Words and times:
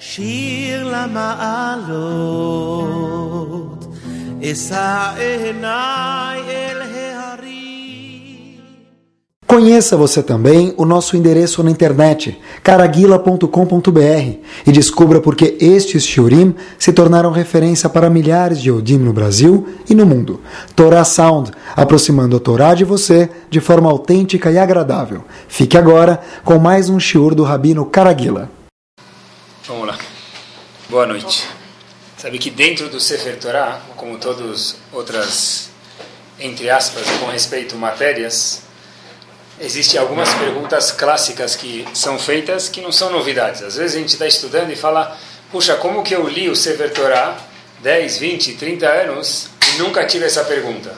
שיר 0.00 0.88
למעלות, 0.92 1.96
אשא 4.42 5.10
עיניי 5.16 6.40
אל 6.48 6.82
ההרים. 6.82 7.56
Conheça 9.46 9.96
você 9.96 10.22
também 10.22 10.74
o 10.76 10.84
nosso 10.84 11.16
endereço 11.16 11.62
na 11.62 11.70
internet, 11.70 12.36
caraguila.com.br, 12.62 14.26
e 14.66 14.72
descubra 14.72 15.20
por 15.20 15.36
que 15.36 15.56
estes 15.60 16.04
shiurim 16.04 16.54
se 16.78 16.92
tornaram 16.92 17.30
referência 17.30 17.88
para 17.88 18.10
milhares 18.10 18.60
de 18.60 18.70
Yodim 18.70 18.98
no 18.98 19.12
Brasil 19.12 19.66
e 19.88 19.94
no 19.94 20.04
mundo. 20.04 20.40
Torah 20.74 21.04
Sound, 21.04 21.52
aproximando 21.76 22.36
a 22.36 22.40
Torá 22.40 22.74
de 22.74 22.84
você 22.84 23.30
de 23.48 23.60
forma 23.60 23.88
autêntica 23.88 24.50
e 24.50 24.58
agradável. 24.58 25.22
Fique 25.48 25.78
agora 25.78 26.20
com 26.44 26.58
mais 26.58 26.90
um 26.90 26.98
shiur 26.98 27.34
do 27.34 27.44
Rabino 27.44 27.86
Caraguila. 27.86 28.50
Vamos 29.71 29.87
lá. 29.87 29.97
Boa 30.89 31.05
noite. 31.05 31.47
Sabe 32.17 32.37
que 32.37 32.49
dentro 32.49 32.89
do 32.89 32.99
Sefer 32.99 33.39
Torah, 33.39 33.79
como 33.95 34.17
todas 34.17 34.75
outras, 34.91 35.69
entre 36.37 36.69
aspas, 36.69 37.09
com 37.21 37.27
respeito 37.27 37.77
matérias, 37.77 38.63
existem 39.61 39.97
algumas 39.97 40.33
perguntas 40.33 40.91
clássicas 40.91 41.55
que 41.55 41.87
são 41.93 42.19
feitas 42.19 42.67
que 42.67 42.81
não 42.81 42.91
são 42.91 43.11
novidades. 43.11 43.63
Às 43.63 43.77
vezes 43.77 43.95
a 43.95 43.99
gente 43.99 44.09
está 44.09 44.27
estudando 44.27 44.73
e 44.73 44.75
fala, 44.75 45.17
puxa, 45.49 45.77
como 45.77 46.03
que 46.03 46.13
eu 46.13 46.27
li 46.27 46.49
o 46.49 46.55
Sefer 46.55 46.91
Torah 46.91 47.37
10, 47.79 48.17
20, 48.17 48.53
30 48.55 48.85
anos 48.85 49.47
e 49.73 49.77
nunca 49.77 50.05
tive 50.05 50.25
essa 50.25 50.43
pergunta? 50.43 50.93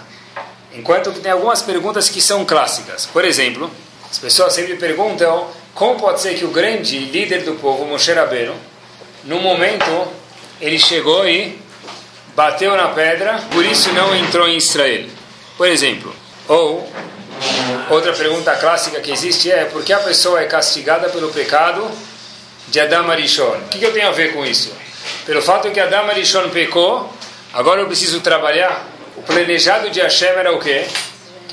Enquanto 0.73 1.11
que 1.11 1.19
tem 1.19 1.31
algumas 1.31 1.61
perguntas 1.61 2.09
que 2.09 2.19
são 2.19 2.43
clássicas. 2.43 3.05
Por 3.05 3.23
exemplo, 3.23 3.69
as 4.09 4.17
pessoas 4.17 4.51
sempre 4.53 4.77
perguntam 4.77 5.47
como 5.73 5.99
pode 5.99 6.21
ser 6.21 6.35
que 6.35 6.45
o 6.45 6.49
grande 6.49 6.99
líder 6.99 7.43
do 7.43 7.55
povo, 7.55 7.85
Moshe 7.85 8.11
Rabbeinu, 8.13 8.53
no 9.25 9.39
momento 9.39 10.07
ele 10.59 10.79
chegou 10.79 11.27
e 11.27 11.59
bateu 12.35 12.75
na 12.75 12.89
pedra, 12.89 13.43
por 13.51 13.65
isso 13.65 13.91
não 13.93 14.15
entrou 14.15 14.47
em 14.47 14.57
Israel. 14.57 15.05
Por 15.57 15.67
exemplo, 15.67 16.13
ou 16.47 16.89
Outra 17.89 18.13
pergunta 18.13 18.55
clássica 18.55 18.99
que 19.01 19.11
existe 19.11 19.51
é 19.51 19.65
por 19.65 19.83
que 19.83 19.91
a 19.91 19.99
pessoa 19.99 20.41
é 20.41 20.45
castigada 20.45 21.09
pelo 21.09 21.29
pecado 21.29 21.89
de 22.67 22.79
Adam 22.79 23.09
Arishon? 23.11 23.57
O 23.57 23.69
que, 23.69 23.83
eu 23.83 23.91
tenho 23.91 24.07
a 24.07 24.11
ver 24.11 24.33
com 24.33 24.45
isso? 24.45 24.73
Pelo 25.25 25.41
fato 25.41 25.69
que 25.71 25.79
Adam 25.79 26.09
Arishon 26.09 26.49
pecou, 26.49 27.11
agora 27.53 27.81
eu 27.81 27.87
preciso 27.87 28.21
trabalhar. 28.21 28.87
O 29.17 29.21
planejado 29.21 29.89
de 29.89 29.99
Hashem 29.99 30.29
era 30.29 30.53
o 30.53 30.59
quê? 30.59 30.85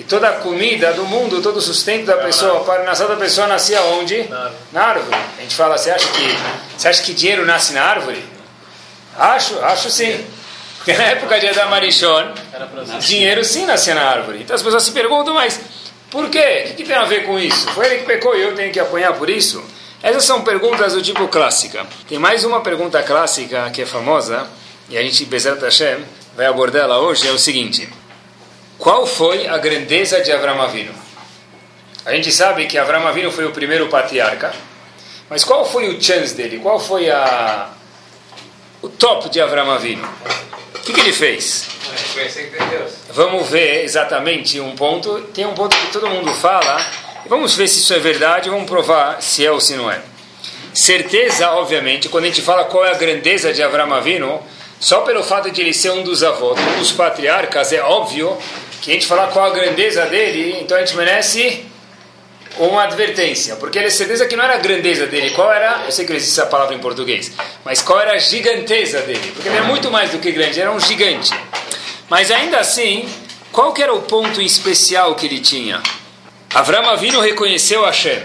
Que 0.00 0.06
toda 0.06 0.30
a 0.30 0.32
comida 0.36 0.94
do 0.94 1.04
mundo, 1.04 1.42
todo 1.42 1.58
o 1.58 1.60
sustento 1.60 2.06
da 2.06 2.16
pessoa, 2.16 2.64
para 2.64 2.84
nascer 2.84 3.06
da 3.06 3.16
pessoa 3.16 3.46
nascia 3.46 3.82
onde? 3.82 4.26
Na 4.72 4.82
árvore. 4.82 5.14
A 5.36 5.42
gente 5.42 5.54
fala, 5.54 5.76
você 5.76 5.90
acha 5.90 6.08
que, 6.08 6.38
você 6.74 6.88
acha 6.88 7.02
que 7.02 7.12
dinheiro 7.12 7.44
nasce 7.44 7.74
na 7.74 7.82
árvore? 7.82 8.24
Acho, 9.18 9.62
acho 9.62 9.90
sim. 9.90 10.24
Porque 10.78 10.94
na 10.96 11.04
época 11.04 11.38
de 11.38 11.48
Adam 11.48 11.74
Arishon, 11.74 12.32
dinheiro 13.00 13.44
sim 13.44 13.66
nascia 13.66 13.94
na 13.94 14.00
árvore. 14.00 14.38
Então 14.40 14.56
as 14.56 14.62
pessoas 14.62 14.84
se 14.84 14.92
perguntam, 14.92 15.34
mas 15.34 15.60
por 16.10 16.30
quê? 16.30 16.62
O 16.64 16.68
que, 16.68 16.74
que 16.76 16.84
tem 16.84 16.96
a 16.96 17.04
ver 17.04 17.26
com 17.26 17.38
isso? 17.38 17.68
Foi 17.72 17.84
ele 17.84 17.98
que 17.98 18.06
pecou 18.06 18.34
e 18.34 18.40
eu 18.40 18.54
tenho 18.54 18.72
que 18.72 18.80
apanhar 18.80 19.12
por 19.12 19.28
isso? 19.28 19.62
Essas 20.02 20.24
são 20.24 20.40
perguntas 20.40 20.94
do 20.94 21.02
tipo 21.02 21.28
clássica. 21.28 21.86
Tem 22.08 22.18
mais 22.18 22.42
uma 22.42 22.62
pergunta 22.62 23.02
clássica 23.02 23.68
que 23.68 23.82
é 23.82 23.86
famosa, 23.86 24.48
e 24.88 24.96
a 24.96 25.02
gente, 25.02 25.26
Bezerra 25.26 25.60
Hashem, 25.60 25.98
vai 26.34 26.46
abordá-la 26.46 27.00
hoje, 27.00 27.28
é 27.28 27.32
o 27.32 27.38
seguinte. 27.38 27.86
Qual 28.80 29.06
foi 29.06 29.46
a 29.46 29.58
grandeza 29.58 30.22
de 30.22 30.32
Avram 30.32 30.58
Avinu? 30.62 30.94
A 32.06 32.14
gente 32.14 32.32
sabe 32.32 32.64
que 32.66 32.78
Avram 32.78 33.06
Avinu 33.06 33.30
foi 33.30 33.44
o 33.44 33.50
primeiro 33.50 33.88
patriarca, 33.88 34.54
mas 35.28 35.44
qual 35.44 35.66
foi 35.66 35.94
o 35.94 36.02
chance 36.02 36.34
dele? 36.34 36.58
Qual 36.60 36.80
foi 36.80 37.10
a, 37.10 37.68
o 38.80 38.88
top 38.88 39.28
de 39.28 39.38
Avram 39.38 39.70
Avinu? 39.70 40.02
O 40.76 40.78
que, 40.78 40.94
que 40.94 41.00
ele 41.00 41.12
fez? 41.12 41.68
Vamos 43.10 43.50
ver 43.50 43.84
exatamente 43.84 44.58
um 44.58 44.74
ponto. 44.74 45.20
Tem 45.34 45.44
um 45.44 45.52
ponto 45.52 45.76
que 45.76 45.92
todo 45.92 46.08
mundo 46.08 46.32
fala. 46.36 46.82
Vamos 47.26 47.54
ver 47.54 47.68
se 47.68 47.80
isso 47.80 47.92
é 47.92 47.98
verdade. 47.98 48.48
Vamos 48.48 48.66
provar 48.68 49.20
se 49.20 49.44
é 49.44 49.52
ou 49.52 49.60
se 49.60 49.74
não 49.74 49.90
é. 49.90 50.00
Certeza, 50.72 51.50
obviamente, 51.50 52.08
quando 52.08 52.24
a 52.24 52.28
gente 52.28 52.40
fala 52.40 52.64
qual 52.64 52.86
é 52.86 52.92
a 52.92 52.94
grandeza 52.94 53.52
de 53.52 53.62
Avram 53.62 53.92
Avinu, 53.92 54.40
só 54.80 55.02
pelo 55.02 55.22
fato 55.22 55.50
de 55.50 55.60
ele 55.60 55.74
ser 55.74 55.90
um 55.90 56.02
dos 56.02 56.22
avós, 56.22 56.58
um 56.58 56.78
dos 56.78 56.92
patriarcas, 56.92 57.70
é 57.74 57.82
óbvio 57.82 58.38
que 58.80 58.90
a 58.90 58.94
gente 58.94 59.06
falar 59.06 59.28
qual 59.28 59.46
a 59.46 59.50
grandeza 59.50 60.06
dele, 60.06 60.58
então 60.60 60.76
a 60.76 60.80
gente 60.80 60.96
merece 60.96 61.64
uma 62.58 62.84
advertência, 62.84 63.56
porque 63.56 63.78
ele 63.78 63.86
é 63.86 63.90
certeza 63.90 64.26
que 64.26 64.36
não 64.36 64.44
era 64.44 64.54
a 64.54 64.58
grandeza 64.58 65.06
dele, 65.06 65.30
qual 65.30 65.52
era, 65.52 65.82
eu 65.86 65.92
sei 65.92 66.04
que 66.04 66.10
não 66.10 66.16
existe 66.16 66.38
essa 66.38 66.48
palavra 66.48 66.74
em 66.74 66.78
português, 66.78 67.32
mas 67.64 67.80
qual 67.80 68.00
era 68.00 68.12
a 68.12 68.18
giganteza 68.18 69.00
dele, 69.02 69.32
porque 69.34 69.48
ele 69.48 69.58
é 69.58 69.62
muito 69.62 69.90
mais 69.90 70.10
do 70.10 70.18
que 70.18 70.32
grande, 70.32 70.60
era 70.60 70.72
um 70.72 70.80
gigante. 70.80 71.30
Mas 72.08 72.30
ainda 72.30 72.58
assim, 72.58 73.08
qual 73.52 73.72
que 73.72 73.82
era 73.82 73.94
o 73.94 74.02
ponto 74.02 74.42
especial 74.42 75.14
que 75.14 75.26
ele 75.26 75.40
tinha? 75.40 75.80
Avram 76.52 76.88
Avinu 76.88 77.20
reconheceu 77.20 77.84
Hashem. 77.84 78.20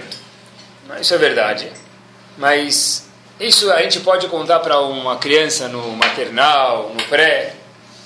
Isso 1.00 1.14
é 1.14 1.18
verdade. 1.18 1.72
Mas 2.38 3.08
isso 3.40 3.72
a 3.72 3.82
gente 3.82 4.00
pode 4.00 4.28
contar 4.28 4.60
para 4.60 4.80
uma 4.80 5.18
criança 5.18 5.68
no 5.68 5.92
maternal, 5.92 6.92
no 6.98 7.04
pré, 7.06 7.54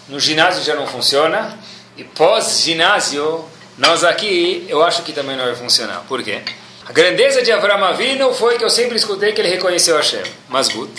no 0.07 0.19
ginásio 0.19 0.63
já 0.63 0.75
não 0.75 0.85
funciona. 0.87 1.57
E 1.99 2.03
pós-ginásio, 2.05 3.43
nós 3.77 4.05
aqui, 4.05 4.65
eu 4.69 4.81
acho 4.81 5.03
que 5.03 5.11
também 5.11 5.35
não 5.35 5.43
vai 5.43 5.53
funcionar. 5.53 6.05
Por 6.07 6.23
quê? 6.23 6.41
A 6.87 6.93
grandeza 6.93 7.41
de 7.41 7.51
Avram 7.51 7.83
Avinu 7.83 8.33
foi 8.33 8.57
que 8.57 8.63
eu 8.63 8.69
sempre 8.69 8.95
escutei 8.95 9.33
que 9.33 9.41
ele 9.41 9.49
reconheceu 9.49 9.97
Hashem. 9.97 10.23
Masgut. 10.47 10.89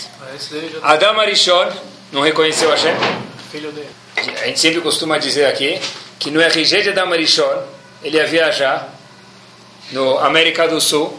Adam 0.82 1.18
Arishon 1.18 1.72
não 2.12 2.20
reconheceu 2.20 2.68
Hashem? 2.68 2.92
Filho 3.50 3.72
dele. 3.72 3.88
A 4.42 4.46
gente 4.46 4.60
sempre 4.60 4.82
costuma 4.82 5.16
dizer 5.16 5.46
aqui 5.46 5.80
que 6.18 6.30
no 6.30 6.38
RG 6.38 6.82
de 6.82 6.90
Adam 6.90 7.10
Arishon, 7.10 7.62
ele 8.02 8.18
ia 8.18 8.26
viajar 8.26 8.94
no 9.92 10.18
América 10.18 10.68
do 10.68 10.82
Sul. 10.82 11.18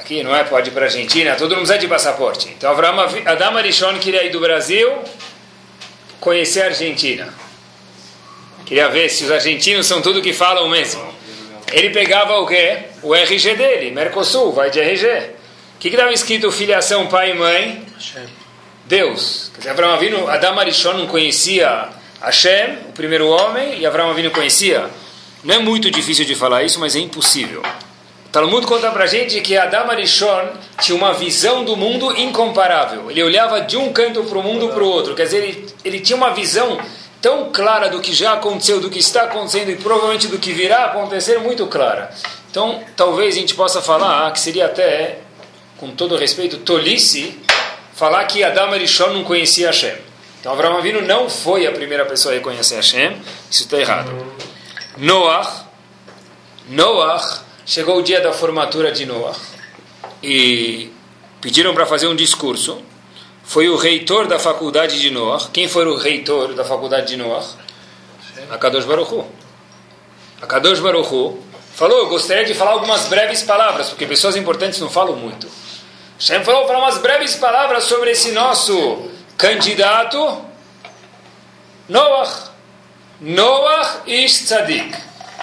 Aqui, 0.00 0.24
não 0.24 0.34
é? 0.34 0.42
Pode 0.42 0.68
ir 0.68 0.72
para 0.72 0.82
a 0.82 0.86
Argentina, 0.86 1.36
todo 1.36 1.50
mundo 1.50 1.58
precisa 1.58 1.78
de 1.78 1.86
passaporte. 1.86 2.48
Então, 2.48 2.72
Avraham, 2.72 3.06
Adam 3.24 3.56
Arishon 3.56 4.00
queria 4.00 4.24
ir 4.24 4.30
do 4.30 4.40
Brasil 4.40 4.98
conhecer 6.18 6.62
a 6.62 6.64
Argentina. 6.66 7.32
Queria 8.72 8.88
ver 8.88 9.10
se 9.10 9.24
os 9.24 9.30
argentinos 9.30 9.84
são 9.84 10.00
tudo 10.00 10.22
que 10.22 10.32
falam 10.32 10.66
mesmo. 10.66 11.04
Ele 11.74 11.90
pegava 11.90 12.38
o 12.38 12.46
quê? 12.46 12.78
O 13.02 13.14
RG 13.14 13.54
dele, 13.54 13.90
Mercosul, 13.90 14.50
vai 14.50 14.70
de 14.70 14.80
RG. 14.80 15.08
O 15.76 15.78
que 15.78 15.88
estava 15.88 16.10
escrito 16.10 16.50
filiação 16.50 17.06
pai 17.06 17.32
e 17.32 17.34
mãe? 17.34 17.84
Deus. 18.86 19.50
Quer 19.52 19.58
dizer, 19.58 19.70
Abraão 19.72 19.92
Avinu, 19.92 20.26
Adam 20.26 20.58
Arishon 20.58 20.94
não 20.94 21.06
conhecia 21.06 21.90
Hashem, 22.22 22.78
o 22.88 22.92
primeiro 22.92 23.28
homem, 23.28 23.78
e 23.78 23.84
Abraão 23.84 24.08
Avinu 24.08 24.30
conhecia. 24.30 24.88
Não 25.44 25.54
é 25.54 25.58
muito 25.58 25.90
difícil 25.90 26.24
de 26.24 26.34
falar 26.34 26.62
isso, 26.62 26.80
mas 26.80 26.96
é 26.96 26.98
impossível. 26.98 27.60
O 28.24 28.28
Talmud 28.30 28.66
conta 28.66 28.90
pra 28.90 29.04
gente 29.04 29.38
que 29.42 29.54
Adam 29.54 29.90
Arishon 29.90 30.48
tinha 30.80 30.96
uma 30.96 31.12
visão 31.12 31.62
do 31.62 31.76
mundo 31.76 32.18
incomparável. 32.18 33.10
Ele 33.10 33.22
olhava 33.22 33.60
de 33.60 33.76
um 33.76 33.92
canto 33.92 34.24
para 34.24 34.38
o 34.38 34.42
mundo 34.42 34.70
para 34.70 34.82
o 34.82 34.88
outro. 34.88 35.14
Quer 35.14 35.24
dizer, 35.24 35.44
ele, 35.44 35.66
ele 35.84 36.00
tinha 36.00 36.16
uma 36.16 36.30
visão 36.30 36.80
tão 37.22 37.52
clara 37.52 37.88
do 37.88 38.00
que 38.00 38.12
já 38.12 38.32
aconteceu, 38.32 38.80
do 38.80 38.90
que 38.90 38.98
está 38.98 39.22
acontecendo 39.22 39.70
e 39.70 39.76
provavelmente 39.76 40.26
do 40.26 40.38
que 40.38 40.52
virá 40.52 40.86
acontecer, 40.86 41.38
muito 41.38 41.66
clara. 41.68 42.12
Então, 42.50 42.82
talvez 42.96 43.36
a 43.36 43.38
gente 43.38 43.54
possa 43.54 43.80
falar 43.80 44.30
que 44.32 44.40
seria 44.40 44.66
até, 44.66 45.20
com 45.78 45.92
todo 45.92 46.16
respeito, 46.16 46.58
tolice 46.58 47.38
falar 47.94 48.24
que 48.24 48.42
Adam 48.42 48.72
Arishon 48.72 49.10
não 49.10 49.24
conhecia 49.24 49.68
Hashem. 49.68 49.94
Então, 50.40 50.52
Avraham 50.52 50.78
Avinu 50.78 51.00
não 51.02 51.30
foi 51.30 51.64
a 51.66 51.72
primeira 51.72 52.04
pessoa 52.04 52.34
a 52.34 52.36
reconhecer 52.36 52.74
Hashem. 52.74 53.16
Isso 53.48 53.62
está 53.62 53.78
errado. 53.78 54.10
Noah, 54.96 55.66
Noah, 56.68 57.40
chegou 57.64 57.98
o 57.98 58.02
dia 58.02 58.20
da 58.20 58.32
formatura 58.32 58.90
de 58.90 59.06
Noah 59.06 59.36
e 60.20 60.90
pediram 61.40 61.72
para 61.72 61.86
fazer 61.86 62.08
um 62.08 62.16
discurso 62.16 62.82
foi 63.44 63.68
o 63.68 63.76
reitor 63.76 64.26
da 64.26 64.38
faculdade 64.38 65.00
de 65.00 65.10
Noah. 65.10 65.48
Quem 65.52 65.68
foi 65.68 65.86
o 65.86 65.96
reitor 65.96 66.54
da 66.54 66.64
faculdade 66.64 67.08
de 67.08 67.16
Noah? 67.16 67.44
Akadosh 68.50 68.84
Baruch 68.84 69.12
Hu. 69.12 69.26
Akadosh 70.40 70.80
Baruch 70.80 71.12
Hu 71.12 71.38
falou, 71.74 71.98
eu 71.98 72.08
gostaria 72.08 72.44
de 72.44 72.54
falar 72.54 72.72
algumas 72.72 73.06
breves 73.08 73.42
palavras, 73.42 73.88
porque 73.88 74.06
pessoas 74.06 74.36
importantes 74.36 74.80
não 74.80 74.90
falam 74.90 75.16
muito. 75.16 75.48
Hashem 76.18 76.44
falou, 76.44 76.66
falar 76.66 76.78
umas 76.78 76.98
breves 76.98 77.34
palavras 77.36 77.84
sobre 77.84 78.10
esse 78.10 78.32
nosso 78.32 79.10
candidato, 79.36 80.44
Noah. 81.88 82.52
Noah 83.20 84.02
Ish 84.06 84.44
Tzadik. 84.44 84.96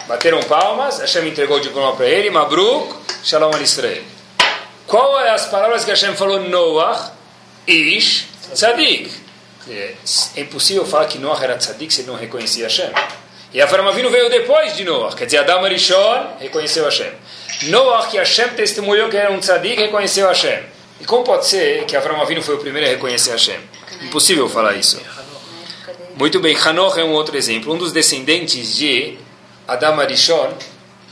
Bateram 0.07 0.42
palmas, 0.44 1.00
Hashem 1.00 1.28
entregou 1.28 1.57
o 1.57 1.62
diploma 1.62 1.95
para 1.95 2.07
ele, 2.07 2.30
Mabruk, 2.30 2.95
Shalom 3.24 3.54
al 3.54 3.62
Israel. 3.62 4.04
Qual 4.88 5.19
é 5.19 5.30
as 5.31 5.45
palavras 5.45 5.86
que 5.86 5.92
Hashem 5.92 6.16
falou 6.16 6.42
Noah? 6.42 7.19
Ish 7.69 8.25
Tzadik. 8.54 9.12
É 9.69 10.42
impossível 10.42 10.86
falar 10.86 11.06
que 11.06 11.19
Noah 11.19 11.44
era 11.44 11.56
Tzadik 11.57 11.94
se 11.94 12.01
ele 12.01 12.07
não 12.07 12.16
reconhecia 12.16 12.63
Hashem. 12.63 12.92
E 13.54 13.62
Avram 13.62 13.88
Avinu 13.88 14.10
veio 14.10 14.30
depois 14.30 14.75
de 14.75 14.83
Noah, 14.83 15.16
quer 15.16 15.25
dizer, 15.25 15.38
Adam 15.38 15.63
Arishon 15.63 16.38
reconheceu 16.39 16.86
Hashem. 16.86 17.12
Noah, 17.63 18.07
que 18.07 18.18
Hashem 18.18 18.50
testemunhou 18.50 19.10
que 19.10 19.18
era 19.18 19.31
um 19.31 19.39
Tzadik, 19.39 19.75
reconheceu 19.75 20.27
Hashem. 20.27 20.63
E 21.01 21.06
como 21.06 21.24
pode 21.24 21.48
ser 21.48 21.86
que 21.86 21.95
Avram 21.95 22.21
Avinu 22.21 22.42
foi 22.42 22.56
o 22.56 22.57
primeiro 22.60 22.88
a 22.88 22.92
reconhecer 22.92 23.31
Hashem? 23.31 23.60
Impossível 24.01 24.48
falar 24.50 24.75
isso. 24.75 25.00
Muito 26.16 26.39
bem, 26.39 26.56
Hanoch 26.56 27.00
é 27.00 27.04
um 27.04 27.12
outro 27.12 27.38
exemplo. 27.38 27.74
Um 27.74 27.77
dos 27.77 27.92
descendentes 27.92 28.75
de 28.75 29.18
Adam 29.68 30.00
Arishon 30.00 30.54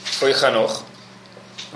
foi 0.03 0.33
Hanoch, 0.33 0.83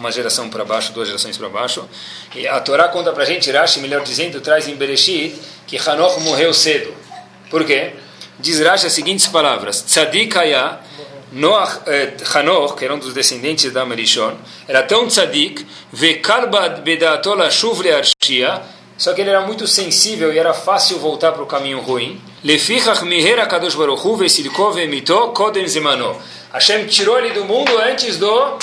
uma 0.02 0.12
geração 0.12 0.50
para 0.50 0.66
baixo, 0.66 0.92
duas 0.92 1.08
gerações 1.08 1.38
para 1.38 1.48
baixo. 1.48 1.88
E 2.36 2.48
a 2.48 2.60
Torá 2.60 2.88
conta 2.88 3.14
para 3.14 3.24
a 3.24 3.26
gente, 3.26 3.50
Rashi, 3.52 3.80
melhor 3.80 4.04
dizendo, 4.04 4.42
traz 4.42 4.68
em 4.68 4.76
Bereshit, 4.76 5.40
que 5.68 5.78
Hanoch 5.78 6.20
morreu 6.22 6.54
cedo. 6.54 6.94
Por 7.50 7.64
quê? 7.64 7.94
Diz 8.40 8.60
Rashi 8.60 8.88
as 8.88 8.94
seguintes 8.94 9.28
palavras: 9.28 9.84
Tzadik 9.84 10.36
haya, 10.36 10.80
Noach, 11.32 11.82
eh, 11.86 12.14
Hanoch, 12.34 12.76
que 12.76 12.84
era 12.84 12.96
um 12.96 13.00
dos 13.00 13.14
descendentes 13.14 13.72
de 13.72 13.78
Adam 13.78 13.92
Arishon, 13.92 14.36
era 14.68 14.82
tão 14.84 15.08
tzadik, 15.08 15.66
vekalbad 15.94 16.82
bedatol 16.82 17.42
ashuv 17.44 17.82
le'arshia, 17.84 18.62
só 18.98 19.14
que 19.14 19.22
ele 19.22 19.30
era 19.30 19.42
muito 19.42 19.68
sensível 19.68 20.34
e 20.34 20.40
era 20.40 20.54
fácil 20.54 20.98
voltar 20.98 21.32
para 21.32 21.44
o 21.44 21.46
caminho 21.46 21.80
ruim. 21.80 22.20
Lefichach 22.44 23.06
miher 23.06 23.48
kadosh 23.48 23.76
baruch 23.76 24.04
hu 24.04 24.16
vesilko 24.16 24.72
ve'mito 24.72 25.30
kodem. 25.30 25.66
Hashem 26.52 26.86
tirou 26.88 27.18
ele 27.18 27.30
do 27.30 27.46
mundo 27.46 27.78
antes 27.78 28.18
do 28.18 28.58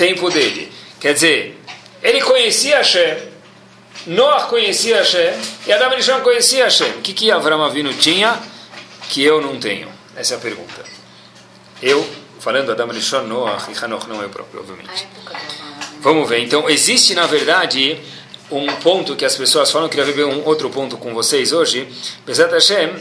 tempo 0.00 0.30
dele. 0.30 0.72
Quer 0.98 1.12
dizer, 1.12 1.60
ele 2.02 2.22
conhecia 2.22 2.78
Hashem, 2.78 3.18
Noah 4.06 4.46
conhecia 4.46 4.96
Hashem 4.96 5.34
e 5.66 5.72
Adam 5.72 5.90
Rishon 5.90 6.20
conhecia 6.22 6.64
Hashem. 6.64 6.88
O 6.92 7.02
que, 7.02 7.12
que 7.12 7.30
Avram 7.30 7.62
Avinu 7.62 7.92
tinha 7.92 8.40
que 9.10 9.22
eu 9.22 9.42
não 9.42 9.60
tenho? 9.60 9.88
Essa 10.16 10.34
é 10.34 10.36
a 10.38 10.40
pergunta. 10.40 10.82
Eu, 11.82 12.08
falando 12.38 12.72
Adam 12.72 12.88
Rishon, 12.88 13.24
Noah 13.24 13.68
e 13.68 13.84
Hanoch, 13.84 14.08
não 14.08 14.22
eu 14.22 14.30
próprio, 14.30 14.60
obviamente. 14.60 15.06
Vamos 16.00 16.26
ver. 16.26 16.38
Então, 16.38 16.68
existe, 16.70 17.14
na 17.14 17.26
verdade, 17.26 18.00
um 18.50 18.66
ponto 18.76 19.14
que 19.14 19.26
as 19.26 19.36
pessoas 19.36 19.70
falam, 19.70 19.86
eu 19.86 19.90
queria 19.90 20.06
ver 20.06 20.24
um 20.24 20.46
outro 20.46 20.70
ponto 20.70 20.96
com 20.96 21.12
vocês 21.12 21.52
hoje. 21.52 21.86
Bezat 22.24 22.50
Hashem, 22.50 22.94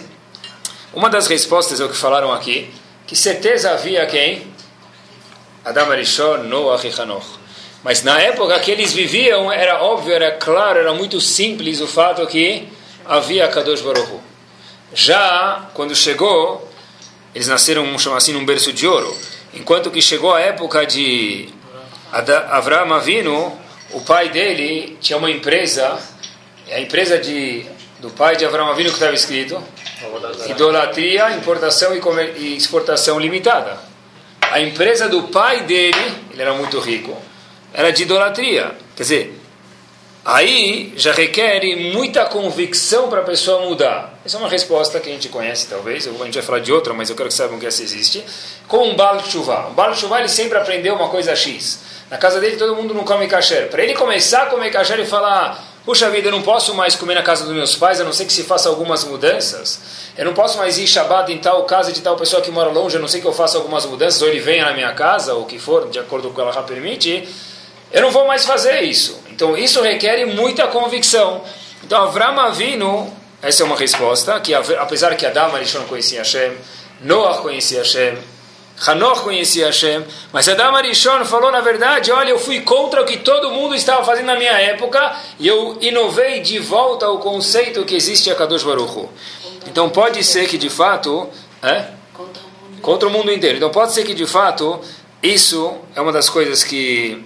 uma 0.94 1.10
das 1.10 1.28
respostas 1.28 1.80
é 1.80 1.86
o 1.86 1.90
que 1.90 1.96
falaram 1.96 2.34
aqui, 2.34 2.70
que 3.08 3.16
certeza 3.16 3.72
havia 3.72 4.06
quem? 4.06 4.59
Adam 5.70 5.92
Arishon, 5.92 6.38
Noah 6.46 6.82
e 6.84 6.90
Hanoch. 7.00 7.38
Mas 7.84 8.02
na 8.02 8.20
época 8.20 8.60
que 8.60 8.72
eles 8.72 8.92
viviam, 8.92 9.52
era 9.52 9.84
óbvio, 9.84 10.14
era 10.14 10.32
claro, 10.32 10.80
era 10.80 10.94
muito 10.96 11.22
simples 11.22 11.80
o 11.80 11.86
fato 11.86 12.26
que 12.26 12.68
havia 13.06 13.48
Kadosh 13.48 13.82
Baruch 13.82 14.12
Hu. 14.12 14.20
Já 14.96 15.70
quando 15.76 15.96
chegou, 15.96 16.68
eles 17.36 17.48
nasceram, 17.48 17.86
vamos 17.86 18.02
chamar 18.02 18.18
assim, 18.18 18.34
num 18.34 18.44
berço 18.44 18.74
de 18.74 18.88
ouro. 18.88 19.16
Enquanto 19.54 19.92
que 19.92 20.02
chegou 20.02 20.34
a 20.34 20.40
época 20.40 20.88
de 20.88 21.50
Avram 22.50 22.92
Avinu, 22.92 23.56
o 23.92 24.02
pai 24.02 24.30
dele 24.30 24.98
tinha 25.00 25.20
uma 25.20 25.30
empresa, 25.30 26.00
a 26.72 26.80
empresa 26.80 27.20
de, 27.20 27.64
do 28.00 28.10
pai 28.10 28.36
de 28.36 28.44
Avram 28.44 28.72
Avinu 28.72 28.90
que 28.90 28.96
estava 28.96 29.14
escrito, 29.14 29.64
idolatria, 30.50 31.30
importação 31.34 31.92
e 31.94 32.58
exportação 32.58 33.20
limitada. 33.20 33.89
A 34.52 34.60
empresa 34.60 35.08
do 35.08 35.24
pai 35.24 35.62
dele, 35.62 36.16
ele 36.32 36.42
era 36.42 36.54
muito 36.54 36.80
rico, 36.80 37.16
era 37.74 37.92
de 37.92 38.04
idolatria. 38.04 38.72
Quer 38.96 39.04
dizer, 39.04 39.42
aí 40.26 40.94
já 40.96 41.14
requer 41.14 41.62
muita 41.94 42.26
convicção 42.26 43.10
para 43.10 43.22
a 43.22 43.24
pessoa 43.24 43.68
mudar. 43.68 44.20
Essa 44.26 44.38
é 44.38 44.40
uma 44.40 44.50
resposta 44.50 45.00
que 45.00 45.10
a 45.10 45.14
gente 45.14 45.30
conhece, 45.30 45.68
talvez. 45.68 46.08
A 46.08 46.12
gente 46.12 46.34
vai 46.34 46.44
falar 46.44 46.60
de 46.60 46.72
outra, 46.74 46.94
mas 46.94 47.10
eu 47.10 47.16
quero 47.16 47.30
que 47.30 47.36
saibam 47.36 47.60
que 47.60 47.66
essa 47.66 47.84
existe. 47.84 48.24
Como 48.68 48.86
um 48.86 48.96
Baal 48.96 49.22
Tshuva. 49.22 49.70
Um 49.70 49.74
Baal 49.74 49.94
Tshuva, 49.94 50.20
ele 50.20 50.30
sempre 50.30 50.58
aprendeu 50.58 50.96
uma 50.96 51.10
coisa 51.10 51.36
X. 51.36 51.80
Na 52.10 52.18
casa 52.18 52.40
dele 52.40 52.58
todo 52.58 52.76
mundo 52.76 52.94
não 52.94 53.04
come 53.04 53.28
kasher. 53.28 53.70
Para 53.70 53.84
ele 53.84 53.94
começar 53.94 54.44
a 54.44 54.46
comer 54.48 54.72
kasher 54.72 55.00
e 55.00 55.06
falar, 55.06 55.64
puxa 55.90 56.08
vida, 56.12 56.28
eu 56.28 56.32
não 56.32 56.44
posso 56.44 56.76
mais 56.76 56.96
comer 56.96 57.16
na 57.16 57.24
casa 57.24 57.44
dos 57.44 57.52
meus 57.52 57.76
pais, 57.76 58.00
a 58.00 58.04
não 58.04 58.14
ser 58.14 58.26
que 58.26 58.32
se 58.32 58.44
faça 58.44 58.70
algumas 58.70 59.04
mudanças. 59.04 59.80
Eu 60.16 60.24
não 60.24 60.36
posso 60.36 60.56
mais 60.60 60.78
ir 60.78 60.86
Shabbat 60.86 61.34
em 61.34 61.40
tal 61.40 61.64
casa 61.64 61.92
de 61.92 62.00
tal 62.00 62.16
pessoa 62.16 62.44
que 62.44 62.52
mora 62.52 62.70
longe, 62.70 62.96
a 62.96 63.00
não 63.00 63.08
ser 63.08 63.22
que 63.22 63.26
eu 63.26 63.34
faça 63.34 63.58
algumas 63.58 63.88
mudanças, 63.88 64.22
ou 64.22 64.28
ele 64.28 64.40
venha 64.40 64.66
na 64.66 64.74
minha 64.74 64.94
casa, 64.94 65.34
ou 65.34 65.42
o 65.42 65.46
que 65.48 65.58
for, 65.58 65.90
de 65.90 65.98
acordo 65.98 66.28
com 66.28 66.34
o 66.34 66.36
que 66.36 66.42
ela 66.42 66.62
permite. 66.62 67.28
Eu 67.92 68.04
não 68.04 68.12
vou 68.12 68.28
mais 68.28 68.46
fazer 68.46 68.84
isso. 68.84 69.20
Então 69.32 69.58
isso 69.58 69.82
requer 69.82 70.24
muita 70.28 70.68
convicção. 70.68 71.42
Então 71.84 72.04
Avram 72.04 72.40
Avinu, 72.40 73.12
essa 73.42 73.64
é 73.64 73.66
uma 73.66 73.76
resposta, 73.76 74.40
que 74.42 74.54
apesar 74.54 75.16
que 75.16 75.26
Adam 75.26 75.56
Arishon 75.56 75.86
conhecia 75.86 76.20
Hashem, 76.20 76.52
Noah 77.02 77.42
conhecia 77.42 77.80
Hashem, 77.80 78.16
Hanoch 78.86 79.22
conhecia 79.22 79.66
Hashem, 79.66 80.06
mas 80.32 80.48
Adam 80.48 80.76
Arishon 80.76 81.26
falou 81.26 81.52
na 81.52 81.60
verdade, 81.60 82.12
olha, 82.12 82.30
eu 82.30 82.40
fui 82.40 82.62
contra 82.62 83.02
o 83.02 83.06
que 83.06 83.18
todo 83.18 83.52
mundo 83.52 83.76
estava 83.76 84.04
fazendo 84.06 84.28
na 84.28 84.36
minha 84.36 84.54
época 84.54 85.16
e 85.38 85.48
eu 85.48 85.78
inovei 85.82 86.40
de 86.40 86.60
volta 86.60 87.06
ao 87.06 87.20
conceito 87.20 87.84
que 87.84 87.96
existe 87.96 88.32
a 88.32 88.36
Kadosh 88.36 88.64
Baruch 88.64 88.98
Hu. 88.98 89.10
Então 89.68 89.90
pode 89.90 90.24
ser 90.24 90.48
que 90.48 90.58
de 90.58 90.70
fato, 90.70 91.30
é? 91.62 91.88
Contra 92.82 93.08
o 93.08 93.12
mundo 93.12 93.32
inteiro. 93.32 93.58
Então 93.58 93.70
pode 93.70 93.94
ser 93.94 94.06
que 94.06 94.14
de 94.14 94.26
fato 94.26 94.80
isso 95.22 95.78
é 95.94 96.00
uma 96.00 96.14
das 96.14 96.30
coisas 96.30 96.64
que 96.64 97.22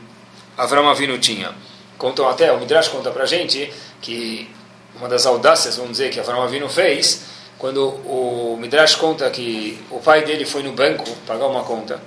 Avram 0.57 0.89
Avinu 0.89 1.19
tinha. 1.19 1.51
Contam 1.97 2.27
até, 2.27 2.51
o 2.51 2.59
Midrash 2.59 2.87
conta 2.87 3.11
pra 3.11 3.25
gente 3.25 3.71
que 4.01 4.49
uma 4.95 5.07
das 5.07 5.25
audácias, 5.25 5.75
vamos 5.77 5.91
dizer, 5.91 6.09
que 6.09 6.19
Avram 6.19 6.41
Avinu 6.41 6.67
fez 6.67 7.32
quando 7.63 7.81
o 8.05 8.57
Midrash 8.59 8.95
conta 8.95 9.29
que 9.29 9.81
o 9.89 9.97
pai 10.01 10.25
dele 10.25 10.43
foi 10.43 10.61
no 10.61 10.73
banco 10.73 11.09
pagar 11.25 11.47
uma 11.47 11.63
conta 11.63 11.97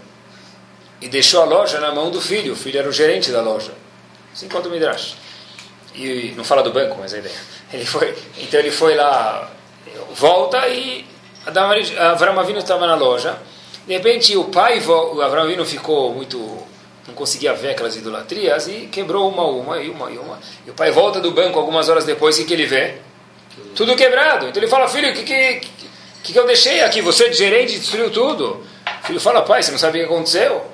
e 1.01 1.09
deixou 1.09 1.41
a 1.41 1.47
loja 1.47 1.81
na 1.81 1.95
mão 1.95 2.11
do 2.11 2.21
filho, 2.21 2.53
o 2.53 2.57
filho 2.57 2.79
era 2.79 2.87
o 2.87 2.93
gerente 2.93 3.33
da 3.33 3.41
loja. 3.41 3.73
Assim 4.35 4.51
conta 4.51 4.69
o 4.69 4.71
Midrash. 4.71 5.17
E 5.95 6.35
não 6.37 6.45
fala 6.45 6.63
do 6.63 6.71
banco, 6.71 6.99
mas 7.01 7.15
a 7.15 7.19
ideia. 7.21 7.35
Ele 7.73 7.87
foi, 7.87 8.15
então 8.37 8.61
ele 8.61 8.71
foi 8.71 8.97
lá, 8.97 9.51
volta 10.15 10.69
e 10.69 11.07
Avram 11.47 12.39
Avinu 12.39 12.59
estava 12.59 12.87
na 12.87 12.95
loja. 12.95 13.39
De 13.87 13.95
repente 13.95 14.37
o 14.37 14.45
pai, 14.45 14.79
o 14.87 15.23
Avram 15.23 15.65
ficou 15.65 16.13
muito 16.13 16.37
não 17.09 17.15
conseguia 17.15 17.55
ver 17.55 17.71
aquelas 17.71 17.97
idolatrias 17.97 18.69
e 18.69 18.89
quebrou 18.93 19.31
uma, 19.31 19.45
uma 19.45 19.79
e 19.79 19.89
uma 19.89 20.11
e 20.11 20.19
uma. 20.19 20.39
E 20.67 20.71
o 20.71 20.75
pai 20.75 20.91
volta 20.91 21.19
do 21.19 21.31
banco 21.31 21.59
algumas 21.59 21.89
horas 21.89 22.05
depois, 22.05 22.39
e 22.39 22.45
que 22.45 22.53
ele 22.53 22.67
vê? 22.67 23.06
Tudo 23.77 23.95
quebrado. 23.95 24.49
Então 24.49 24.61
ele 24.61 24.71
fala, 24.71 24.89
filho, 24.89 25.11
o 25.11 25.13
que, 25.13 25.23
que, 25.23 25.69
que, 26.23 26.33
que 26.33 26.39
eu 26.39 26.47
deixei 26.47 26.83
aqui? 26.83 27.03
Você, 27.03 27.29
de 27.29 27.37
gerente, 27.37 27.79
destruiu 27.79 28.11
tudo. 28.11 28.65
O 29.03 29.07
filho 29.07 29.21
fala, 29.21 29.43
pai, 29.43 29.63
você 29.63 29.71
não 29.71 29.79
sabe 29.79 29.99
o 29.99 30.01
que 30.01 30.13
aconteceu? 30.13 30.65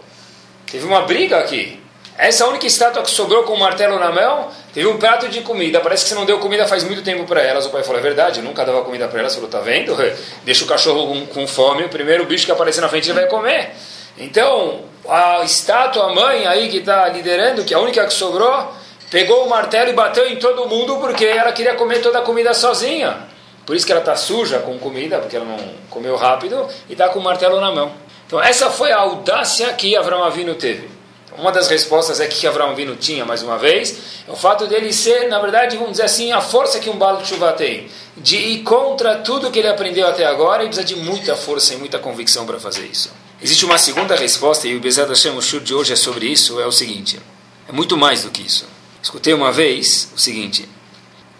Teve 0.71 0.87
uma 0.87 1.03
briga 1.03 1.39
aqui. 1.39 1.83
Essa 2.17 2.47
única 2.47 2.67
estátua 2.67 3.03
que 3.03 3.11
sobrou 3.11 3.43
com 3.43 3.55
o 3.55 3.57
um 3.57 3.59
martelo 3.59 3.99
na 3.99 4.13
mão, 4.13 4.49
teve 4.73 4.87
um 4.87 4.97
prato 4.99 5.29
de 5.29 5.41
comida. 5.41 5.81
Parece 5.81 6.05
que 6.05 6.11
você 6.11 6.15
não 6.15 6.25
deu 6.25 6.39
comida 6.39 6.67
faz 6.69 6.85
muito 6.85 7.03
tempo 7.03 7.25
para 7.25 7.43
elas. 7.43 7.67
O 7.67 7.71
pai 7.71 7.83
falou, 7.83 7.99
é 7.99 8.03
verdade, 8.03 8.39
eu 8.39 8.45
nunca 8.45 8.65
dava 8.65 8.83
comida 8.83 9.09
para 9.09 9.19
elas. 9.19 9.35
Falou, 9.35 9.51
tá 9.51 9.59
vendo? 9.59 9.97
Deixa 10.45 10.65
o 10.65 10.69
cachorro 10.69 11.09
com, 11.09 11.27
com 11.27 11.47
fome, 11.47 11.85
o 11.85 11.89
primeiro 11.89 12.25
bicho 12.25 12.47
que 12.47 12.53
aparecer 12.53 12.81
na 12.81 12.89
frente 12.89 13.11
ele 13.11 13.19
vai 13.19 13.29
comer. 13.29 13.71
Então, 14.17 14.83
a 15.09 15.43
estátua, 15.43 16.11
a 16.11 16.15
mãe 16.15 16.47
aí 16.47 16.69
que 16.69 16.79
está 16.79 17.09
liderando, 17.09 17.65
que 17.65 17.75
é 17.75 17.77
a 17.77 17.81
única 17.81 18.07
que 18.07 18.13
sobrou, 18.13 18.73
pegou 19.13 19.45
o 19.45 19.49
martelo 19.49 19.91
e 19.91 19.93
bateu 19.93 20.27
em 20.27 20.37
todo 20.37 20.67
mundo 20.67 20.97
porque 20.97 21.27
ela 21.27 21.53
queria 21.53 21.75
comer 21.75 22.01
toda 22.01 22.21
a 22.21 22.23
comida 22.23 22.55
sozinha. 22.55 23.29
Por 23.67 23.77
isso 23.77 23.85
que 23.85 23.93
ela 23.93 24.01
está 24.01 24.17
suja 24.17 24.59
com 24.61 24.79
comida, 24.79 25.19
porque 25.19 25.37
ela 25.37 25.45
não 25.45 25.59
comeu 25.91 26.17
rápido, 26.17 26.67
e 26.89 26.93
está 26.93 27.11
com 27.11 27.19
o 27.19 27.23
martelo 27.23 27.61
na 27.61 27.71
mão. 27.71 27.93
Então 28.27 28.43
essa 28.43 28.71
foi 28.71 28.91
a 28.91 28.97
audácia 28.97 29.71
que 29.75 29.95
Avram 29.95 30.25
Avinu 30.25 30.55
teve. 30.55 30.89
Uma 31.37 31.53
das 31.53 31.69
respostas 31.69 32.21
é 32.21 32.27
que 32.27 32.47
Avram 32.47 32.71
Avinu 32.71 32.97
tinha, 32.97 33.25
mais 33.27 33.43
uma 33.43 33.59
vez, 33.59 33.99
é 34.27 34.33
o 34.33 34.35
fato 34.35 34.67
dele 34.67 34.91
ser, 34.95 35.29
na 35.29 35.39
verdade, 35.39 35.77
vamos 35.77 35.93
dizer 35.93 36.05
assim, 36.05 36.33
a 36.33 36.41
força 36.41 36.79
que 36.81 36.89
um 36.89 36.97
Baal 36.97 37.19
de 37.19 37.29
chuva 37.29 37.53
tem, 37.53 37.89
de 38.17 38.37
ir 38.37 38.63
contra 38.63 39.17
tudo 39.17 39.51
que 39.51 39.59
ele 39.59 39.69
aprendeu 39.69 40.09
até 40.09 40.25
agora 40.25 40.65
e 40.65 40.69
precisa 40.69 40.87
de 40.87 40.97
muita 40.97 41.37
força 41.37 41.75
e 41.75 41.77
muita 41.77 41.99
convicção 41.99 42.47
para 42.47 42.59
fazer 42.59 42.87
isso. 42.87 43.13
Existe 43.43 43.67
uma 43.67 43.77
segunda 43.77 44.17
resposta, 44.17 44.67
e 44.67 44.75
o 44.75 44.81
Bezat 44.81 45.09
Hashem, 45.09 45.37
o 45.37 45.61
de 45.61 45.75
hoje 45.75 45.93
é 45.93 45.97
sobre 45.97 46.27
isso, 46.27 46.59
é 46.59 46.67
o 46.67 46.73
seguinte, 46.73 47.21
é 47.69 47.73
muito 47.73 47.95
mais 47.97 48.23
do 48.23 48.31
que 48.31 48.41
isso. 48.41 48.67
Escutei 49.03 49.35
uma 49.35 49.51
vez 49.51 50.13
o 50.15 50.19
seguinte, 50.19 50.69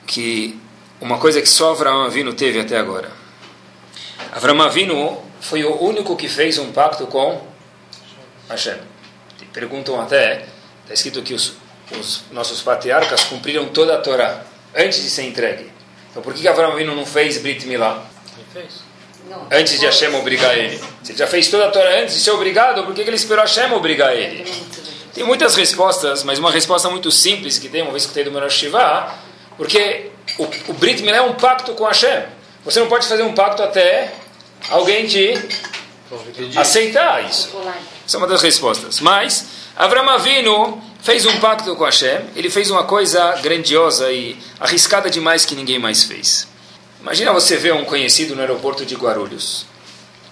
que 0.05 0.61
uma 1.01 1.19
coisa 1.19 1.41
que 1.41 1.49
só 1.49 1.71
Avram 1.71 2.03
Avinu 2.03 2.35
teve 2.35 2.59
até 2.59 2.77
agora. 2.77 3.09
Avram 4.33 4.61
Avinu 4.61 5.23
foi 5.41 5.63
o 5.63 5.81
único 5.81 6.17
que 6.17 6.29
fez 6.29 6.59
um 6.59 6.73
pacto 6.73 7.07
com 7.07 7.41
Hashem. 8.49 8.79
Perguntam 9.53 10.01
até, 10.01 10.47
está 10.83 10.95
escrito 10.95 11.23
que 11.23 11.35
os, 11.35 11.53
os, 11.97 12.25
nossos 12.33 12.61
patriarcas 12.63 13.25
cumpriram 13.25 13.67
toda 13.69 13.95
a 13.95 13.99
Torá 13.99 14.43
antes 14.75 15.01
de 15.01 15.09
ser 15.09 15.23
entregue. 15.23 15.71
Então 16.11 16.21
por 16.21 16.35
que 16.35 16.49
Avram 16.49 16.73
Avinu 16.73 16.97
não 16.97 17.07
fez 17.07 17.39
Brit 17.39 17.65
Milá? 17.67 18.05
Ele 18.37 18.47
fez. 18.53 18.81
Não, 19.31 19.47
antes 19.53 19.79
de 19.79 19.87
Hashem 19.87 20.13
obrigar 20.17 20.59
ele. 20.59 20.79
Se 21.05 21.13
ele 21.13 21.19
já 21.19 21.29
fez 21.29 21.49
toda 21.49 21.69
a 21.69 21.71
Torá 21.71 22.01
antes 22.01 22.15
de 22.17 22.21
ser 22.23 22.33
obrigado, 22.33 22.85
por 22.85 22.93
que 22.93 23.03
ele 23.03 23.15
esperou 23.15 23.45
Hashem 23.45 23.71
obrigar 23.73 24.17
ele? 24.17 24.45
Tem 25.15 25.25
muitas 25.25 25.55
respostas, 25.55 26.25
mas 26.25 26.39
uma 26.39 26.51
resposta 26.51 26.89
muito 26.89 27.11
simples 27.11 27.59
que 27.59 27.69
tem, 27.69 27.83
uma 27.83 27.91
vez 27.91 28.07
que 28.07 28.13
tem 28.13 28.25
do 28.25 28.33
Menosh 28.33 28.55
Shiva, 28.55 29.13
porque 29.57 30.11
o, 30.39 30.45
o 30.69 30.73
Brit 30.75 31.03
Milá 31.03 31.19
é 31.19 31.23
um 31.23 31.35
pacto 31.35 31.75
com 31.75 31.85
Hashem. 31.85 32.25
Você 32.65 32.81
não 32.81 32.89
pode 32.89 33.07
fazer 33.07 33.23
um 33.23 33.35
pacto 33.35 33.63
até 33.63 34.13
alguém 34.71 35.07
te 35.07 35.35
aceitar 36.57 37.29
isso. 37.29 37.51
Essa 38.07 38.17
é 38.17 38.19
uma 38.19 38.27
das 38.27 38.43
respostas. 38.43 39.01
Mas, 39.01 39.47
Avram 39.77 40.09
Avinu 40.09 40.83
fez 41.03 41.27
um 41.27 41.39
pacto 41.41 41.75
com 41.77 41.85
Hashem, 41.85 42.21
ele 42.35 42.49
fez 42.49 42.71
uma 42.71 42.85
coisa 42.85 43.33
grandiosa 43.43 44.11
e 44.13 44.39
arriscada 44.61 45.11
demais 45.11 45.45
que 45.45 45.55
ninguém 45.55 45.79
mais 45.79 46.05
fez. 46.05 46.49
Imagina 47.01 47.33
você 47.33 47.57
ver 47.57 47.75
um 47.75 47.85
conhecido 47.85 48.35
no 48.35 48.41
aeroporto 48.41 48.87
de 48.87 48.95
Guarulhos. 48.95 49.67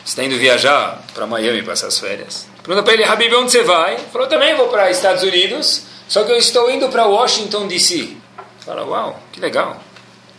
Está 0.05 0.25
indo 0.25 0.39
viajar 0.39 1.05
para 1.13 1.27
Miami 1.27 1.63
passar 1.63 1.89
as 1.89 1.99
férias. 1.99 2.47
Pergunta 2.63 2.83
para 2.83 2.93
ele, 2.95 3.05
Habib, 3.05 3.33
onde 3.35 3.51
você 3.51 3.63
vai? 3.63 3.95
Ele 3.95 4.03
falou, 4.13 4.27
também 4.29 4.55
vou 4.55 4.69
para 4.69 4.91
Estados 4.91 5.23
Unidos, 5.23 5.83
só 6.09 6.25
que 6.25 6.33
eu 6.33 6.37
estou 6.37 6.71
indo 6.71 6.89
para 6.89 7.07
Washington, 7.07 7.67
D.C. 7.67 8.17
Fala, 8.65 8.85
uau, 8.85 9.21
que 9.33 9.41
legal. 9.41 9.81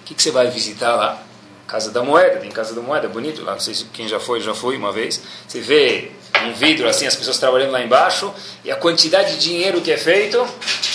O 0.02 0.06
que, 0.06 0.14
que 0.14 0.22
você 0.22 0.32
vai 0.32 0.48
visitar 0.50 0.96
lá? 0.96 1.22
Casa 1.68 1.90
da 1.90 2.04
Moeda, 2.04 2.38
tem 2.38 2.52
Casa 2.52 2.76
da 2.76 2.82
Moeda, 2.82 3.08
bonito 3.08 3.44
lá, 3.44 3.54
não 3.54 3.60
sei 3.60 3.74
se 3.74 3.86
quem 3.86 4.08
já 4.08 4.20
foi, 4.20 4.42
já 4.42 4.54
foi 4.54 4.76
uma 4.76 4.92
vez. 4.92 5.22
Você 5.48 5.62
vê 5.62 6.12
um 6.46 6.54
vidro 6.54 6.88
assim, 6.88 7.08
as 7.08 7.16
pessoas 7.16 7.38
trabalhando 7.40 7.72
lá 7.72 7.82
embaixo, 7.82 8.34
e 8.64 8.70
a 8.70 8.76
quantidade 8.76 9.38
de 9.38 9.40
dinheiro 9.40 9.80
que 9.82 9.92
é 9.92 9.98
feito, 9.98 10.46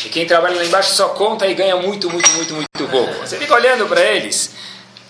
e 0.05 0.09
quem 0.11 0.27
trabalha 0.27 0.57
lá 0.57 0.65
embaixo 0.65 0.95
só 0.95 1.09
conta 1.09 1.47
e 1.47 1.55
ganha 1.55 1.77
muito, 1.77 2.11
muito, 2.11 2.31
muito, 2.33 2.55
muito 2.55 2.89
pouco. 2.91 3.13
Você 3.21 3.39
fica 3.39 3.55
olhando 3.55 3.87
para 3.87 4.03
eles, 4.03 4.55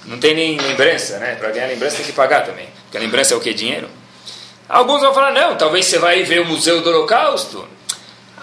não 0.04 0.18
tem 0.18 0.35
nem 0.35 0.56
lembrança, 0.56 1.18
né? 1.18 1.35
Para 1.35 1.50
ganhar 1.50 1.66
lembrança 1.66 1.96
tem 1.96 2.06
que 2.06 2.12
pagar 2.12 2.46
também, 2.46 2.68
porque 2.85 2.96
a 2.96 3.00
lembrança 3.00 3.35
é 3.35 3.37
o 3.37 3.40
que? 3.40 3.52
Dinheiro. 3.52 3.88
Alguns 4.68 5.00
vão 5.00 5.14
falar, 5.14 5.32
não, 5.32 5.56
talvez 5.56 5.87
você 5.87 5.99
vai 5.99 6.23
ver 6.25 6.40
o 6.40 6.46
Museu 6.46 6.80
do 6.80 6.90
Holocausto. 6.90 7.66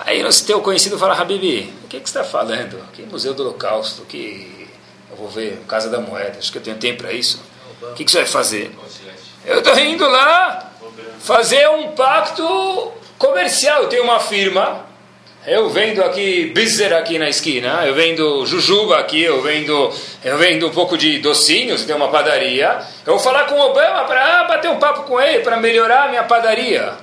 Aí 0.06 0.24
o 0.24 0.30
teu 0.46 0.62
conhecido 0.62 0.98
fala, 0.98 1.20
Habibi, 1.20 1.74
o 1.84 1.88
que, 1.88 2.00
que 2.00 2.10
você 2.10 2.20
está 2.20 2.24
falando? 2.24 2.80
Que 2.94 3.03
Museu 3.03 3.34
do 3.34 3.44
Holocausto? 3.44 4.03
Que 4.03 4.68
eu 5.12 5.18
vou 5.18 5.30
ver 5.30 5.62
Casa 5.68 5.89
da 5.89 6.00
Moeda, 6.00 6.39
acho 6.39 6.51
que 6.51 6.58
eu 6.58 6.62
tenho 6.62 6.77
tempo 6.77 7.03
para 7.03 7.13
isso. 7.13 7.42
O 7.82 7.94
que, 7.94 8.06
que 8.06 8.12
você 8.12 8.20
vai 8.20 8.25
fazer? 8.25 8.75
Eu 9.46 9.60
estou 9.60 9.77
indo 9.77 10.08
lá 10.08 10.72
fazer 11.20 11.70
um 11.70 11.92
pacto 11.92 12.92
comercial. 13.18 13.84
Eu 13.84 13.89
tenho 13.89 14.03
uma 14.03 14.20
firma, 14.20 14.86
eu 15.45 15.69
vendo 15.69 16.01
aqui 16.03 16.45
bizer 16.47 16.93
aqui 16.93 17.19
na 17.19 17.27
esquina, 17.27 17.85
eu 17.85 17.93
vendo 17.93 18.45
jujuba 18.45 18.97
aqui, 18.97 19.21
eu 19.21 19.41
vendo, 19.41 19.91
eu 20.23 20.38
vendo 20.38 20.67
um 20.67 20.71
pouco 20.71 20.97
de 20.97 21.19
docinhos, 21.19 21.83
tem 21.83 21.95
uma 21.95 22.07
padaria. 22.07 22.79
Eu 23.05 23.13
vou 23.13 23.19
falar 23.19 23.45
com 23.45 23.55
o 23.55 23.69
Obama 23.69 24.05
para 24.05 24.41
ah, 24.41 24.43
bater 24.45 24.71
um 24.71 24.79
papo 24.79 25.03
com 25.03 25.19
ele, 25.19 25.39
para 25.39 25.57
melhorar 25.57 26.05
a 26.05 26.07
minha 26.07 26.23
padaria. 26.23 26.93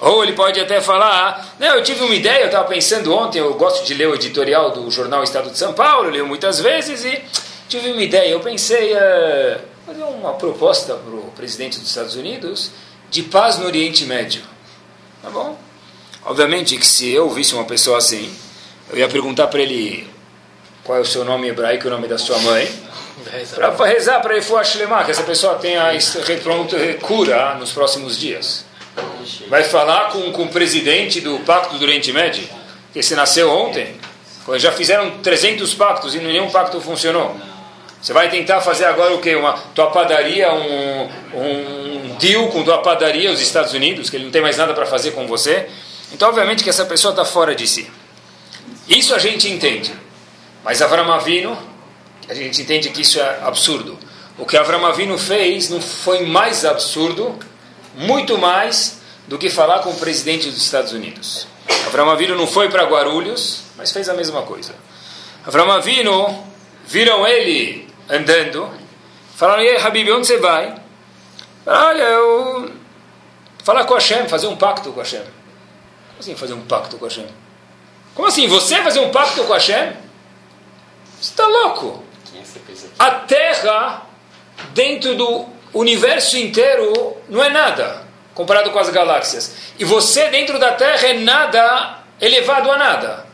Ou 0.00 0.24
ele 0.24 0.32
pode 0.32 0.58
até 0.58 0.80
falar, 0.80 1.54
não, 1.60 1.76
eu 1.76 1.82
tive 1.82 2.02
uma 2.02 2.14
ideia, 2.14 2.40
eu 2.40 2.46
estava 2.46 2.66
pensando 2.66 3.14
ontem, 3.14 3.38
eu 3.38 3.54
gosto 3.54 3.84
de 3.84 3.94
ler 3.94 4.08
o 4.08 4.14
editorial 4.14 4.70
do 4.70 4.90
jornal 4.90 5.22
Estado 5.22 5.50
de 5.50 5.58
São 5.58 5.74
Paulo, 5.74 6.10
leio 6.10 6.26
muitas 6.26 6.58
vezes 6.58 7.04
e 7.04 7.22
tive 7.68 7.92
uma 7.92 8.02
ideia, 8.02 8.30
eu 8.30 8.40
pensei 8.40 8.94
uh, 8.94 9.60
fazer 9.86 10.02
uma 10.02 10.32
proposta 10.32 10.94
para 10.94 11.14
o 11.14 11.30
presidente 11.36 11.78
dos 11.78 11.88
Estados 11.88 12.16
Unidos 12.16 12.72
de 13.10 13.22
paz 13.22 13.58
no 13.58 13.66
Oriente 13.66 14.04
Médio. 14.04 14.42
Tá 15.22 15.30
bom? 15.30 15.56
Obviamente 16.24 16.76
que 16.76 16.86
se 16.86 17.10
eu 17.10 17.28
visse 17.30 17.54
uma 17.54 17.64
pessoa 17.64 17.98
assim, 17.98 18.32
eu 18.90 18.98
ia 18.98 19.08
perguntar 19.08 19.48
para 19.48 19.60
ele 19.60 20.08
qual 20.84 20.98
é 20.98 21.00
o 21.00 21.04
seu 21.04 21.24
nome 21.24 21.48
hebraico 21.48 21.86
e 21.86 21.88
o 21.88 21.90
nome 21.90 22.06
da 22.08 22.18
sua 22.18 22.38
mãe, 22.38 22.68
para 23.76 23.86
rezar 23.86 24.20
para 24.20 24.36
ele 24.36 24.44
Shlema, 24.64 25.04
que 25.04 25.10
essa 25.10 25.22
pessoa 25.22 25.54
tenha 25.54 25.92
pronto 26.42 26.76
cura 27.00 27.54
nos 27.54 27.72
próximos 27.72 28.18
dias. 28.18 28.64
Vai 29.48 29.64
falar 29.64 30.10
com, 30.10 30.32
com 30.32 30.44
o 30.44 30.48
presidente 30.48 31.20
do 31.20 31.38
Pacto 31.40 31.76
do 31.76 31.84
Oriente 31.84 32.12
Médio, 32.12 32.46
que 32.92 33.02
se 33.02 33.14
nasceu 33.14 33.50
ontem, 33.50 33.96
já 34.56 34.72
fizeram 34.72 35.18
300 35.22 35.74
pactos 35.74 36.14
e 36.14 36.18
nenhum 36.18 36.50
pacto 36.50 36.80
funcionou. 36.80 37.36
Você 38.00 38.12
vai 38.12 38.28
tentar 38.28 38.60
fazer 38.60 38.84
agora 38.84 39.14
o 39.14 39.20
quê? 39.20 39.36
Uma 39.36 39.52
tua 39.74 39.86
padaria, 39.90 40.52
um, 40.52 41.08
um 41.34 42.16
deal 42.18 42.48
com 42.48 42.64
tua 42.64 42.78
padaria, 42.78 43.30
os 43.30 43.40
Estados 43.40 43.72
Unidos, 43.72 44.10
que 44.10 44.16
ele 44.16 44.24
não 44.24 44.32
tem 44.32 44.42
mais 44.42 44.56
nada 44.56 44.74
para 44.74 44.84
fazer 44.84 45.12
com 45.12 45.26
você. 45.26 45.68
Então, 46.12 46.28
obviamente 46.28 46.62
que 46.62 46.70
essa 46.70 46.84
pessoa 46.84 47.12
está 47.12 47.24
fora 47.24 47.54
de 47.54 47.66
si. 47.66 47.90
Isso 48.88 49.14
a 49.14 49.18
gente 49.18 49.48
entende. 49.48 49.92
Mas 50.62 50.82
Avram 50.82 51.10
Avinu, 51.10 51.56
a 52.28 52.34
gente 52.34 52.60
entende 52.60 52.90
que 52.90 53.00
isso 53.00 53.18
é 53.18 53.40
absurdo. 53.42 53.98
O 54.38 54.44
que 54.44 54.56
Avram 54.56 54.84
Avinu 54.84 55.16
fez 55.16 55.70
não 55.70 55.80
foi 55.80 56.26
mais 56.26 56.64
absurdo, 56.64 57.38
muito 57.94 58.38
mais, 58.38 59.00
do 59.26 59.38
que 59.38 59.48
falar 59.48 59.80
com 59.80 59.90
o 59.90 59.96
presidente 59.96 60.50
dos 60.50 60.62
Estados 60.62 60.92
Unidos. 60.92 61.46
Avram 61.86 62.10
Avinu 62.10 62.36
não 62.36 62.46
foi 62.46 62.68
para 62.68 62.84
Guarulhos, 62.84 63.62
mas 63.76 63.90
fez 63.90 64.08
a 64.08 64.14
mesma 64.14 64.42
coisa. 64.42 64.74
Avram 65.46 65.70
Avinu, 65.70 66.46
viram 66.86 67.26
ele 67.26 67.88
andando, 68.08 68.70
falaram, 69.36 69.62
e 69.62 69.68
aí, 69.70 69.76
Habib, 69.78 70.10
onde 70.10 70.26
você 70.26 70.38
vai? 70.38 70.74
Olha, 71.64 72.02
eu... 72.02 72.70
Falar 73.64 73.84
com 73.84 73.94
Hashem, 73.94 74.28
fazer 74.28 74.48
um 74.48 74.56
pacto 74.56 74.92
com 74.92 75.00
Hashem 75.00 75.22
assim 76.22 76.36
fazer 76.36 76.54
um 76.54 76.62
pacto 76.62 76.96
com 76.96 77.04
Hashem? 77.04 77.26
Como 78.14 78.28
assim? 78.28 78.46
Você 78.46 78.76
fazer 78.82 79.00
um 79.00 79.10
pacto 79.10 79.44
com 79.44 79.52
Hashem? 79.52 79.92
Você 81.20 81.30
está 81.30 81.46
louco? 81.46 82.02
A 82.98 83.10
Terra, 83.10 84.06
dentro 84.72 85.14
do 85.14 85.46
universo 85.74 86.36
inteiro, 86.38 87.16
não 87.28 87.42
é 87.42 87.50
nada, 87.50 88.04
comparado 88.34 88.70
com 88.70 88.78
as 88.78 88.88
galáxias. 88.90 89.54
E 89.78 89.84
você, 89.84 90.28
dentro 90.28 90.58
da 90.58 90.72
Terra, 90.72 91.08
é 91.08 91.14
nada 91.14 91.98
elevado 92.20 92.70
a 92.70 92.78
nada. 92.78 93.26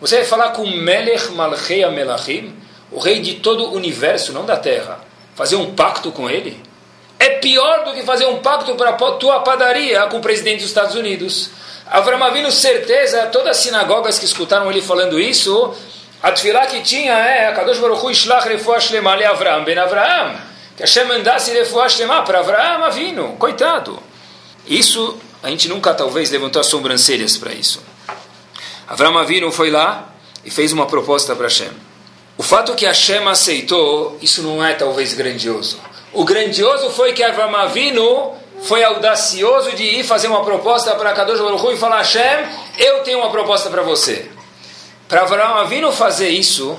Você 0.00 0.16
vai 0.16 0.24
falar 0.24 0.50
com 0.50 0.66
Melech 0.66 1.30
Malchei 1.32 1.86
Melachim, 1.86 2.54
o 2.90 2.98
rei 2.98 3.20
de 3.20 3.34
todo 3.34 3.66
o 3.66 3.74
universo, 3.74 4.32
não 4.32 4.44
da 4.44 4.56
Terra. 4.56 5.00
Fazer 5.34 5.56
um 5.56 5.74
pacto 5.74 6.10
com 6.10 6.28
ele? 6.28 6.60
É 7.18 7.38
pior 7.38 7.84
do 7.84 7.92
que 7.92 8.02
fazer 8.02 8.26
um 8.26 8.38
pacto 8.38 8.74
para 8.74 8.90
a 8.90 9.12
tua 9.12 9.40
padaria 9.40 10.06
com 10.06 10.18
o 10.18 10.20
presidente 10.20 10.60
dos 10.60 10.68
Estados 10.68 10.96
Unidos. 10.96 11.50
Avram 11.86 12.22
Avinu, 12.22 12.50
certeza, 12.50 13.26
todas 13.26 13.56
as 13.56 13.56
sinagogas 13.58 14.18
que 14.18 14.24
escutaram 14.24 14.70
ele 14.70 14.80
falando 14.80 15.20
isso, 15.20 15.74
a 16.22 16.30
tefilá 16.30 16.66
que 16.66 16.80
tinha 16.82 17.12
é 17.12 17.52
Kadosh 17.52 17.78
Baruch 17.78 18.04
Hu 18.04 18.10
Ishlach 18.10 18.48
Refuah 18.48 18.78
Shlema 18.78 19.16
le 19.16 19.24
Avram 19.24 19.64
ben 19.64 19.76
Avram. 19.76 20.36
Que 20.76 20.84
Hashem 20.84 21.04
mandasse 21.04 21.50
Refuah 21.50 21.88
Shlema 21.88 22.22
para 22.22 22.38
Avram 22.38 22.84
Avinu. 22.84 23.36
Coitado. 23.36 23.98
Isso, 24.66 25.18
a 25.42 25.50
gente 25.50 25.68
nunca 25.68 25.92
talvez 25.92 26.30
levantou 26.30 26.60
as 26.60 26.66
sobrancelhas 26.66 27.36
para 27.36 27.52
isso. 27.52 27.82
Avram 28.86 29.18
Avinu 29.18 29.50
foi 29.50 29.70
lá 29.70 30.12
e 30.44 30.50
fez 30.50 30.72
uma 30.72 30.86
proposta 30.86 31.34
para 31.34 31.46
Hashem. 31.46 31.72
O 32.38 32.42
fato 32.42 32.74
que 32.74 32.86
Hashem 32.86 33.26
aceitou, 33.26 34.16
isso 34.22 34.42
não 34.42 34.64
é 34.64 34.74
talvez 34.74 35.14
grandioso. 35.14 35.80
O 36.12 36.24
grandioso 36.24 36.90
foi 36.90 37.12
que 37.12 37.24
Avram 37.24 37.54
Avinu 37.56 38.32
foi 38.62 38.82
audacioso 38.84 39.72
de 39.72 39.82
ir 39.82 40.04
fazer 40.04 40.28
uma 40.28 40.44
proposta 40.44 40.94
para 40.94 41.12
Kadosh 41.12 41.40
Baruch 41.40 41.74
e 41.74 41.76
falar 41.76 41.98
Hashem, 41.98 42.46
eu 42.78 43.00
tenho 43.02 43.18
uma 43.18 43.30
proposta 43.30 43.68
para 43.68 43.82
você. 43.82 44.30
Para 45.08 45.22
Avraham 45.22 45.56
Avinu 45.56 45.92
fazer 45.92 46.28
isso, 46.28 46.78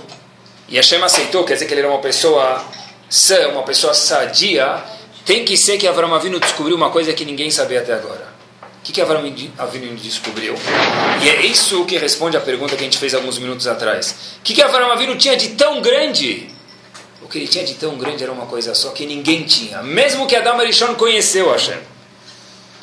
e 0.68 0.78
Hashem 0.78 1.04
aceitou, 1.04 1.44
quer 1.44 1.54
dizer 1.54 1.66
que 1.66 1.74
ele 1.74 1.82
era 1.82 1.90
uma 1.90 2.00
pessoa 2.00 2.64
sã, 3.10 3.50
uma 3.50 3.64
pessoa 3.64 3.94
sadia, 3.94 4.82
tem 5.26 5.46
que 5.46 5.58
ser 5.58 5.78
que 5.78 5.88
Avraham 5.88 6.16
Avinu 6.16 6.40
descobriu 6.40 6.76
uma 6.76 6.90
coisa 6.90 7.14
que 7.14 7.26
ninguém 7.26 7.52
sabia 7.52 7.82
até 7.82 7.94
agora. 7.94 8.34
O 8.80 8.86
que, 8.86 8.92
que 8.92 9.02
Avraham 9.02 9.32
Avinu 9.58 9.96
descobriu? 9.96 10.56
E 11.22 11.30
é 11.30 11.46
isso 11.46 11.86
que 11.86 11.98
responde 11.98 12.36
à 12.36 12.42
pergunta 12.42 12.76
que 12.76 12.82
a 12.82 12.86
gente 12.86 12.98
fez 12.98 13.14
alguns 13.14 13.38
minutos 13.38 13.68
atrás. 13.68 14.38
O 14.40 14.44
que, 14.44 14.54
que 14.54 14.62
Avraham 14.62 14.92
Avinu 14.92 15.16
tinha 15.18 15.38
de 15.38 15.50
tão 15.50 15.82
grande 15.82 16.50
o 17.24 17.28
que 17.28 17.38
ele 17.38 17.48
tinha 17.48 17.64
de 17.64 17.76
tão 17.76 17.98
grande 17.98 18.24
era 18.24 18.32
uma 18.32 18.46
coisa 18.46 18.76
só 18.76 18.90
que 18.90 19.06
ninguém 19.06 19.44
tinha. 19.44 19.82
Mesmo 19.82 20.28
que 20.28 20.36
Adam 20.36 20.60
Arishon 20.60 20.96
conheceu 20.96 21.50
Hashem. 21.52 21.80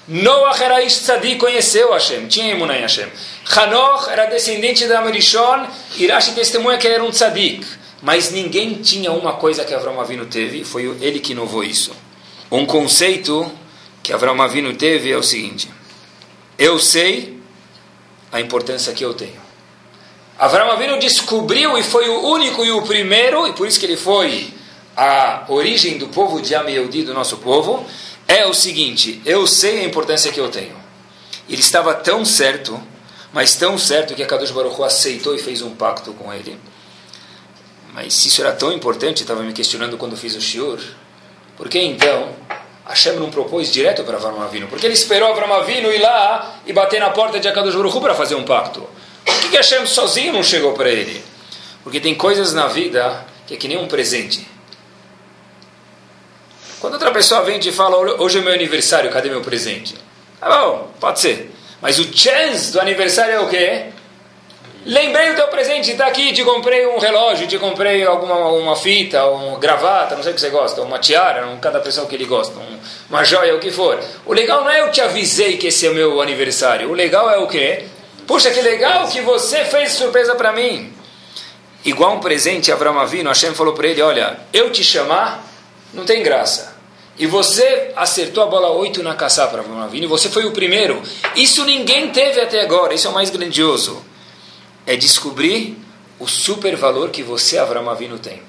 Noach 0.09 0.61
era 0.63 0.85
Tzadik, 0.85 1.39
conheceu 1.39 1.93
Hashem, 1.93 2.27
tinha 2.27 2.53
Emunah 2.53 2.77
em 2.77 2.81
Hashem. 2.81 3.09
Hanoch 3.55 4.09
era 4.11 4.27
descendente 4.27 4.87
de 4.87 4.93
Adam 4.93 5.07
Arishon, 5.09 5.67
Irashi 5.99 6.33
testemunha 6.33 6.79
que 6.79 6.89
era 6.89 7.05
um 7.05 7.11
Tzadik. 7.11 7.65
Mas 8.03 8.33
ninguém 8.33 8.75
tinha 8.75 9.13
uma 9.13 9.35
coisa 9.35 9.65
que 9.65 9.75
Avram 9.75 10.01
Avinu 10.01 10.27
teve, 10.27 10.65
foi 10.65 10.85
ele 11.01 11.21
que 11.21 11.33
inovou 11.33 11.63
isso. 11.63 11.93
Um 12.51 12.65
conceito 12.65 13.51
que 14.03 14.13
Avram 14.13 14.41
Avinu 14.41 14.75
teve 14.75 15.13
é 15.13 15.17
o 15.17 15.23
seguinte: 15.23 15.71
eu 16.59 16.79
sei 16.79 17.39
a 18.33 18.41
importância 18.41 18.93
que 18.93 19.05
eu 19.05 19.15
tenho. 19.15 19.40
Avram 20.41 20.71
Avinu 20.71 20.99
descobriu 20.99 21.77
e 21.77 21.83
foi 21.83 22.09
o 22.09 22.23
único 22.29 22.65
e 22.65 22.73
o 22.73 22.81
primeiro, 22.81 23.47
e 23.47 23.53
por 23.53 23.69
isso 23.69 23.79
que 23.79 23.85
ele 23.85 23.99
foi 23.99 24.49
a 24.97 25.45
origem 25.51 25.99
do 25.99 26.09
povo 26.09 26.41
de 26.41 26.55
Ameudi, 26.55 27.03
do 27.03 27.13
nosso 27.13 27.37
povo, 27.37 27.85
é 28.27 28.47
o 28.47 28.55
seguinte, 28.55 29.21
eu 29.27 29.47
sei 29.47 29.81
a 29.81 29.85
importância 29.85 30.33
que 30.33 30.41
eu 30.41 30.49
tenho. 30.49 30.75
Ele 31.47 31.61
estava 31.61 31.93
tão 31.93 32.25
certo, 32.25 32.81
mas 33.35 33.55
tão 33.55 33.77
certo 33.77 34.15
que 34.15 34.23
a 34.23 34.27
Kadosh 34.27 34.51
Baruch 34.51 34.81
Hu 34.81 34.83
aceitou 34.83 35.35
e 35.35 35.39
fez 35.39 35.61
um 35.61 35.75
pacto 35.75 36.15
com 36.15 36.33
ele. 36.33 36.59
Mas 37.93 38.15
se 38.15 38.29
isso 38.29 38.41
era 38.41 38.53
tão 38.53 38.73
importante, 38.73 39.21
estava 39.21 39.43
me 39.43 39.53
questionando 39.53 39.99
quando 39.99 40.17
fiz 40.17 40.35
o 40.35 40.41
shiur, 40.41 40.79
por 41.55 41.69
que 41.69 41.79
então 41.79 42.31
Hashem 42.87 43.13
não 43.17 43.31
propôs 43.31 43.71
direto 43.71 44.05
para 44.05 44.17
Avram 44.17 44.41
Avinu? 44.41 44.69
Porque 44.69 44.87
ele 44.87 44.95
esperou 44.95 45.29
Avram 45.29 45.53
Avinu 45.53 45.93
ir 45.93 46.01
lá 46.01 46.61
e 46.65 46.73
bater 46.73 46.99
na 46.99 47.11
porta 47.11 47.39
de 47.39 47.47
Akadosh 47.47 47.75
Baruch 47.75 48.01
para 48.01 48.15
fazer 48.15 48.37
um 48.37 48.45
pacto. 48.45 48.89
Por 49.31 49.41
que, 49.43 49.49
que 49.51 49.57
Hashem 49.57 49.87
sozinho 49.87 50.33
não 50.33 50.43
chegou 50.43 50.73
para 50.73 50.89
ele? 50.89 51.23
Porque 51.83 52.01
tem 52.01 52.15
coisas 52.15 52.53
na 52.53 52.67
vida 52.67 53.25
que 53.47 53.55
é 53.55 53.57
que 53.57 53.69
nem 53.69 53.77
um 53.77 53.89
presente. 53.89 54.47
Quando 56.81 56.95
outra 56.95 57.11
pessoa 57.11 57.43
vem 57.43 57.59
e 57.59 57.73
fala, 57.73 57.97
hoje 58.23 58.39
é 58.39 58.41
meu 58.41 58.55
aniversário, 58.55 59.11
cadê 59.11 59.29
meu 59.29 59.43
presente? 59.43 59.95
Ah, 60.41 60.49
bom, 60.49 60.91
pode 60.99 61.21
ser. 61.21 61.53
Mas 61.83 61.99
o 61.99 62.17
chance 62.17 62.73
do 62.73 62.81
aniversário 62.81 63.35
é 63.35 63.41
o 63.41 63.49
quê? 63.49 63.87
Lembrei 64.87 65.31
do 65.31 65.37
teu 65.37 65.49
presente, 65.49 65.91
está 65.91 66.07
aqui, 66.07 66.33
te 66.33 66.43
comprei 66.43 66.87
um 66.87 66.99
relógio, 66.99 67.47
te 67.47 67.59
comprei 67.59 68.03
alguma 68.03 68.49
uma 68.49 68.75
fita, 68.75 69.27
uma 69.27 69.59
gravata, 69.59 70.17
não 70.17 70.23
sei 70.23 70.33
o 70.33 70.35
que 70.35 70.41
você 70.41 70.49
gosta, 70.49 70.81
uma 70.81 70.99
tiara, 70.99 71.47
um, 71.49 71.59
cada 71.59 71.81
pessoa 71.81 72.07
que 72.07 72.15
ele 72.15 72.25
gosta, 72.25 72.59
um, 72.59 72.79
uma 73.11 73.23
joia, 73.23 73.55
o 73.55 73.59
que 73.59 73.71
for. 73.71 74.01
O 74.25 74.33
legal 74.33 74.65
não 74.65 74.71
é 74.71 74.81
eu 74.81 74.91
te 74.91 75.03
avisei 75.03 75.59
que 75.59 75.67
esse 75.67 75.87
é 75.87 75.91
o 75.91 75.95
meu 75.95 76.23
aniversário, 76.23 76.89
o 76.89 76.95
legal 76.95 77.29
é 77.29 77.37
o 77.37 77.47
quê? 77.47 77.85
Puxa, 78.27 78.51
que 78.51 78.61
legal 78.61 79.09
que 79.09 79.21
você 79.21 79.65
fez 79.65 79.93
surpresa 79.93 80.35
para 80.35 80.53
mim. 80.53 80.93
Igual 81.85 82.17
um 82.17 82.21
presente, 82.21 82.71
Avram 82.71 82.99
Avinu, 82.99 83.29
Hashem 83.29 83.55
falou 83.55 83.73
para 83.73 83.89
ele, 83.89 84.03
olha, 84.03 84.39
eu 84.53 84.71
te 84.71 84.85
chamar, 84.85 85.47
não 85.95 86.05
tem 86.05 86.23
graça. 86.23 86.79
E 87.19 87.27
você 87.27 87.93
acertou 87.97 88.45
a 88.45 88.47
bola 88.47 88.71
8 88.71 89.03
na 89.03 89.15
caçar 89.15 89.49
para 89.51 89.63
Avinu, 89.63 90.05
e 90.05 90.09
você 90.09 90.29
foi 90.29 90.45
o 90.45 90.53
primeiro. 90.53 91.03
Isso 91.35 91.65
ninguém 91.65 92.11
teve 92.11 92.41
até 92.41 92.61
agora, 92.63 92.95
isso 92.95 93.07
é 93.07 93.11
o 93.11 93.15
mais 93.15 93.31
grandioso 93.31 94.11
é 94.87 94.97
descobrir 94.97 95.77
o 96.19 96.27
super 96.27 96.77
valor 96.77 97.11
que 97.11 97.23
você, 97.23 97.59
Avram 97.59 97.89
Avinu, 97.89 98.19
tem. 98.19 98.43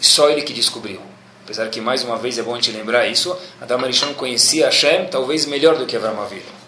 E 0.00 0.06
só 0.06 0.30
ele 0.30 0.42
que 0.42 0.52
descobriu. 0.52 1.00
Apesar 1.44 1.68
que, 1.68 1.80
mais 1.80 2.02
uma 2.02 2.16
vez, 2.16 2.38
é 2.38 2.42
bom 2.42 2.56
te 2.58 2.70
lembrar 2.70 3.06
isso, 3.06 3.36
Adam 3.60 3.80
Arishon 3.80 4.14
conhecia 4.14 4.66
Hashem 4.66 5.06
talvez 5.08 5.44
melhor 5.44 5.76
do 5.76 5.86
que 5.86 5.96
Avram 5.96 6.22
Avinu. 6.22 6.63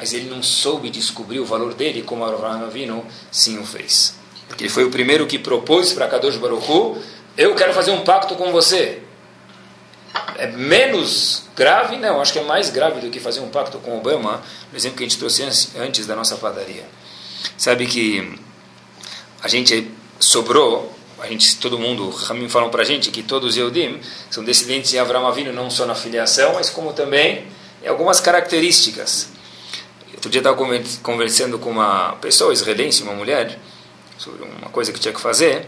Mas 0.00 0.14
ele 0.14 0.30
não 0.30 0.42
soube 0.42 0.88
descobrir 0.88 1.40
o 1.40 1.44
valor 1.44 1.74
dele 1.74 2.00
como 2.00 2.24
Avram 2.24 2.64
Avinu 2.64 3.04
sim 3.30 3.58
o 3.58 3.66
fez. 3.66 4.14
Porque 4.48 4.64
ele 4.64 4.70
foi 4.70 4.84
o 4.84 4.90
primeiro 4.90 5.26
que 5.26 5.38
propôs 5.38 5.92
para 5.92 6.08
Kadosh 6.08 6.38
Baruch 6.38 6.66
eu 7.36 7.54
quero 7.54 7.74
fazer 7.74 7.90
um 7.90 8.02
pacto 8.02 8.34
com 8.34 8.50
você. 8.50 9.02
É 10.38 10.46
menos 10.46 11.44
grave? 11.54 11.98
Não, 11.98 12.18
acho 12.18 12.32
que 12.32 12.38
é 12.38 12.42
mais 12.42 12.70
grave 12.70 13.00
do 13.00 13.10
que 13.10 13.20
fazer 13.20 13.40
um 13.40 13.50
pacto 13.50 13.78
com 13.78 13.98
Obama, 13.98 14.42
no 14.72 14.76
exemplo 14.76 14.96
que 14.96 15.04
a 15.04 15.06
gente 15.06 15.18
trouxe 15.18 15.42
antes 15.78 16.06
da 16.06 16.16
nossa 16.16 16.36
padaria. 16.36 16.84
Sabe 17.58 17.86
que 17.86 18.38
a 19.42 19.48
gente 19.48 19.90
sobrou, 20.18 20.92
a 21.18 21.26
gente, 21.26 21.56
todo 21.56 21.78
mundo, 21.78 22.08
Ramim 22.08 22.48
falam 22.48 22.70
para 22.70 22.82
a 22.82 22.84
gente 22.86 23.10
que 23.10 23.22
todos 23.22 23.50
os 23.50 23.56
Eudim 23.58 24.00
são 24.30 24.42
descendentes 24.42 24.90
de 24.90 24.98
Avram 24.98 25.26
Avinu, 25.26 25.52
não 25.52 25.70
só 25.70 25.84
na 25.84 25.94
filiação, 25.94 26.54
mas 26.54 26.70
como 26.70 26.94
também 26.94 27.46
em 27.82 27.86
algumas 27.86 28.18
características. 28.18 29.28
Outro 30.14 30.30
dia 30.30 30.40
estava 30.40 30.56
conversando 31.02 31.58
com 31.58 31.70
uma 31.70 32.16
pessoa 32.16 32.52
israelense, 32.52 33.02
uma 33.02 33.12
mulher, 33.12 33.58
sobre 34.18 34.44
uma 34.44 34.68
coisa 34.70 34.92
que 34.92 35.00
tinha 35.00 35.14
que 35.14 35.20
fazer. 35.20 35.66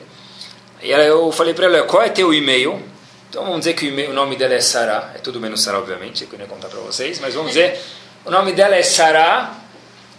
E 0.82 0.90
eu 0.90 1.30
falei 1.32 1.54
para 1.54 1.66
ela, 1.66 1.82
qual 1.84 2.02
é 2.02 2.08
teu 2.08 2.34
e-mail? 2.34 2.82
Então 3.30 3.44
vamos 3.44 3.60
dizer 3.60 3.74
que 3.74 3.88
o, 3.88 4.10
o 4.10 4.12
nome 4.12 4.36
dela 4.36 4.54
é 4.54 4.60
Sarah, 4.60 5.12
é 5.14 5.18
tudo 5.18 5.40
menos 5.40 5.62
Sarah, 5.62 5.78
obviamente, 5.78 6.26
que 6.26 6.34
eu 6.34 6.38
não 6.38 6.44
ia 6.44 6.50
contar 6.50 6.68
para 6.68 6.80
vocês, 6.80 7.18
mas 7.20 7.34
vamos 7.34 7.52
dizer, 7.52 7.80
o 8.24 8.30
nome 8.30 8.52
dela 8.52 8.76
é 8.76 8.82
Sarah, 8.82 9.54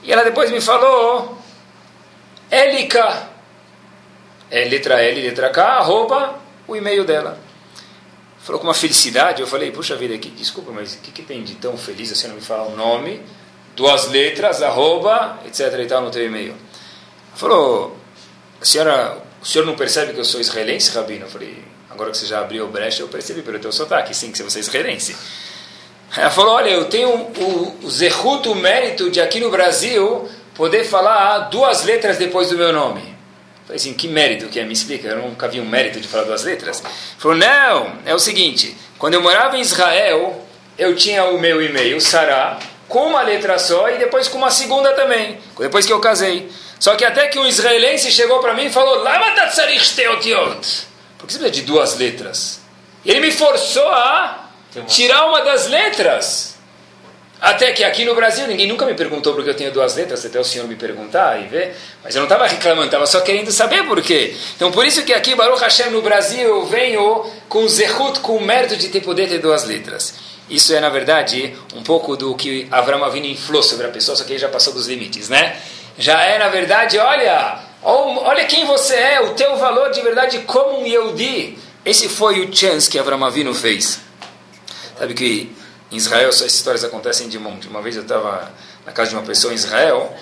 e 0.02 0.12
ela 0.12 0.24
depois 0.24 0.50
me 0.50 0.60
falou 0.60 1.38
Elika. 2.52 3.30
É 4.50 4.66
letra 4.66 5.02
L, 5.02 5.22
letra 5.22 5.50
K, 5.50 5.64
arroba 5.80 6.40
o 6.68 6.76
e-mail 6.76 7.04
dela. 7.04 7.40
Falou 8.40 8.60
com 8.60 8.68
uma 8.68 8.74
felicidade, 8.74 9.42
eu 9.42 9.48
falei, 9.48 9.72
puxa 9.72 9.96
vida, 9.96 10.14
aqui, 10.14 10.30
desculpa, 10.30 10.72
mas 10.72 10.94
o 10.94 10.98
que, 11.00 11.12
que 11.12 11.24
tem 11.24 11.44
de 11.44 11.56
tão 11.56 11.78
feliz 11.78 12.12
assim 12.12 12.28
não 12.28 12.36
me 12.36 12.42
falar 12.42 12.64
o 12.64 12.76
nome, 12.76 13.22
duas 13.76 14.08
letras, 14.10 14.62
arroba, 14.62 15.40
etc 15.46 15.80
e 15.80 15.86
tal 15.86 16.02
no 16.02 16.12
teu 16.12 16.26
e-mail. 16.26 16.56
Falou, 17.36 17.98
senhora, 18.62 19.18
o 19.42 19.46
senhor 19.46 19.66
não 19.66 19.76
percebe 19.76 20.14
que 20.14 20.20
eu 20.20 20.26
sou 20.26 20.40
israelense, 20.40 20.96
Rabino? 20.96 21.26
Eu 21.26 21.30
falei, 21.30 21.64
agora 21.90 22.12
que 22.12 22.18
você 22.18 22.26
já 22.26 22.40
abriu 22.40 22.66
o 22.66 22.70
brecha, 22.70 23.02
eu 23.02 23.08
percebi 23.08 23.42
pelo 23.42 23.60
teu 23.60 23.72
sotaque, 23.72 24.16
sim, 24.16 24.32
que 24.32 24.42
você 24.42 24.60
é 24.60 24.62
israelense. 24.62 25.16
Ela 26.16 26.30
falou, 26.30 26.54
olha, 26.54 26.70
eu 26.70 26.86
tenho 26.86 27.10
o, 27.10 27.80
o 27.84 27.90
zerruto, 27.90 28.52
o 28.52 28.56
mérito 28.56 29.10
de 29.10 29.20
aqui 29.20 29.40
no 29.40 29.50
Brasil 29.50 30.30
poder 30.54 30.84
falar 30.84 31.50
duas 31.50 31.84
letras 31.84 32.18
depois 32.18 32.50
do 32.50 32.58
meu 32.58 32.72
nome. 32.72 33.02
Falei 33.66 33.78
assim, 33.78 33.94
que 33.94 34.08
mérito 34.08 34.48
que 34.48 34.60
é? 34.60 34.66
Me 34.66 34.74
explica, 34.74 35.08
eu 35.08 35.18
nunca 35.24 35.48
vi 35.48 35.60
um 35.60 35.66
mérito 35.66 36.00
de 36.00 36.08
falar 36.08 36.26
duas 36.26 36.44
letras. 36.44 36.84
Falou, 37.18 37.36
não, 37.36 37.98
é 38.06 38.14
o 38.14 38.20
seguinte, 38.20 38.78
quando 39.00 39.16
eu 39.16 39.22
morava 39.22 39.58
em 39.58 39.62
Israel, 39.62 40.46
eu 40.78 40.96
tinha 40.96 41.26
o 41.26 41.40
meu 41.40 41.62
e-mail, 41.62 42.00
Sará, 42.00 42.60
com 42.94 43.08
uma 43.08 43.24
letra 43.24 43.58
só 43.58 43.90
e 43.90 43.98
depois 43.98 44.28
com 44.28 44.38
uma 44.38 44.52
segunda 44.52 44.94
também, 44.94 45.40
depois 45.58 45.84
que 45.84 45.92
eu 45.92 46.00
casei. 46.00 46.48
Só 46.80 46.96
que 46.96 47.04
até 47.04 47.28
que 47.28 47.40
um 47.40 47.48
israelense 47.48 48.12
chegou 48.12 48.40
para 48.40 48.54
mim 48.54 48.66
e 48.66 48.70
falou. 48.70 49.02
Por 51.18 51.26
que 51.26 51.34
você 51.34 51.40
precisa 51.40 51.50
de 51.50 51.64
duas 51.64 51.98
letras? 51.98 52.62
E 53.04 53.10
ele 53.10 53.20
me 53.20 53.32
forçou 53.32 53.90
a 53.90 54.48
tirar 54.88 55.26
uma 55.26 55.42
das 55.42 55.68
letras. 55.70 56.54
Até 57.42 57.72
que 57.72 57.84
aqui 57.84 58.06
no 58.06 58.14
Brasil 58.14 58.46
ninguém 58.48 58.68
nunca 58.68 58.86
me 58.86 58.94
perguntou 58.94 59.34
porque 59.34 59.50
eu 59.50 59.56
tenho 59.56 59.72
duas 59.72 59.96
letras, 59.96 60.24
até 60.24 60.40
o 60.40 60.44
senhor 60.44 60.68
me 60.68 60.76
perguntar 60.76 61.42
e 61.42 61.48
ver, 61.48 61.76
mas 62.04 62.16
eu 62.16 62.20
não 62.20 62.28
estava 62.28 62.48
reclamando, 62.48 62.86
estava 62.86 63.06
só 63.08 63.22
querendo 63.22 63.52
saber 63.52 63.86
por 63.86 64.02
quê. 64.04 64.36
Então 64.56 64.72
por 64.72 64.86
isso 64.86 65.04
que 65.04 65.12
aqui, 65.12 65.34
Baruch 65.34 65.62
Hashem, 65.62 65.90
no 65.90 66.02
Brasil, 66.02 66.48
eu 66.48 66.66
venho 66.68 67.26
com 67.50 67.68
zehut, 67.68 68.20
com 68.20 68.38
o 68.38 68.42
mérito 68.42 68.78
de 68.78 68.88
ter 68.90 69.02
poder 69.02 69.28
ter 69.28 69.40
duas 69.40 69.66
letras. 69.66 70.14
Isso 70.50 70.74
é, 70.74 70.80
na 70.80 70.90
verdade, 70.90 71.56
um 71.76 71.84
pouco 71.84 72.18
do 72.18 72.36
que 72.36 72.68
Avram 72.70 73.04
Avinu 73.04 73.26
inflou 73.26 73.64
sobre 73.64 73.88
a 73.88 73.90
pessoa, 73.90 74.16
só 74.16 74.24
que 74.24 74.34
ele 74.34 74.40
já 74.40 74.50
passou 74.50 74.74
dos 74.74 74.88
limites, 74.88 75.30
né? 75.30 75.58
Já 75.98 76.22
é, 76.22 76.38
na 76.38 76.50
verdade, 76.50 76.98
olha, 76.98 77.60
olha 77.82 78.46
quem 78.46 78.66
você 78.66 78.96
é, 78.96 79.22
o 79.22 79.34
teu 79.36 79.56
valor 79.58 79.92
de 79.92 80.02
verdade 80.02 80.40
como 80.40 80.82
um 80.82 80.86
Yehudi. 80.86 81.58
Esse 81.86 82.10
foi 82.10 82.42
o 82.42 82.56
chance 82.56 82.90
que 82.90 83.00
Avram 83.00 83.24
Avinu 83.24 83.54
fez. 83.54 84.00
Sabe 84.98 85.14
que 85.14 85.56
em 85.92 85.98
Israel, 85.98 86.30
essas 86.30 86.54
histórias 86.54 86.84
acontecem 86.84 87.30
de 87.30 87.38
monte. 87.38 87.68
Uma 87.68 87.82
vez 87.82 87.96
eu 87.96 88.02
estava 88.02 88.52
na 88.86 88.92
casa 88.92 89.12
de 89.12 89.16
uma 89.16 89.24
pessoa 89.24 89.54
em 89.54 89.56
Israel 89.56 90.16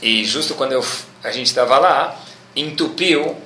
e 0.00 0.24
justo 0.24 0.54
quando 0.54 0.72
eu, 0.72 0.84
a 1.22 1.30
gente 1.30 1.46
estava 1.46 1.78
lá, 1.78 2.16
entupiu 2.54 3.36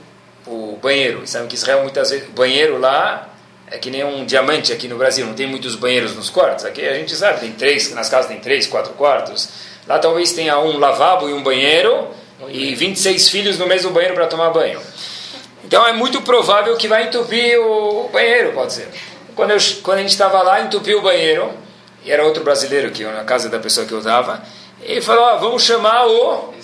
o 0.47 0.79
banheiro. 0.81 1.23
E 1.25 1.27
sabe 1.27 1.47
que 1.47 1.55
Israel 1.55 1.83
muitas 1.83 2.11
vezes, 2.11 2.29
banheiro 2.29 2.79
lá 2.79 3.29
é 3.71 3.79
que 3.79 3.91
nem 3.91 4.05
um 4.05 4.25
diamante 4.25 4.73
aqui 4.73 4.87
no 4.87 4.97
Brasil, 4.97 5.27
não 5.27 5.35
tem 5.35 5.47
muitos 5.47 5.75
banheiros 5.75 6.15
nos 6.15 6.31
quartos. 6.31 6.65
Aqui 6.65 6.87
a 6.87 6.95
gente 6.95 7.15
sabe, 7.15 7.41
tem 7.41 7.53
três, 7.53 7.93
nas 7.93 8.09
casas 8.09 8.27
tem 8.27 8.39
três, 8.39 8.67
quatro 8.67 8.93
quartos. 8.95 9.49
Lá 9.87 9.99
talvez 9.99 10.33
tenha 10.33 10.59
um 10.59 10.79
lavabo 10.79 11.29
e 11.29 11.33
um 11.33 11.43
banheiro 11.43 12.09
e 12.49 12.75
26 12.75 13.29
filhos 13.29 13.59
no 13.59 13.67
mesmo 13.67 13.91
banheiro 13.91 14.15
para 14.15 14.27
tomar 14.27 14.51
banho. 14.51 14.81
Então 15.65 15.87
é 15.87 15.93
muito 15.93 16.23
provável 16.23 16.77
que 16.77 16.87
vai 16.87 17.05
entupir 17.05 17.59
o 17.59 18.09
banheiro, 18.13 18.53
pode 18.53 18.73
ser. 18.73 18.89
Quando, 19.35 19.51
eu, 19.51 19.59
quando 19.83 19.99
a 19.99 20.01
gente 20.03 20.11
estava 20.11 20.43
lá, 20.43 20.61
entupiu 20.61 20.99
o 20.99 21.03
banheiro, 21.03 21.53
e 22.05 22.11
era 22.11 22.25
outro 22.25 22.45
brasileiro 22.45 22.91
que 22.91 23.05
na 23.05 23.25
casa 23.25 23.49
da 23.49 23.59
pessoa 23.59 23.87
que 23.87 23.93
eu 23.93 23.99
estava, 23.99 24.43
e 24.85 25.01
falou, 25.01 25.25
ah, 25.25 25.37
vamos 25.37 25.65
chamar 25.65 26.07
o... 26.07 26.55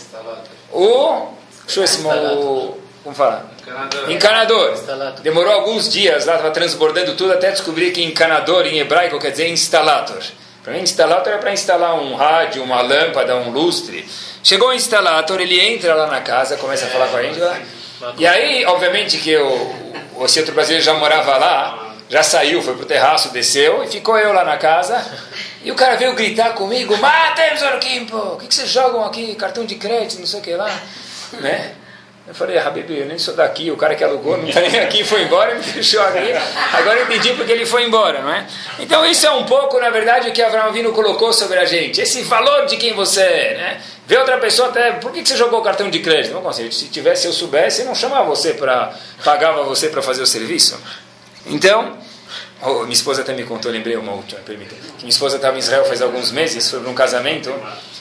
O... 0.73 1.29
Deixa 1.67 1.81
eu 1.81 2.11
ver 2.11 2.37
o... 2.39 2.79
Como 3.03 3.15
fala? 3.15 3.52
Encanador. 3.63 4.11
encanador. 4.11 4.75
Demorou 5.23 5.53
alguns 5.53 5.89
dias 5.89 6.27
lá, 6.27 6.35
estava 6.35 6.51
transbordando 6.51 7.15
tudo, 7.15 7.33
até 7.33 7.51
descobri 7.51 7.91
que 7.93 8.03
encanador 8.03 8.67
em 8.67 8.79
hebraico 8.79 9.19
quer 9.19 9.31
dizer 9.31 9.49
instalator. 9.49 10.23
Para 10.63 10.75
mim, 10.75 10.81
instalator 10.81 11.33
é 11.33 11.39
para 11.39 11.53
instalar 11.53 11.95
um 11.95 12.15
rádio, 12.15 12.63
uma 12.63 12.81
lâmpada, 12.81 13.35
um 13.37 13.51
lustre. 13.51 14.09
Chegou 14.45 14.69
o 14.69 14.73
instalator, 14.73 15.41
ele 15.41 15.61
entra 15.61 15.95
lá 15.95 16.07
na 16.07 16.21
casa, 16.21 16.57
começa 16.57 16.87
a 16.87 16.89
falar 16.89 17.09
com 17.09 17.17
a 17.17 17.23
gente. 17.23 17.39
Lá. 17.39 17.59
E 18.17 18.27
aí, 18.27 18.65
obviamente, 18.67 19.19
que 19.19 19.37
o, 19.37 19.49
o 20.15 20.21
outro 20.21 20.53
brasileiro 20.53 20.85
já 20.85 20.95
morava 20.95 21.37
lá, 21.37 21.95
já 22.09 22.23
saiu, 22.23 22.63
foi 22.63 22.75
pro 22.77 22.87
terraço, 22.87 23.31
desceu 23.31 23.83
e 23.83 23.89
ficou 23.89 24.17
eu 24.17 24.33
lá 24.33 24.45
na 24.45 24.57
casa. 24.57 25.05
E 25.65 25.71
o 25.73 25.75
cara 25.75 25.97
veio 25.97 26.15
gritar 26.15 26.55
comigo: 26.55 26.97
Matem, 26.97 27.57
Zorquimpo, 27.57 28.17
o 28.17 28.37
que, 28.37 28.47
que 28.47 28.55
vocês 28.55 28.69
jogam 28.69 29.05
aqui? 29.05 29.35
Cartão 29.35 29.65
de 29.65 29.77
crédito, 29.77 30.21
não 30.21 30.27
sei 30.27 30.41
o 30.41 30.43
que 30.43 30.55
lá. 30.55 30.71
Né? 31.41 31.75
Eu 32.25 32.35
falei, 32.35 32.57
Habib, 32.57 32.89
eu 32.89 33.07
nem 33.07 33.19
sou 33.19 33.35
daqui, 33.35 33.69
o 33.73 33.77
cara 33.77 33.97
que 33.97 34.05
alugou 34.05 34.39
não 34.39 34.47
está 34.49 34.61
nem 34.61 34.79
aqui, 34.79 35.03
foi 35.03 35.23
embora 35.23 35.53
e 35.53 35.59
me 35.59 35.65
deixou 35.73 36.01
aqui. 36.01 36.33
Agora 36.73 37.01
eu 37.01 37.05
entendi 37.05 37.33
porque 37.33 37.51
ele 37.51 37.67
foi 37.67 37.85
embora, 37.85 38.23
não 38.23 38.33
é? 38.33 38.47
Então 38.79 39.05
isso 39.05 39.27
é 39.27 39.31
um 39.33 39.45
pouco, 39.45 39.81
na 39.81 39.91
verdade, 39.91 40.29
o 40.29 40.33
que 40.33 40.41
Abraão 40.41 40.73
Vino 40.73 40.93
colocou 40.93 41.33
sobre 41.33 41.59
a 41.59 41.65
gente. 41.65 42.01
Esse 42.01 42.23
valor 42.23 42.67
de 42.67 42.77
quem 42.77 42.95
você 42.95 43.23
é, 43.23 43.55
né? 43.57 43.83
Ver 44.07 44.19
outra 44.19 44.39
pessoa 44.39 44.69
até, 44.69 44.93
por 44.93 45.11
que, 45.11 45.23
que 45.23 45.29
você 45.29 45.37
jogou 45.37 45.61
o 45.61 45.63
cartão 45.63 45.91
de 45.91 45.99
crédito? 45.99 46.33
Não 46.33 46.43
consigo. 46.43 46.71
Se 46.71 46.87
tivesse, 46.89 47.27
eu 47.27 47.33
soubesse, 47.33 47.81
eu 47.81 47.87
não 47.87 47.95
chamava 47.95 48.25
você 48.25 48.55
para, 48.55 48.95
pagava 49.25 49.65
você 49.65 49.89
para 49.89 50.01
fazer 50.01 50.23
o 50.23 50.27
serviço. 50.27 50.81
Então, 51.47 51.99
oh, 52.63 52.83
minha 52.83 52.93
esposa 52.93 53.23
até 53.23 53.33
me 53.33 53.43
contou, 53.43 53.73
lembrei 53.73 53.97
uma 53.97 54.13
última, 54.13 54.41
permita. 54.43 54.77
Minha 54.99 55.11
esposa 55.11 55.37
estava 55.37 55.57
em 55.57 55.59
Israel 55.59 55.85
faz 55.85 56.01
alguns 56.01 56.31
meses, 56.31 56.71
foi 56.71 56.79
para 56.79 56.91
um 56.91 56.95
casamento, 56.95 57.51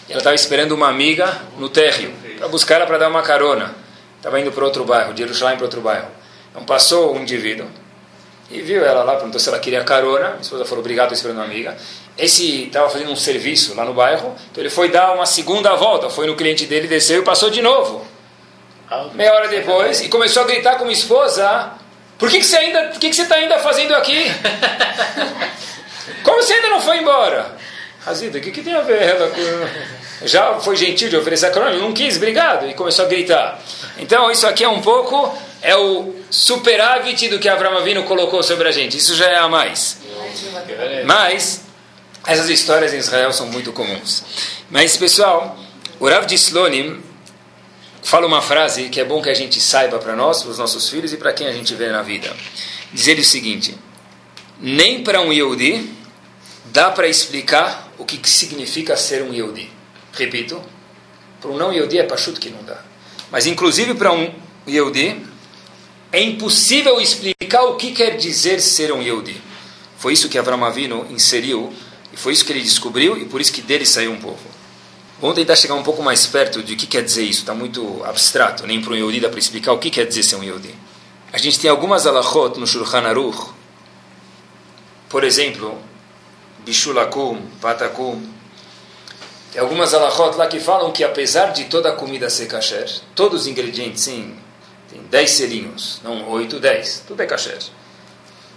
ela 0.08 0.20
estava 0.20 0.36
esperando 0.36 0.74
uma 0.74 0.90
amiga 0.90 1.42
no 1.58 1.70
térreo, 1.70 2.14
para 2.38 2.48
buscar 2.48 2.76
ela 2.76 2.86
para 2.86 3.00
dar 3.00 3.10
uma 3.10 3.24
carona. 3.24 3.74
Estava 4.22 4.40
indo 4.40 4.52
para 4.52 4.64
outro 4.64 4.86
bairro, 4.86 5.16
de 5.16 5.24
Jerusalém 5.24 5.58
para 5.58 5.66
outro 5.66 5.82
bairro. 5.82 6.08
Então 6.52 6.64
passou 6.64 7.16
um 7.16 7.22
indivíduo 7.24 7.68
e 8.52 8.62
viu 8.62 8.86
ela 8.86 9.02
lá, 9.04 9.16
perguntou 9.16 9.40
se 9.40 9.50
ela 9.50 9.58
queria 9.58 9.84
carona. 9.84 10.30
Minha 10.30 10.42
esposa 10.42 10.64
falou, 10.64 10.82
obrigado, 10.82 11.12
esperando 11.12 11.38
uma 11.38 11.46
amiga. 11.46 11.76
Esse 12.16 12.66
estava 12.66 12.88
fazendo 12.88 13.12
um 13.12 13.16
serviço 13.16 13.74
lá 13.74 13.84
no 13.84 13.96
bairro, 13.96 14.36
então 14.52 14.62
ele 14.62 14.70
foi 14.70 14.90
dar 14.90 15.14
uma 15.14 15.26
segunda 15.26 15.74
volta, 15.74 16.08
foi 16.08 16.28
no 16.28 16.36
cliente 16.36 16.68
dele, 16.68 16.88
desceu 16.88 17.24
e 17.24 17.26
passou 17.26 17.50
de 17.50 17.64
novo. 17.64 18.06
Meia 19.16 19.34
hora 19.34 19.48
depois, 19.48 20.02
e 20.02 20.08
começou 20.10 20.44
a 20.44 20.46
gritar 20.46 20.76
com 20.76 20.84
minha 20.84 20.96
esposa, 20.96 21.72
por 22.20 22.30
que, 22.30 22.38
que 22.38 22.46
você 22.46 22.58
ainda, 22.58 22.90
que, 22.90 23.10
que 23.10 23.16
você 23.16 23.24
está 23.24 23.36
ainda 23.36 23.58
fazendo 23.58 23.96
aqui? 23.96 24.26
Como 26.22 26.44
você 26.44 26.54
ainda 26.54 26.70
não 26.70 26.82
foi 26.82 27.00
embora? 27.00 27.58
Razida, 28.06 28.38
o 28.38 28.42
que, 28.42 28.52
que 28.52 28.62
tem 28.62 28.76
a 28.76 28.82
ver 28.82 29.02
ela 29.02 29.30
com... 29.30 30.01
Já 30.24 30.60
foi 30.60 30.76
gentil 30.76 31.10
de 31.10 31.18
oferecer 31.18 31.48
a 31.48 31.52
carona, 31.52 31.78
não 31.78 31.94
quis, 31.94 32.18
obrigado, 32.18 32.70
e 32.70 32.74
começou 32.74 33.06
a 33.06 33.08
gritar. 33.08 33.60
Então, 33.98 34.30
isso 34.30 34.46
aqui 34.46 34.64
é 34.64 34.70
um 34.70 34.82
pouco, 34.82 35.36
é 35.62 35.76
o 35.76 36.16
superávit 36.30 37.28
do 37.28 37.40
que 37.40 37.50
Avraham 37.50 37.78
Avinu 37.78 38.04
colocou 38.04 38.44
sobre 38.44 38.68
a 38.68 38.72
gente. 38.72 38.98
Isso 38.98 39.16
já 39.16 39.28
é 39.28 39.38
a 39.38 39.48
mais. 39.48 39.98
Mas, 41.06 41.62
essas 42.26 42.50
histórias 42.50 42.94
em 42.94 42.98
Israel 42.98 43.34
são 43.34 43.48
muito 43.48 43.74
comuns. 43.74 44.24
Mas, 44.70 44.96
pessoal, 44.96 45.58
o 46.00 46.08
Rav 46.08 46.26
de 46.26 46.36
Slonim 46.36 47.02
fala 48.04 48.28
uma 48.28 48.42
frase 48.42 48.90
que 48.90 49.00
é 49.00 49.06
bom 49.06 49.22
que 49.22 49.30
a 49.30 49.34
gente 49.34 49.60
saiba 49.60 49.98
para 49.98 50.16
nós, 50.16 50.42
para 50.42 50.52
os 50.52 50.58
nossos 50.58 50.90
filhos 50.90 51.14
e 51.14 51.18
para 51.18 51.34
quem 51.34 51.48
a 51.48 51.54
gente 51.54 51.74
vê 51.76 51.90
na 51.90 52.02
vida. 52.02 52.32
Diz 52.94 53.08
ele 53.08 53.22
o 53.22 53.26
seguinte: 53.26 53.76
nem 54.60 55.04
para 55.04 55.22
um 55.22 55.34
Yehudi 55.34 55.90
dá 56.66 56.92
para 56.92 57.08
explicar 57.08 57.92
o 57.98 58.06
que 58.06 58.20
significa 58.30 58.96
ser 58.96 59.24
um 59.24 59.34
Yehudi. 59.34 59.81
Repito, 60.14 60.62
para 61.40 61.52
um 61.52 61.58
não 61.58 61.74
Yehudi 61.74 61.98
é 61.98 62.04
pachuto 62.04 62.40
que 62.40 62.50
não 62.50 62.64
dá. 62.64 62.78
Mas 63.32 63.46
inclusive 63.46 63.94
para 63.96 64.12
um 64.12 64.34
Yehudi 64.68 65.22
é 66.12 66.22
impossível 66.22 67.00
explicar 67.00 67.64
o 67.64 67.76
que 67.78 67.92
quer 67.92 68.18
dizer 68.18 68.60
ser 68.62 68.92
um 68.92 69.02
Yehudi. 69.02 69.42
Foi 69.98 70.14
isso 70.14 70.30
que 70.30 70.38
Avram 70.38 70.64
Avinu 70.66 71.06
inseriu 71.10 71.74
e 72.12 72.18
foi 72.18 72.34
isso 72.34 72.44
que 72.44 72.52
ele 72.52 72.62
descobriu 72.62 73.18
e 73.18 73.26
por 73.26 73.40
isso 73.40 73.54
que 73.54 73.62
dele 73.62 73.86
saiu 73.86 74.12
um 74.12 74.20
povo. 74.20 74.40
Vamos 75.22 75.36
tentar 75.36 75.56
chegar 75.56 75.76
um 75.76 75.84
pouco 75.84 76.02
mais 76.02 76.26
perto 76.26 76.64
de 76.64 76.74
o 76.74 76.78
que 76.78 76.88
quer 76.88 77.04
dizer 77.04 77.24
isso. 77.24 77.42
Está 77.42 77.54
muito 77.54 78.04
abstrato, 78.04 78.66
nem 78.66 78.82
para 78.82 78.94
um 78.94 78.96
Yehudi 78.96 79.20
dá 79.20 79.30
para 79.30 79.40
explicar 79.40 79.72
o 79.72 79.78
que 79.78 79.90
quer 79.90 80.06
dizer 80.06 80.24
ser 80.24 80.36
um 80.36 80.44
Yehudi. 80.44 80.74
A 81.32 81.38
gente 81.38 81.60
tem 81.60 81.70
algumas 81.70 82.06
alachot 82.06 82.60
no 82.60 82.68
Shulchan 82.68 83.08
Aruch, 83.08 83.52
por 85.08 85.24
exemplo, 85.24 85.78
Bishulakum, 86.66 87.40
Patakum, 87.62 88.22
tem 89.52 89.62
algumas 89.62 89.94
alachot 89.94 90.38
lá 90.38 90.48
que 90.48 90.60
falam 90.60 90.92
que 90.92 91.04
apesar 91.04 91.48
de 91.52 91.66
toda 91.66 91.90
a 91.90 91.92
comida 91.94 92.30
ser 92.30 92.48
kasher, 92.48 92.90
todos 93.14 93.42
os 93.42 93.48
ingredientes, 93.48 94.04
sim, 94.04 94.36
tem 94.90 95.02
10 95.02 95.32
selinhos, 95.32 96.02
não 96.04 96.30
8, 96.30 96.60
10, 96.60 97.04
tudo 97.08 97.22
é 97.22 97.26
kasher. 97.26 97.60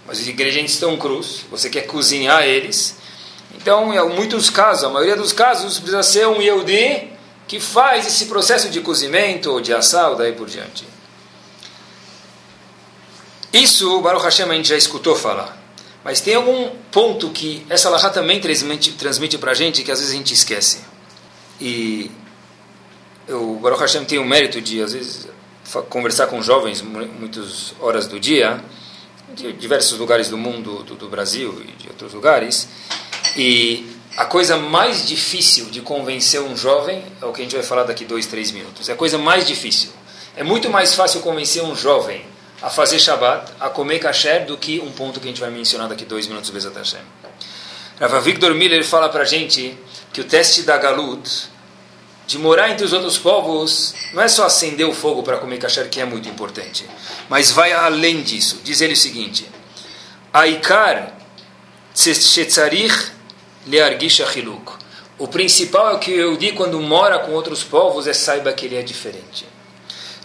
Mas 0.07 0.19
os 0.19 0.27
ingredientes 0.27 0.73
estão 0.73 0.95
crus, 0.97 1.41
você 1.49 1.69
quer 1.69 1.81
cozinhar 1.81 2.43
eles, 2.43 2.97
então, 3.55 3.93
em 3.93 4.15
muitos 4.15 4.49
casos, 4.49 4.83
a 4.83 4.89
maioria 4.89 5.15
dos 5.15 5.33
casos, 5.33 5.79
precisa 5.79 6.03
ser 6.03 6.27
um 6.27 6.41
Yehudi 6.41 7.09
que 7.47 7.59
faz 7.59 8.05
esse 8.05 8.25
processo 8.25 8.69
de 8.69 8.81
cozimento 8.81 9.51
ou 9.51 9.61
de 9.61 9.73
assal, 9.73 10.15
daí 10.15 10.33
por 10.33 10.47
diante. 10.47 10.85
Isso, 13.53 14.01
Baruch 14.01 14.23
Hashem, 14.23 14.49
a 14.49 14.53
gente 14.53 14.69
já 14.69 14.75
escutou 14.75 15.15
falar. 15.15 15.64
Mas 16.05 16.21
tem 16.21 16.35
algum 16.35 16.69
ponto 16.91 17.31
que 17.31 17.65
essa 17.67 17.89
Lahá 17.89 18.11
também 18.11 18.39
transmite, 18.39 18.91
transmite 18.91 19.39
para 19.39 19.53
a 19.53 19.55
gente 19.55 19.81
que 19.81 19.91
às 19.91 19.97
vezes 19.97 20.13
a 20.13 20.15
gente 20.15 20.35
esquece. 20.35 20.81
E 21.59 22.11
o 23.27 23.55
Baruch 23.55 23.81
Hashem 23.81 24.05
tem 24.05 24.19
o 24.19 24.23
mérito 24.23 24.61
de, 24.61 24.83
às 24.83 24.93
vezes, 24.93 25.27
conversar 25.89 26.27
com 26.27 26.43
jovens 26.43 26.83
muitas 26.83 27.73
horas 27.79 28.05
do 28.05 28.19
dia, 28.19 28.63
de 29.33 29.51
diversos 29.53 29.97
lugares 29.97 30.29
do 30.29 30.37
mundo, 30.37 30.83
do, 30.83 30.93
do 30.93 31.09
Brasil 31.09 31.59
e 31.67 31.71
de 31.71 31.87
outros 31.87 32.13
lugares. 32.13 32.67
E 33.35 33.89
a 34.15 34.25
coisa 34.25 34.57
mais 34.57 35.07
difícil 35.07 35.71
de 35.71 35.81
convencer 35.81 36.39
um 36.39 36.55
jovem 36.55 37.03
é 37.19 37.25
o 37.25 37.33
que 37.33 37.41
a 37.41 37.43
gente 37.43 37.55
vai 37.55 37.65
falar 37.65 37.83
daqui 37.83 38.05
dois, 38.05 38.27
três 38.27 38.51
minutos. 38.51 38.89
É 38.89 38.93
a 38.93 38.95
coisa 38.95 39.17
mais 39.17 39.47
difícil. 39.47 39.89
É 40.37 40.43
muito 40.43 40.69
mais 40.69 40.93
fácil 40.93 41.21
convencer 41.21 41.63
um 41.63 41.75
jovem 41.75 42.34
a 42.61 42.69
fazer 42.69 42.99
Shabbat, 42.99 43.53
a 43.59 43.69
comer 43.69 43.99
kasher, 43.99 44.45
do 44.45 44.57
que 44.57 44.79
um 44.79 44.91
ponto 44.91 45.19
que 45.19 45.27
a 45.27 45.29
gente 45.29 45.41
vai 45.41 45.49
mencionar 45.49 45.87
daqui 45.87 46.05
dois 46.05 46.27
minutos, 46.27 46.49
Bezat 46.49 46.75
Hashem. 46.75 47.01
Rav 47.99 48.23
Victor 48.23 48.53
Miller 48.53 48.83
fala 48.83 49.09
para 49.09 49.21
a 49.21 49.25
gente 49.25 49.77
que 50.11 50.21
o 50.21 50.23
teste 50.23 50.63
da 50.63 50.77
Galut, 50.77 51.49
de 52.27 52.37
morar 52.37 52.69
entre 52.71 52.85
os 52.85 52.91
outros 52.91 53.17
povos, 53.17 53.93
não 54.13 54.21
é 54.21 54.27
só 54.27 54.45
acender 54.45 54.87
o 54.87 54.93
fogo 54.93 55.21
para 55.23 55.37
comer 55.37 55.57
kasher, 55.57 55.89
que 55.89 56.01
é 56.01 56.05
muito 56.05 56.27
importante, 56.27 56.85
mas 57.29 57.51
vai 57.51 57.71
além 57.71 58.21
disso. 58.21 58.61
Diz 58.63 58.81
ele 58.81 58.93
o 58.93 58.97
seguinte: 58.97 59.47
Aikar 60.33 61.13
shetzarich 61.93 63.11
leargish 63.67 64.21
achiluk. 64.21 64.73
O 65.17 65.27
principal 65.27 65.95
é 65.95 65.99
que 65.99 66.11
eu 66.11 66.35
digo 66.35 66.57
quando 66.57 66.79
mora 66.81 67.19
com 67.19 67.31
outros 67.31 67.63
povos 67.63 68.05
é 68.07 68.13
saiba 68.13 68.51
que 68.51 68.65
ele 68.65 68.75
é 68.75 68.81
diferente. 68.81 69.45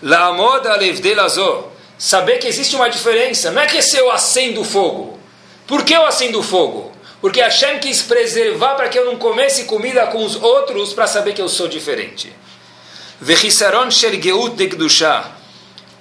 La 0.02 0.32
moda 0.32 0.74
levdelazo 0.76 1.69
saber 2.00 2.38
que 2.38 2.48
existe 2.48 2.74
uma 2.74 2.88
diferença. 2.88 3.50
Não 3.50 3.60
é 3.60 3.66
que 3.66 3.82
se 3.82 3.98
eu 3.98 4.10
acendo 4.10 4.62
o 4.62 4.64
fogo. 4.64 5.18
Por 5.66 5.84
que 5.84 5.92
eu 5.92 6.06
acendo 6.06 6.40
o 6.40 6.42
fogo? 6.42 6.90
Porque 7.20 7.42
Hashem 7.42 7.78
quis 7.78 8.00
preservar 8.00 8.74
para 8.74 8.88
que 8.88 8.98
eu 8.98 9.04
não 9.04 9.16
comesse 9.16 9.64
comida 9.64 10.06
com 10.06 10.24
os 10.24 10.34
outros 10.36 10.94
para 10.94 11.06
saber 11.06 11.34
que 11.34 11.42
eu 11.42 11.48
sou 11.48 11.68
diferente. 11.68 12.32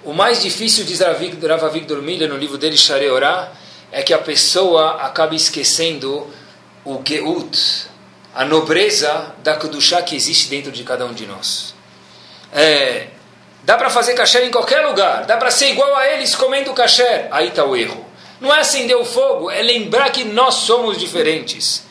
O 0.05 0.13
mais 0.13 0.41
difícil, 0.41 0.85
diz 0.85 1.01
Rav 1.01 1.65
Avigdor 1.65 2.01
Miller 2.01 2.29
no 2.29 2.37
livro 2.37 2.57
dele, 2.57 2.77
Shareorá, 2.77 3.51
é 3.91 4.01
que 4.01 4.13
a 4.13 4.19
pessoa 4.19 5.01
acaba 5.01 5.35
esquecendo 5.35 6.25
o 6.85 7.01
Geut, 7.05 7.87
a 8.33 8.45
nobreza 8.45 9.35
da 9.43 9.57
Kedushá 9.57 10.01
que 10.01 10.15
existe 10.15 10.47
dentro 10.47 10.71
de 10.71 10.85
cada 10.85 11.05
um 11.05 11.13
de 11.13 11.25
nós. 11.25 11.75
É, 12.53 13.07
Dá 13.63 13.77
para 13.77 13.89
fazer 13.89 14.13
kasher 14.13 14.43
em 14.43 14.51
qualquer 14.51 14.85
lugar. 14.85 15.25
Dá 15.25 15.37
para 15.37 15.51
ser 15.51 15.69
igual 15.71 15.95
a 15.95 16.07
eles 16.07 16.35
comendo 16.35 16.73
kasher. 16.73 17.27
Aí 17.31 17.49
está 17.49 17.65
o 17.65 17.75
erro. 17.75 18.05
Não 18.39 18.53
é 18.53 18.59
acender 18.59 18.95
o 18.95 19.03
fogo, 19.03 19.51
é 19.51 19.61
lembrar 19.61 20.09
que 20.11 20.23
nós 20.23 20.55
somos 20.55 20.97
diferentes. 20.97 21.83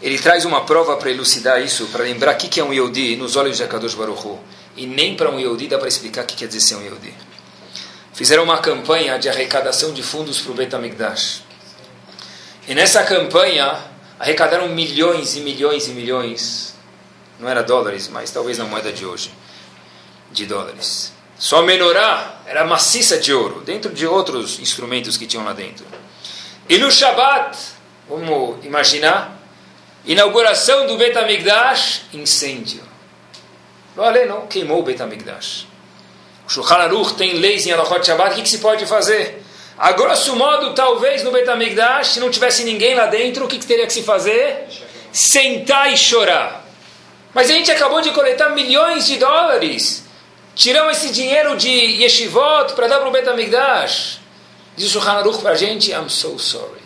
Ele 0.00 0.18
traz 0.18 0.44
uma 0.44 0.64
prova 0.64 0.96
para 0.96 1.10
elucidar 1.10 1.60
isso, 1.60 1.86
para 1.88 2.04
lembrar 2.04 2.34
o 2.34 2.38
que 2.38 2.60
é 2.60 2.64
um 2.64 2.72
Yehudi 2.72 3.16
nos 3.16 3.36
olhos 3.36 3.56
de 3.56 3.64
Akadosh 3.64 3.94
Baruch 3.94 4.26
Hu. 4.26 4.38
E 4.76 4.86
nem 4.86 5.16
para 5.16 5.28
um 5.28 5.38
Yehudi 5.38 5.66
dá 5.66 5.76
para 5.76 5.88
explicar 5.88 6.22
o 6.22 6.26
que 6.26 6.36
quer 6.36 6.46
dizer 6.46 6.60
ser 6.60 6.76
um 6.76 6.82
Yehudi. 6.82 7.12
Fizeram 8.14 8.44
uma 8.44 8.58
campanha 8.58 9.18
de 9.18 9.28
arrecadação 9.28 9.92
de 9.92 10.02
fundos 10.02 10.38
para 10.40 10.52
o 10.52 10.54
Betamigdash. 10.54 11.42
E 12.68 12.74
nessa 12.74 13.02
campanha 13.02 13.76
arrecadaram 14.18 14.68
milhões 14.68 15.36
e 15.36 15.40
milhões 15.40 15.88
e 15.88 15.90
milhões. 15.90 16.74
Não 17.40 17.48
era 17.48 17.62
dólares, 17.62 18.08
mas 18.08 18.30
talvez 18.30 18.56
na 18.56 18.64
moeda 18.64 18.92
de 18.92 19.04
hoje 19.04 19.32
de 20.30 20.46
dólares. 20.46 21.12
Só 21.38 21.62
menorá 21.62 22.40
era 22.46 22.64
maciça 22.64 23.18
de 23.18 23.32
ouro, 23.32 23.62
dentro 23.62 23.92
de 23.92 24.06
outros 24.06 24.58
instrumentos 24.58 25.16
que 25.16 25.26
tinham 25.26 25.44
lá 25.44 25.52
dentro. 25.52 25.86
E 26.68 26.78
no 26.78 26.90
Shabat, 26.90 27.56
vamos 28.08 28.64
imaginar, 28.64 29.40
inauguração 30.04 30.86
do 30.86 30.96
Betamigdash, 30.96 32.02
incêndio. 32.12 32.82
Olha, 33.96 34.26
não 34.26 34.46
queimou 34.46 34.80
o 34.80 34.82
Betamigdash. 34.82 35.66
O 36.46 36.50
Shulchan 36.50 36.74
Aruch 36.74 37.14
tem 37.14 37.34
leis 37.34 37.66
em 37.66 37.72
Alachot 37.72 38.04
Shabbat, 38.04 38.32
o 38.32 38.34
que, 38.36 38.42
que 38.42 38.48
se 38.48 38.58
pode 38.58 38.84
fazer? 38.86 39.42
A 39.78 39.92
grosso 39.92 40.36
modo, 40.36 40.74
talvez 40.74 41.24
no 41.24 41.30
Betamigdash, 41.30 42.08
se 42.08 42.20
não 42.20 42.30
tivesse 42.30 42.64
ninguém 42.64 42.94
lá 42.94 43.06
dentro, 43.06 43.46
o 43.46 43.48
que, 43.48 43.58
que 43.58 43.66
teria 43.66 43.86
que 43.86 43.92
se 43.92 44.02
fazer? 44.02 44.66
Sentar 45.10 45.90
e 45.90 45.96
chorar. 45.96 46.66
Mas 47.32 47.48
a 47.48 47.54
gente 47.54 47.70
acabou 47.70 48.02
de 48.02 48.10
coletar 48.10 48.50
milhões 48.50 49.06
de 49.06 49.16
dólares 49.16 50.04
Tiramos 50.60 50.98
esse 50.98 51.10
dinheiro 51.10 51.56
de 51.56 51.70
yeshivot 51.70 52.74
para 52.74 52.86
dar 52.86 52.98
para 52.98 53.08
o 53.08 53.10
Betamigdash. 53.10 54.20
Diz 54.76 54.88
o 54.88 54.90
Shulchan 54.90 55.12
Aruch 55.12 55.40
para 55.40 55.52
a 55.52 55.54
gente, 55.54 55.90
I'm 55.90 56.10
so 56.10 56.38
sorry. 56.38 56.82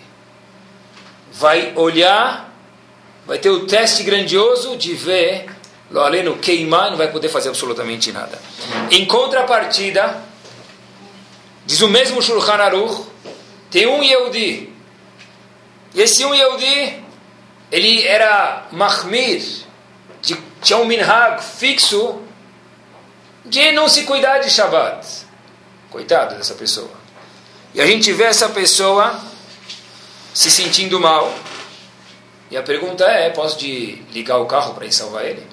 Vai 1.32 1.72
olhar, 1.74 2.54
vai 3.26 3.36
ter 3.36 3.50
o 3.50 3.66
teste 3.66 4.04
grandioso 4.04 4.76
de 4.76 4.94
ver, 4.94 5.46
lo 5.90 5.98
aleno 5.98 6.38
queimar, 6.38 6.90
não 6.92 6.96
vai 6.96 7.10
poder 7.10 7.28
fazer 7.28 7.48
absolutamente 7.48 8.12
nada. 8.12 8.40
Em 8.92 9.04
contrapartida, 9.06 10.22
diz 11.66 11.80
o 11.80 11.88
mesmo 11.88 12.22
Shulchan 12.22 12.52
Aruch, 12.52 13.08
tem 13.72 13.88
um 13.88 14.04
Yehudi. 14.04 14.72
E 15.96 16.00
esse 16.00 16.24
um 16.24 16.32
Yehudi, 16.32 17.02
ele 17.72 18.06
era 18.06 18.68
mahmir, 18.70 19.42
de, 20.22 20.38
tinha 20.62 20.78
um 20.78 20.84
minhag 20.84 21.42
fixo 21.42 22.22
de 23.44 23.72
não 23.72 23.88
se 23.88 24.04
cuidar 24.04 24.38
de 24.38 24.50
Shabbat. 24.50 25.06
Coitado 25.90 26.36
dessa 26.36 26.54
pessoa. 26.54 26.90
E 27.74 27.80
a 27.80 27.86
gente 27.86 28.12
vê 28.12 28.24
essa 28.24 28.48
pessoa 28.48 29.20
se 30.32 30.50
sentindo 30.50 30.98
mal. 30.98 31.32
E 32.50 32.56
a 32.56 32.62
pergunta 32.62 33.04
é: 33.04 33.30
posso 33.30 33.58
de 33.58 34.02
ligar 34.12 34.38
o 34.38 34.46
carro 34.46 34.74
para 34.74 34.86
ir 34.86 34.92
salvar 34.92 35.24
ele? 35.24 35.44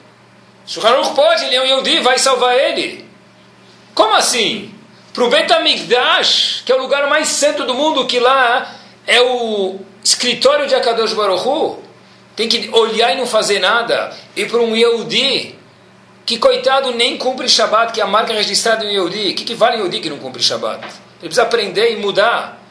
Shulchan 0.65 1.13
pode, 1.13 1.45
ele 1.45 1.56
é 1.56 1.62
um 1.62 1.65
Yehudi, 1.65 1.99
vai 1.99 2.17
salvar 2.17 2.56
ele. 2.56 3.06
Como 3.93 4.13
assim? 4.15 4.73
Para 5.13 5.23
o 5.23 5.30
Betamigdash, 5.30 6.63
que 6.65 6.71
é 6.71 6.75
o 6.75 6.82
lugar 6.82 7.08
mais 7.08 7.27
santo 7.27 7.65
do 7.65 7.73
mundo, 7.73 8.08
que 8.08 8.19
lá 8.19 8.75
é 9.06 9.21
o 9.21 9.80
escritório 10.04 10.67
de 10.67 10.75
Akadosh 10.75 11.13
Baruch 11.13 11.45
Hu, 11.45 11.84
tem 12.36 12.47
que 12.47 12.69
olhar 12.69 13.13
e 13.13 13.17
não 13.17 13.27
fazer 13.27 13.60
nada. 13.60 14.15
E 14.36 14.45
para 14.45 14.60
um 14.60 14.75
Yehudi, 14.75 15.60
que 16.26 16.38
coitado 16.38 16.92
nem 16.92 17.18
cumpre 17.18 17.50
Shabat, 17.50 17.94
que 17.94 18.00
é 18.00 18.04
a 18.04 18.08
marca 18.08 18.34
registrada 18.34 18.86
em 18.86 18.94
Yehudi. 18.94 19.32
O 19.32 19.36
que, 19.36 19.44
que 19.44 19.56
vale 19.56 19.78
Yehudi 19.78 20.00
que 20.00 20.10
não 20.10 20.18
cumpre 20.18 20.42
Shabat? 20.42 20.84
Ele 20.84 20.92
precisa 21.22 21.44
aprender 21.44 21.94
e 21.94 21.98
mudar. 21.98 22.62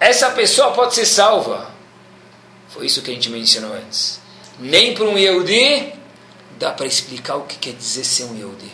Essa 0.00 0.30
pessoa 0.30 0.72
pode 0.72 0.94
ser 0.94 1.06
salva. 1.06 1.70
Foi 2.68 2.86
isso 2.86 3.02
que 3.02 3.10
a 3.10 3.14
gente 3.14 3.30
mencionou 3.30 3.72
antes. 3.74 4.20
Nem 4.58 4.94
para 4.94 5.04
um 5.04 5.16
Yehudi 5.16 5.92
dá 6.58 6.72
para 6.72 6.86
explicar 6.86 7.36
o 7.36 7.42
que 7.42 7.56
quer 7.56 7.72
dizer 7.72 8.04
ser 8.04 8.24
um 8.24 8.36
Yehudi. 8.36 8.70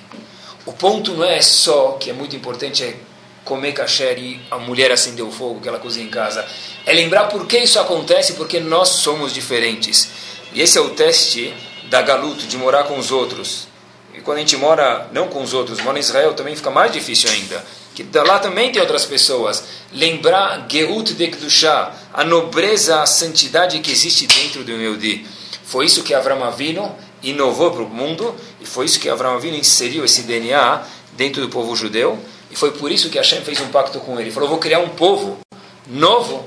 O 0.67 0.73
ponto 0.73 1.13
não 1.13 1.25
é 1.25 1.43
só, 1.43 1.93
que 1.93 2.09
é 2.09 2.13
muito 2.13 2.35
importante, 2.35 2.83
é 2.83 2.97
comer 3.45 3.73
kasher 3.73 4.19
e 4.19 4.41
a 4.51 4.59
mulher 4.59 4.91
acender 4.91 5.25
o 5.25 5.31
fogo 5.31 5.61
que 5.61 5.69
ela 5.69 5.79
cozinha 5.79 6.07
em 6.07 6.11
casa. 6.11 6.47
É 6.87 6.93
lembrar 6.93 7.27
por 7.27 7.47
que 7.47 7.59
isso 7.59 7.79
acontece, 7.79 8.33
porque 8.33 8.59
nós 8.61 8.89
somos 8.89 9.33
diferentes. 9.33 10.09
E 10.53 10.63
esse 10.63 10.79
é 10.79 10.81
o 10.81 10.91
teste 10.91 11.55
da 11.91 12.01
galuto, 12.01 12.47
de 12.47 12.57
morar 12.57 12.85
com 12.85 12.99
os 12.99 13.11
outros. 13.11 13.69
E 14.17 14.21
quando 14.21 14.39
a 14.39 14.41
gente 14.41 14.57
mora, 14.57 15.09
não 15.13 15.29
com 15.29 15.43
os 15.43 15.53
outros, 15.53 15.81
mora 15.81 15.99
em 15.99 16.01
Israel, 16.01 16.35
também 16.35 16.55
fica 16.55 16.71
mais 16.71 16.93
difícil 16.93 17.29
ainda. 17.31 17.65
Que 17.95 18.07
lá 18.19 18.39
também 18.39 18.71
tem 18.71 18.81
outras 18.81 19.05
pessoas. 19.05 19.65
Lembrar 19.93 20.67
Geut 20.69 21.15
de 21.15 21.29
Kedushá, 21.29 21.93
a 22.13 22.25
nobreza, 22.25 23.03
a 23.03 23.07
santidade 23.07 23.79
que 23.81 23.91
existe 23.91 24.27
dentro 24.27 24.63
do 24.63 24.71
Yehudi. 24.71 25.27
Foi 25.65 25.87
isso 25.87 26.03
que 26.03 26.15
Avram 26.15 26.45
Avinu 26.45 26.95
inovou 27.23 27.71
para 27.71 27.83
o 27.83 27.89
mundo, 27.89 28.35
e 28.61 28.67
foi 28.67 28.87
isso 28.87 29.01
que 29.01 29.09
Avram 29.09 29.35
Avinu 29.35 29.57
inseriu 29.57 30.05
esse 30.05 30.23
DNA 30.23 30.83
dentro 31.13 31.41
do 31.41 31.49
povo 31.49 31.75
judeu, 31.75 32.19
e 32.51 32.57
foi 32.57 32.73
por 32.73 32.93
isso 32.93 33.09
que 33.09 33.19
Hashem 33.19 33.41
fez 33.43 33.61
um 33.61 33.69
pacto 33.69 33.99
com. 34.01 34.21
Ele 34.21 34.31
falou, 34.31 34.49
vou 34.49 34.59
criar 34.59 34.81
um 34.81 34.91
povo 34.91 35.39
novo, 35.87 36.45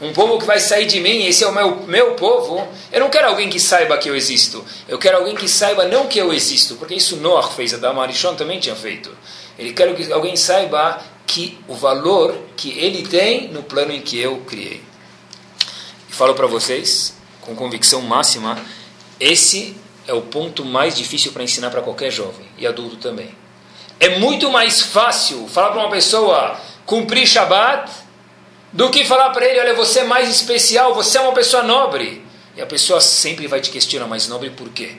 um 0.00 0.12
povo 0.12 0.38
que 0.38 0.44
vai 0.44 0.60
sair 0.60 0.86
de 0.86 1.00
mim, 1.00 1.24
esse 1.24 1.42
é 1.42 1.46
o 1.46 1.52
meu, 1.52 1.82
meu 1.86 2.14
povo. 2.14 2.66
Eu 2.92 3.00
não 3.00 3.08
quero 3.08 3.28
alguém 3.28 3.48
que 3.48 3.58
saiba 3.58 3.96
que 3.96 4.08
eu 4.08 4.16
existo, 4.16 4.64
eu 4.86 4.98
quero 4.98 5.18
alguém 5.18 5.34
que 5.34 5.48
saiba 5.48 5.86
não 5.86 6.06
que 6.06 6.18
eu 6.18 6.32
existo, 6.32 6.76
porque 6.76 6.94
isso 6.94 7.16
Noah 7.16 7.48
fez, 7.48 7.72
a 7.72 7.78
Damarishon 7.78 8.34
também 8.34 8.60
tinha 8.60 8.76
feito. 8.76 9.10
Ele 9.58 9.72
quer 9.72 9.94
que 9.94 10.12
alguém 10.12 10.36
saiba 10.36 11.00
que 11.26 11.58
o 11.66 11.74
valor 11.74 12.36
que 12.56 12.78
ele 12.78 13.06
tem 13.06 13.48
no 13.48 13.62
plano 13.62 13.92
em 13.92 14.00
que 14.00 14.18
eu 14.18 14.38
criei. 14.46 14.82
E 16.08 16.12
falo 16.12 16.34
para 16.34 16.46
vocês, 16.46 17.14
com 17.40 17.54
convicção 17.54 18.02
máxima, 18.02 18.58
esse 19.18 19.76
é 20.06 20.12
o 20.12 20.22
ponto 20.22 20.64
mais 20.64 20.94
difícil 20.94 21.32
para 21.32 21.42
ensinar 21.42 21.70
para 21.70 21.82
qualquer 21.82 22.10
jovem 22.10 22.46
e 22.58 22.66
adulto 22.66 22.96
também. 22.96 23.34
É 23.98 24.18
muito 24.18 24.50
mais 24.50 24.82
fácil 24.82 25.48
falar 25.48 25.70
para 25.70 25.80
uma 25.80 25.90
pessoa 25.90 26.60
cumprir 26.84 27.26
Shabat 27.26 27.90
do 28.72 28.90
que 28.90 29.04
falar 29.04 29.30
para 29.30 29.46
ele: 29.46 29.60
olha, 29.60 29.74
você 29.74 30.00
é 30.00 30.04
mais 30.04 30.28
especial, 30.28 30.94
você 30.94 31.18
é 31.18 31.20
uma 31.20 31.32
pessoa 31.32 31.62
nobre. 31.62 32.24
E 32.56 32.62
a 32.62 32.66
pessoa 32.66 33.00
sempre 33.00 33.46
vai 33.46 33.60
te 33.60 33.70
questionar: 33.70 34.06
mas 34.06 34.28
nobre 34.28 34.50
por 34.50 34.68
quê? 34.70 34.96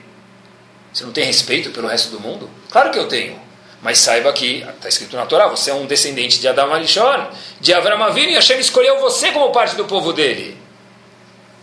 Você 0.92 1.04
não 1.04 1.12
tem 1.12 1.24
respeito 1.24 1.70
pelo 1.70 1.88
resto 1.88 2.10
do 2.10 2.20
mundo? 2.20 2.48
Claro 2.70 2.90
que 2.90 2.98
eu 2.98 3.06
tenho. 3.06 3.40
Mas 3.80 3.98
saiba 3.98 4.32
que, 4.32 4.62
está 4.62 4.88
escrito 4.88 5.16
na 5.16 5.26
Torá, 5.26 5.46
você 5.46 5.70
é 5.70 5.74
um 5.74 5.86
descendente 5.86 6.40
de 6.40 6.48
Adam 6.48 6.72
Alishon, 6.72 7.28
de 7.60 7.72
Avram 7.72 8.02
Avinu, 8.02 8.30
e 8.30 8.34
Hashem 8.34 8.58
escolheu 8.58 8.98
você 8.98 9.30
como 9.30 9.52
parte 9.52 9.76
do 9.76 9.84
povo 9.84 10.12
dele. 10.12 10.58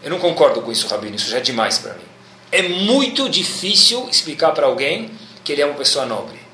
Eu 0.02 0.12
não 0.12 0.20
concordo 0.20 0.62
com 0.62 0.72
isso, 0.72 0.88
Rabino, 0.88 1.16
isso 1.16 1.30
já 1.30 1.38
é 1.38 1.42
demais 1.42 1.78
para 1.78 1.94
mim. 1.94 2.06
É 2.52 2.62
muito 2.62 3.28
difícil 3.28 4.08
explicar 4.10 4.52
para 4.52 4.66
alguém 4.66 5.12
que 5.44 5.52
ele 5.52 5.62
é 5.62 5.66
uma 5.66 5.76
pessoa 5.76 6.06
nobre. 6.06 6.45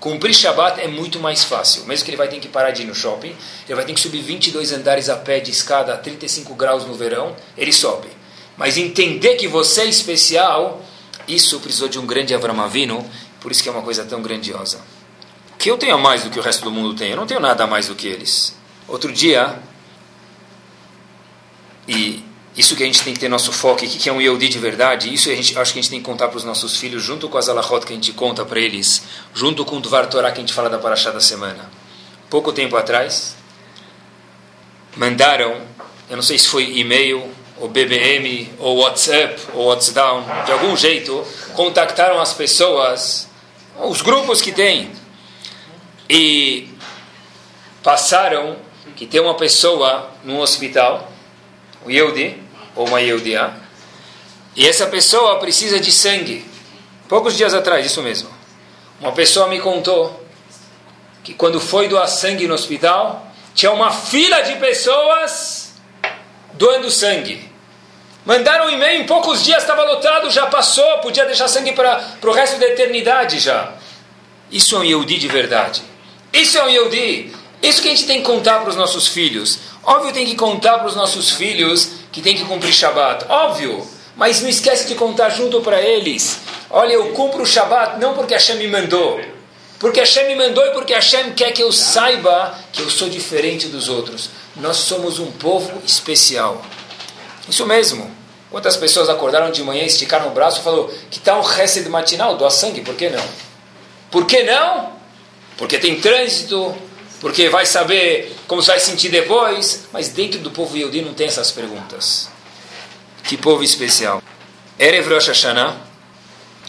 Cumprir 0.00 0.32
Shabat 0.32 0.80
é 0.80 0.86
muito 0.86 1.18
mais 1.18 1.42
fácil. 1.44 1.84
Mesmo 1.84 2.04
que 2.04 2.10
ele 2.10 2.16
vai 2.16 2.28
ter 2.28 2.38
que 2.38 2.48
parar 2.48 2.70
de 2.70 2.82
ir 2.82 2.84
no 2.84 2.94
shopping, 2.94 3.34
ele 3.66 3.74
vai 3.74 3.84
ter 3.84 3.92
que 3.92 4.00
subir 4.00 4.22
22 4.22 4.72
andares 4.72 5.08
a 5.08 5.16
pé 5.16 5.40
de 5.40 5.50
escada 5.50 5.94
a 5.94 5.96
35 5.96 6.54
graus 6.54 6.84
no 6.84 6.94
verão, 6.94 7.34
ele 7.56 7.72
sobe. 7.72 8.08
Mas 8.56 8.76
entender 8.76 9.34
que 9.36 9.48
você 9.48 9.82
é 9.82 9.86
especial, 9.86 10.82
isso 11.26 11.58
precisou 11.60 11.88
de 11.88 11.98
um 11.98 12.06
grande 12.06 12.34
Avram 12.34 12.60
Avinu, 12.60 13.04
por 13.40 13.50
isso 13.50 13.62
que 13.62 13.68
é 13.68 13.72
uma 13.72 13.82
coisa 13.82 14.04
tão 14.04 14.22
grandiosa. 14.22 14.80
Que 15.58 15.70
eu 15.70 15.76
tenha 15.76 15.98
mais 15.98 16.22
do 16.22 16.30
que 16.30 16.38
o 16.38 16.42
resto 16.42 16.62
do 16.62 16.70
mundo 16.70 16.94
tem, 16.94 17.10
eu 17.10 17.16
não 17.16 17.26
tenho 17.26 17.40
nada 17.40 17.66
mais 17.66 17.88
do 17.88 17.94
que 17.94 18.06
eles. 18.06 18.56
Outro 18.86 19.12
dia, 19.12 19.58
e 21.88 22.22
isso 22.58 22.74
que 22.74 22.82
a 22.82 22.86
gente 22.86 23.04
tem 23.04 23.14
que 23.14 23.20
ter 23.20 23.28
nosso 23.28 23.52
foco, 23.52 23.84
o 23.84 23.88
que 23.88 24.08
é 24.08 24.12
um 24.12 24.20
Yehudi 24.20 24.48
de 24.48 24.58
verdade, 24.58 25.14
isso 25.14 25.30
a 25.30 25.34
gente, 25.34 25.56
acho 25.56 25.72
que 25.72 25.78
a 25.78 25.82
gente 25.82 25.90
tem 25.90 26.00
que 26.00 26.04
contar 26.04 26.26
para 26.26 26.38
os 26.38 26.42
nossos 26.42 26.76
filhos, 26.76 27.04
junto 27.04 27.28
com 27.28 27.38
as 27.38 27.48
alahot 27.48 27.86
que 27.86 27.92
a 27.92 27.94
gente 27.94 28.12
conta 28.12 28.44
para 28.44 28.58
eles, 28.58 29.04
junto 29.32 29.64
com 29.64 29.76
o 29.76 29.80
Dvar 29.80 30.08
Torah 30.08 30.32
que 30.32 30.38
a 30.38 30.40
gente 30.40 30.52
fala 30.52 30.68
da 30.68 30.76
Parashá 30.76 31.12
da 31.12 31.20
semana. 31.20 31.70
Pouco 32.28 32.52
tempo 32.52 32.76
atrás, 32.76 33.36
mandaram, 34.96 35.62
eu 36.10 36.16
não 36.16 36.22
sei 36.22 36.36
se 36.36 36.48
foi 36.48 36.78
e-mail, 36.78 37.30
ou 37.58 37.68
BBM, 37.68 38.52
ou 38.58 38.78
WhatsApp, 38.78 39.40
ou 39.54 39.66
WhatsApp, 39.66 40.24
de 40.44 40.50
algum 40.50 40.76
jeito, 40.76 41.24
contactaram 41.54 42.20
as 42.20 42.34
pessoas, 42.34 43.28
os 43.84 44.02
grupos 44.02 44.42
que 44.42 44.50
tem, 44.50 44.90
e 46.10 46.68
passaram 47.84 48.56
que 48.96 49.06
tem 49.06 49.20
uma 49.20 49.34
pessoa 49.34 50.10
no 50.24 50.40
hospital, 50.40 51.12
o 51.84 51.90
Yehudi, 51.90 52.47
ou 52.78 52.86
uma 52.86 53.00
Yehudiá, 53.00 53.54
e 54.54 54.66
essa 54.66 54.86
pessoa 54.86 55.40
precisa 55.40 55.80
de 55.80 55.90
sangue. 55.90 56.46
Poucos 57.08 57.36
dias 57.36 57.52
atrás, 57.52 57.84
isso 57.84 58.00
mesmo. 58.02 58.30
Uma 59.00 59.10
pessoa 59.10 59.48
me 59.48 59.60
contou 59.60 60.24
que 61.24 61.34
quando 61.34 61.60
foi 61.60 61.88
doar 61.88 62.06
sangue 62.06 62.46
no 62.46 62.54
hospital, 62.54 63.26
tinha 63.52 63.72
uma 63.72 63.90
fila 63.90 64.42
de 64.42 64.54
pessoas 64.56 65.72
doando 66.54 66.88
sangue. 66.88 67.50
Mandaram 68.24 68.66
um 68.66 68.70
e-mail, 68.70 69.02
em 69.02 69.06
poucos 69.06 69.44
dias 69.44 69.62
estava 69.62 69.82
lotado, 69.82 70.30
já 70.30 70.46
passou, 70.46 70.98
podia 70.98 71.24
deixar 71.24 71.48
sangue 71.48 71.72
para 71.72 72.00
o 72.22 72.30
resto 72.30 72.60
da 72.60 72.66
eternidade 72.66 73.40
já. 73.40 73.72
Isso 74.52 74.76
é 74.76 74.78
um 74.78 74.84
Yehudi 74.84 75.18
de 75.18 75.26
verdade. 75.26 75.82
Isso 76.32 76.56
é 76.58 76.64
um 76.64 76.68
Yehudi. 76.68 77.32
Isso 77.60 77.82
que 77.82 77.88
a 77.88 77.90
gente 77.90 78.06
tem 78.06 78.20
que 78.20 78.26
contar 78.26 78.60
para 78.60 78.70
os 78.70 78.76
nossos 78.76 79.08
filhos. 79.08 79.58
Óbvio, 79.82 80.12
tem 80.12 80.26
que 80.26 80.36
contar 80.36 80.78
para 80.78 80.86
os 80.86 80.94
nossos 80.94 81.30
filhos 81.30 81.97
que 82.12 82.20
tem 82.20 82.36
que 82.36 82.44
cumprir 82.44 82.72
Shabat. 82.72 83.26
Óbvio. 83.28 83.86
Mas 84.16 84.40
não 84.40 84.48
esquece 84.48 84.88
de 84.88 84.94
contar 84.94 85.30
junto 85.30 85.60
para 85.60 85.80
eles. 85.80 86.40
Olha, 86.70 86.92
eu 86.92 87.12
cumpro 87.12 87.42
o 87.42 87.46
Shabat 87.46 88.00
não 88.00 88.14
porque 88.14 88.34
Hashem 88.34 88.56
me 88.56 88.66
mandou. 88.66 89.20
Porque 89.78 90.00
Hashem 90.00 90.26
me 90.26 90.34
mandou 90.34 90.66
e 90.66 90.70
porque 90.70 90.92
Hashem 90.92 91.32
quer 91.34 91.52
que 91.52 91.62
eu 91.62 91.70
saiba 91.70 92.58
que 92.72 92.82
eu 92.82 92.90
sou 92.90 93.08
diferente 93.08 93.68
dos 93.68 93.88
outros. 93.88 94.30
Nós 94.56 94.78
somos 94.78 95.20
um 95.20 95.30
povo 95.30 95.80
especial. 95.86 96.60
Isso 97.48 97.64
mesmo. 97.64 98.10
Quantas 98.50 98.76
pessoas 98.76 99.08
acordaram 99.08 99.50
de 99.50 99.62
manhã, 99.62 99.84
esticaram 99.84 100.28
o 100.28 100.30
braço 100.30 100.60
e 100.60 100.64
falaram 100.64 100.90
que 101.10 101.20
tal 101.20 101.42
tá 101.42 101.62
um 101.62 101.82
de 101.82 101.88
matinal, 101.88 102.36
doa 102.36 102.50
sangue, 102.50 102.80
por 102.80 102.94
que 102.94 103.08
não? 103.10 103.24
Por 104.10 104.26
que 104.26 104.42
não? 104.42 104.92
Porque 105.56 105.78
tem 105.78 106.00
trânsito, 106.00 106.74
porque 107.20 107.48
vai 107.48 107.66
saber 107.66 108.36
como 108.46 108.62
você 108.62 108.72
vai 108.72 108.80
sentir 108.80 109.08
depois, 109.08 109.86
mas 109.92 110.08
dentro 110.08 110.40
do 110.40 110.50
povo 110.50 110.76
Yehudi 110.76 111.02
não 111.02 111.14
tem 111.14 111.26
essas 111.26 111.50
perguntas. 111.50 112.28
Que 113.24 113.36
povo 113.36 113.62
especial. 113.62 114.22
Erev 114.78 115.08
Rosh 115.08 115.28
Hashanah, 115.28 115.76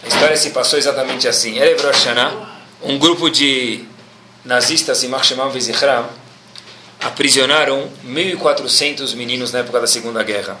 a 0.02 0.08
história 0.08 0.36
se 0.36 0.50
passou 0.50 0.78
exatamente 0.78 1.28
assim. 1.28 1.58
Erev 1.58 1.80
Rosh 1.82 1.96
Hashanah, 1.96 2.60
um 2.82 2.98
grupo 2.98 3.30
de 3.30 3.84
nazistas 4.44 5.04
em 5.04 5.08
Marshemam 5.08 5.50
Vizichram 5.50 6.08
aprisionaram 7.00 7.88
1.400 8.06 9.14
meninos 9.14 9.52
na 9.52 9.60
época 9.60 9.80
da 9.80 9.86
Segunda 9.86 10.22
Guerra. 10.22 10.58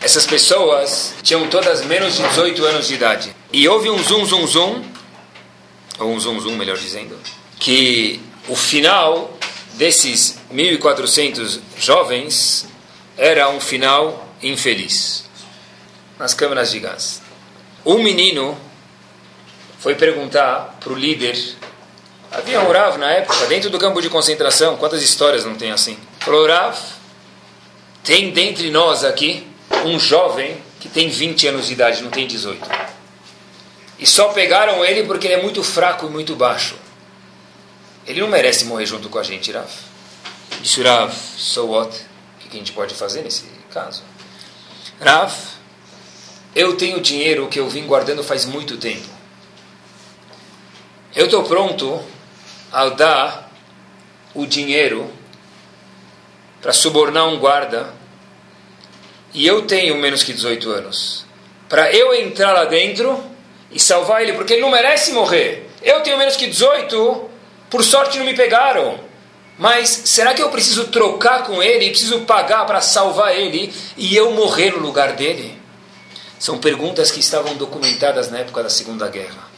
Essas 0.00 0.26
pessoas 0.26 1.14
tinham 1.22 1.48
todas 1.48 1.84
menos 1.84 2.16
de 2.16 2.22
18 2.22 2.64
anos 2.64 2.88
de 2.88 2.94
idade. 2.94 3.36
E 3.52 3.68
houve 3.68 3.90
um 3.90 4.02
zoom, 4.02 4.24
zoom, 4.24 4.46
zoom, 4.46 4.84
ou 5.98 6.12
um 6.12 6.20
zoom, 6.20 6.40
zoom, 6.40 6.56
melhor 6.56 6.78
dizendo, 6.78 7.18
que 7.58 8.20
o 8.50 8.56
final 8.56 9.30
desses 9.74 10.36
1.400 10.52 11.60
jovens 11.78 12.66
era 13.16 13.48
um 13.48 13.60
final 13.60 14.28
infeliz 14.42 15.24
nas 16.18 16.34
câmeras 16.34 16.72
de 16.72 16.80
gás. 16.80 17.22
Um 17.86 18.02
menino 18.02 18.58
foi 19.78 19.94
perguntar 19.94 20.78
para 20.80 20.92
o 20.92 20.96
líder. 20.96 21.38
Havia 22.32 22.60
um 22.60 22.72
Rav 22.72 22.98
na 22.98 23.10
época, 23.12 23.46
dentro 23.46 23.70
do 23.70 23.78
campo 23.78 24.02
de 24.02 24.10
concentração. 24.10 24.76
Quantas 24.76 25.00
histórias 25.00 25.44
não 25.44 25.54
tem 25.54 25.70
assim? 25.70 25.96
Falou: 26.18 26.48
Rav, 26.48 26.76
tem 28.02 28.32
dentre 28.32 28.68
nós 28.68 29.04
aqui 29.04 29.46
um 29.84 29.96
jovem 29.96 30.60
que 30.80 30.88
tem 30.88 31.08
20 31.08 31.46
anos 31.46 31.68
de 31.68 31.74
idade, 31.74 32.02
não 32.02 32.10
tem 32.10 32.26
18. 32.26 32.68
E 33.96 34.06
só 34.06 34.30
pegaram 34.30 34.84
ele 34.84 35.04
porque 35.04 35.28
ele 35.28 35.34
é 35.34 35.42
muito 35.42 35.62
fraco 35.62 36.06
e 36.06 36.10
muito 36.10 36.34
baixo. 36.34 36.79
Ele 38.10 38.22
não 38.22 38.26
merece 38.26 38.64
morrer 38.64 38.86
junto 38.86 39.08
com 39.08 39.20
a 39.20 39.22
gente, 39.22 39.52
Rav. 39.52 39.70
Disse 40.60 40.82
Rav, 40.82 41.14
so 41.14 41.68
what? 41.68 41.96
O 41.96 42.38
que 42.40 42.48
a 42.48 42.58
gente 42.58 42.72
pode 42.72 42.92
fazer 42.92 43.22
nesse 43.22 43.44
caso? 43.70 44.02
Rav, 45.00 45.32
eu 46.52 46.76
tenho 46.76 47.00
dinheiro 47.00 47.46
que 47.46 47.60
eu 47.60 47.68
vim 47.68 47.86
guardando 47.86 48.24
faz 48.24 48.44
muito 48.44 48.76
tempo. 48.76 49.06
Eu 51.14 51.26
estou 51.26 51.44
pronto 51.44 52.02
a 52.72 52.88
dar 52.88 53.52
o 54.34 54.44
dinheiro 54.44 55.08
para 56.60 56.72
subornar 56.72 57.28
um 57.28 57.38
guarda 57.38 57.94
e 59.32 59.46
eu 59.46 59.68
tenho 59.68 59.96
menos 59.98 60.24
que 60.24 60.32
18 60.32 60.68
anos. 60.68 61.24
Para 61.68 61.92
eu 61.92 62.12
entrar 62.12 62.54
lá 62.54 62.64
dentro 62.64 63.24
e 63.70 63.78
salvar 63.78 64.22
ele, 64.22 64.32
porque 64.32 64.54
ele 64.54 64.62
não 64.62 64.70
merece 64.70 65.12
morrer. 65.12 65.70
Eu 65.80 66.00
tenho 66.00 66.18
menos 66.18 66.36
que 66.36 66.48
18, 66.48 67.29
por 67.70 67.84
sorte 67.84 68.18
não 68.18 68.26
me 68.26 68.34
pegaram. 68.34 69.08
Mas 69.56 69.88
será 70.06 70.34
que 70.34 70.42
eu 70.42 70.50
preciso 70.50 70.88
trocar 70.88 71.44
com 71.44 71.62
ele, 71.62 71.90
preciso 71.90 72.20
pagar 72.22 72.66
para 72.66 72.80
salvar 72.80 73.36
ele 73.36 73.72
e 73.96 74.16
eu 74.16 74.32
morrer 74.32 74.72
no 74.72 74.78
lugar 74.78 75.12
dele? 75.12 75.60
São 76.38 76.58
perguntas 76.58 77.10
que 77.10 77.20
estavam 77.20 77.54
documentadas 77.56 78.30
na 78.30 78.38
época 78.38 78.62
da 78.62 78.70
Segunda 78.70 79.06
Guerra. 79.08 79.48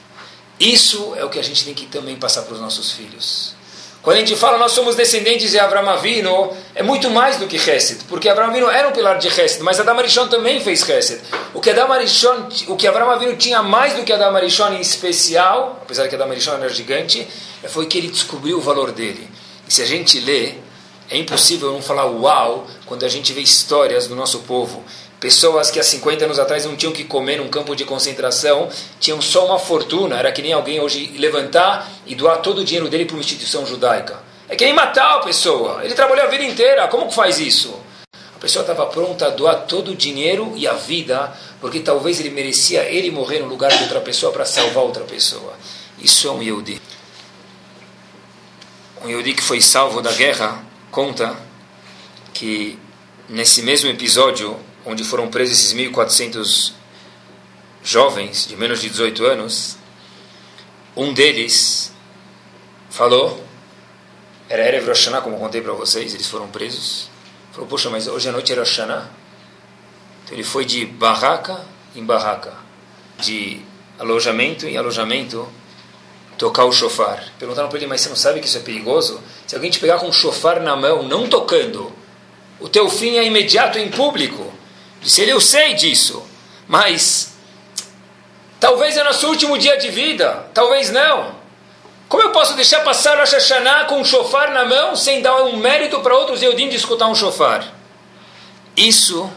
Isso 0.59 1.15
é 1.17 1.25
o 1.25 1.31
que 1.31 1.39
a 1.39 1.43
gente 1.43 1.65
tem 1.65 1.73
que 1.73 1.87
também 1.87 2.17
passar 2.17 2.43
para 2.43 2.55
os 2.55 2.61
nossos 2.61 2.93
filhos. 2.93 3.55
Quando 4.03 4.17
a 4.17 4.19
gente 4.19 4.35
fala 4.35 4.59
nós 4.59 4.73
somos 4.73 4.97
descendentes 4.97 5.53
de 5.53 5.61
Avram 5.61 5.89
Avinu, 5.89 6.51
é 6.75 6.83
muito 6.83 7.09
mais 7.09 7.37
do 7.37 7.47
que 7.47 7.55
Hesed, 7.55 8.03
porque 8.09 8.29
Avram 8.29 8.47
Avinu 8.47 8.69
era 8.69 8.89
um 8.89 8.91
pilar 8.91 9.17
de 9.17 9.29
Hesed, 9.29 9.63
mas 9.63 9.79
Adam 9.79 9.97
Arishon 9.97 10.27
também 10.27 10.59
fez 10.59 10.87
Hesed. 10.89 11.21
O 11.55 11.61
que 11.61 11.71
Adam 11.71 11.93
Arishon, 11.93 12.49
o 12.67 12.75
que 12.75 12.89
Avram 12.89 13.09
Avinu 13.09 13.37
tinha 13.37 13.63
mais 13.63 13.95
do 13.95 14.03
que 14.03 14.13
Adam 14.13 14.35
Arishon 14.35 14.73
em 14.73 14.81
especial, 14.81 15.79
apesar 15.83 16.09
que 16.09 16.17
Adam 16.17 16.29
Arishon 16.29 16.55
era 16.55 16.69
gigante, 16.69 17.29
foi 17.69 17.87
que 17.87 17.97
ele 17.97 18.09
descobriu 18.09 18.59
o 18.59 18.61
valor 18.61 18.91
dele. 18.91 19.31
E 19.69 19.73
se 19.73 19.83
a 19.83 19.87
gente 19.87 20.19
lê, 20.19 20.55
é 21.09 21.17
impossível 21.17 21.71
não 21.71 21.81
falar 21.81 22.07
uau 22.07 22.67
quando 22.87 23.05
a 23.05 23.09
gente 23.09 23.33
vê 23.33 23.41
histórias 23.41 24.09
do 24.09 24.17
nosso 24.17 24.41
povo 24.41 24.83
Pessoas 25.23 25.71
que 25.71 25.79
há 25.79 25.85
50 25.85 26.25
anos 26.25 26.41
atrás 26.41 26.65
não 26.65 26.75
tinham 26.75 26.93
que 26.93 27.05
comer 27.05 27.37
num 27.37 27.47
campo 27.47 27.77
de 27.77 27.85
concentração, 27.85 28.69
tinham 28.99 29.23
só 29.23 29.47
uma 29.47 29.57
fortuna, 29.57 30.19
era 30.19 30.33
que 30.33 30.43
nem 30.43 30.53
alguém 30.53 30.81
hoje 30.81 31.15
levantar 31.17 31.89
e 32.05 32.17
doar 32.17 32.39
todo 32.39 32.59
o 32.59 32.65
dinheiro 32.65 32.89
dele 32.89 33.05
para 33.05 33.15
uma 33.15 33.21
instituição 33.21 33.65
judaica. 33.65 34.21
É 34.49 34.57
que 34.57 34.65
nem 34.65 34.75
matar 34.75 35.19
a 35.19 35.21
pessoa. 35.21 35.85
Ele 35.85 35.95
trabalhou 35.95 36.25
a 36.25 36.29
vida 36.29 36.43
inteira, 36.43 36.89
como 36.89 37.07
que 37.07 37.15
faz 37.15 37.39
isso? 37.39 37.73
A 38.35 38.39
pessoa 38.41 38.65
estava 38.65 38.85
pronta 38.87 39.27
a 39.27 39.31
doar 39.31 39.65
todo 39.65 39.93
o 39.93 39.95
dinheiro 39.95 40.55
e 40.57 40.67
a 40.67 40.73
vida, 40.73 41.33
porque 41.61 41.79
talvez 41.79 42.19
ele 42.19 42.31
merecia 42.31 42.83
ele 42.83 43.13
morrer 43.13 43.39
no 43.39 43.47
lugar 43.47 43.71
de 43.71 43.81
outra 43.85 44.01
pessoa 44.01 44.33
para 44.33 44.45
salvar 44.45 44.83
outra 44.83 45.05
pessoa. 45.05 45.55
Isso 46.01 46.27
é 46.27 46.33
um 46.33 46.43
Yehudi. 46.43 46.83
Um 49.05 49.09
Yehudi 49.09 49.35
que 49.35 49.43
foi 49.45 49.61
salvo 49.61 50.03
da 50.03 50.11
guerra 50.11 50.65
conta 50.91 51.37
que 52.35 52.77
nesse 53.29 53.63
mesmo 53.63 53.89
episódio 53.89 54.59
onde 54.85 55.05
foram 55.05 55.29
presos 55.29 55.59
esses 55.59 55.75
1.400 55.75 56.73
jovens 57.83 58.47
de 58.47 58.57
menos 58.57 58.81
de 58.81 58.89
18 58.89 59.25
anos, 59.25 59.77
um 60.97 61.13
deles 61.13 61.93
falou, 62.91 63.43
era 64.49 64.67
Erev 64.67 64.87
Rosh 64.87 65.09
como 65.23 65.39
contei 65.39 65.61
para 65.61 65.73
vocês, 65.73 66.15
eles 66.15 66.27
foram 66.27 66.49
presos. 66.49 67.11
Falou, 67.53 67.67
poxa, 67.67 67.89
mas 67.91 68.07
hoje 68.07 68.29
à 68.29 68.33
noite 68.33 68.53
era 68.53 68.63
Rosh 68.63 68.79
Então 68.79 69.01
ele 70.31 70.45
foi 70.45 70.65
de 70.65 70.85
barraca 70.85 71.61
em 71.95 72.05
barraca, 72.05 72.53
de 73.19 73.61
alojamento 73.99 74.67
em 74.67 74.77
alojamento, 74.77 75.49
tocar 76.37 76.65
o 76.65 76.73
chofar. 76.73 77.25
Perguntaram 77.39 77.69
para 77.69 77.79
ele, 77.79 77.87
mas 77.87 78.01
você 78.01 78.09
não 78.09 78.17
sabe 78.17 78.41
que 78.41 78.47
isso 78.47 78.59
é 78.59 78.61
perigoso? 78.61 79.21
Se 79.47 79.55
alguém 79.55 79.71
te 79.71 79.79
pegar 79.79 79.99
com 79.99 80.09
um 80.09 80.13
chofar 80.13 80.61
na 80.61 80.75
mão, 80.75 81.03
não 81.03 81.29
tocando, 81.29 81.93
o 82.61 82.69
teu 82.69 82.89
fim 82.89 83.17
é 83.17 83.25
imediato 83.25 83.79
em 83.79 83.91
público. 83.91 84.53
Disse 85.03 85.21
ele, 85.21 85.33
eu 85.33 85.41
sei 85.41 85.75
disso, 85.75 86.23
mas 86.69 87.35
talvez 88.61 88.97
é 88.97 89.03
nosso 89.03 89.27
último 89.29 89.59
dia 89.59 89.77
de 89.77 89.91
vida, 89.91 90.47
talvez 90.55 90.91
não. 90.91 91.35
Como 92.09 92.23
eu 92.23 92.31
posso 92.31 92.55
deixar 92.55 92.85
passar 92.85 93.19
Rosh 93.19 93.33
Hashanah 93.33 93.87
com 93.87 94.01
um 94.01 94.05
chofar 94.05 94.53
na 94.53 94.65
mão 94.65 94.95
sem 94.95 95.21
dar 95.21 95.43
um 95.45 95.57
mérito 95.57 96.01
para 96.01 96.17
outros 96.17 96.43
Eudim 96.43 96.69
de 96.69 96.77
escutar 96.77 97.09
um 97.09 97.15
chofar? 97.15 97.67
Isso, 98.77 99.31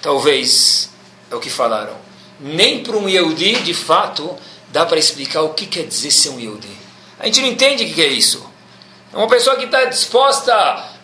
talvez, 0.00 0.90
é 1.30 1.34
o 1.34 1.40
que 1.40 1.50
falaram. 1.50 1.96
Nem 2.38 2.82
para 2.82 2.96
um 2.96 3.08
Yehudi, 3.08 3.60
de 3.62 3.74
fato, 3.74 4.36
dá 4.68 4.86
para 4.86 4.98
explicar 4.98 5.42
o 5.42 5.54
que 5.54 5.66
quer 5.66 5.86
dizer 5.86 6.10
ser 6.10 6.28
um 6.28 6.38
Yehudi. 6.38 6.70
A 7.18 7.26
gente 7.26 7.40
não 7.40 7.48
entende 7.48 7.84
o 7.84 7.94
que 7.94 8.02
é 8.02 8.08
isso. 8.08 8.48
É 9.12 9.16
uma 9.16 9.28
pessoa 9.28 9.56
que 9.56 9.64
está 9.64 9.86
disposta 9.86 10.54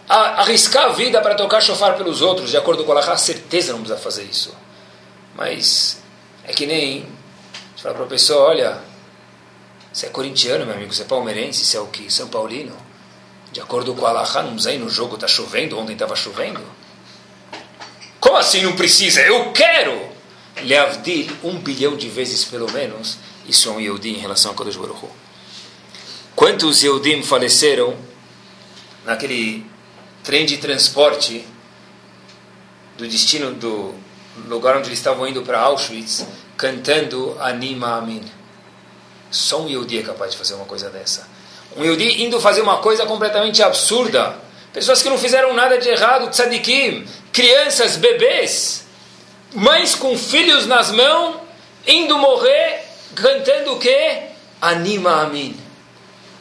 a 0.08 0.40
arriscar 0.40 0.86
a 0.86 0.88
vida 0.90 1.20
para 1.20 1.34
tocar 1.34 1.60
chofar 1.60 1.96
pelos 1.96 2.22
outros, 2.22 2.50
de 2.50 2.56
acordo 2.56 2.84
com 2.84 2.92
a 2.92 3.00
Allah, 3.00 3.16
certeza 3.16 3.72
não 3.72 3.80
precisa 3.80 4.00
fazer 4.00 4.24
isso. 4.24 4.54
Mas 5.34 5.98
é 6.44 6.52
que 6.52 6.66
nem 6.66 7.02
você 7.74 7.82
fala 7.82 7.94
para 7.94 8.04
a 8.04 8.08
pessoa, 8.08 8.48
olha, 8.48 8.80
você 9.92 10.06
é 10.06 10.08
corintiano, 10.08 10.64
meu 10.64 10.74
amigo, 10.74 10.92
você 10.92 11.02
é 11.02 11.06
palmeirense, 11.06 11.64
você 11.64 11.76
é 11.76 11.80
o 11.80 11.86
que? 11.86 12.12
São 12.12 12.28
Paulino. 12.28 12.76
De 13.50 13.60
acordo 13.60 13.94
com 13.94 14.06
a 14.06 14.10
Allah, 14.10 14.42
não 14.42 14.50
precisa 14.50 14.72
ir 14.72 14.78
no 14.78 14.90
jogo, 14.90 15.14
está 15.14 15.26
chovendo, 15.26 15.78
ontem 15.78 15.94
estava 15.94 16.14
chovendo. 16.14 16.60
Como 18.20 18.36
assim 18.36 18.62
não 18.62 18.76
precisa? 18.76 19.20
Eu 19.20 19.52
quero! 19.52 20.14
Leavdil, 20.62 21.30
um 21.42 21.58
bilhão 21.58 21.96
de 21.96 22.08
vezes 22.08 22.44
pelo 22.44 22.70
menos, 22.72 23.18
isso 23.46 23.68
é 23.68 23.72
um 23.72 23.80
Yehudi 23.80 24.10
em 24.10 24.18
relação 24.18 24.52
a 24.52 24.54
Kodesh 24.54 24.76
Baruch 24.76 25.06
Quantos 26.34 26.82
Yehudim 26.82 27.22
faleceram 27.22 27.96
naquele 29.04 29.64
trem 30.26 30.44
de 30.44 30.56
transporte 30.56 31.46
do 32.98 33.06
destino 33.06 33.52
do 33.52 33.94
lugar 34.48 34.76
onde 34.76 34.88
eles 34.88 34.98
estavam 34.98 35.24
indo 35.28 35.42
para 35.42 35.60
Auschwitz, 35.60 36.26
cantando 36.56 37.36
Anima 37.40 37.96
Amin. 37.96 38.24
Só 39.30 39.62
um 39.62 39.68
Yehudi 39.68 40.00
é 40.00 40.02
capaz 40.02 40.32
de 40.32 40.36
fazer 40.36 40.54
uma 40.54 40.64
coisa 40.64 40.90
dessa. 40.90 41.28
Um 41.76 41.84
Yehudi 41.84 42.24
indo 42.24 42.40
fazer 42.40 42.60
uma 42.60 42.78
coisa 42.78 43.06
completamente 43.06 43.62
absurda. 43.62 44.36
Pessoas 44.72 45.00
que 45.00 45.08
não 45.08 45.16
fizeram 45.16 45.54
nada 45.54 45.78
de 45.78 45.88
errado, 45.88 46.28
tzadikim, 46.28 47.06
crianças, 47.32 47.96
bebês, 47.96 48.84
mães 49.54 49.94
com 49.94 50.18
filhos 50.18 50.66
nas 50.66 50.90
mãos, 50.90 51.36
indo 51.86 52.18
morrer, 52.18 52.82
cantando 53.14 53.74
o 53.74 53.78
quê? 53.78 54.22
Anima 54.60 55.22
Amin. 55.22 55.56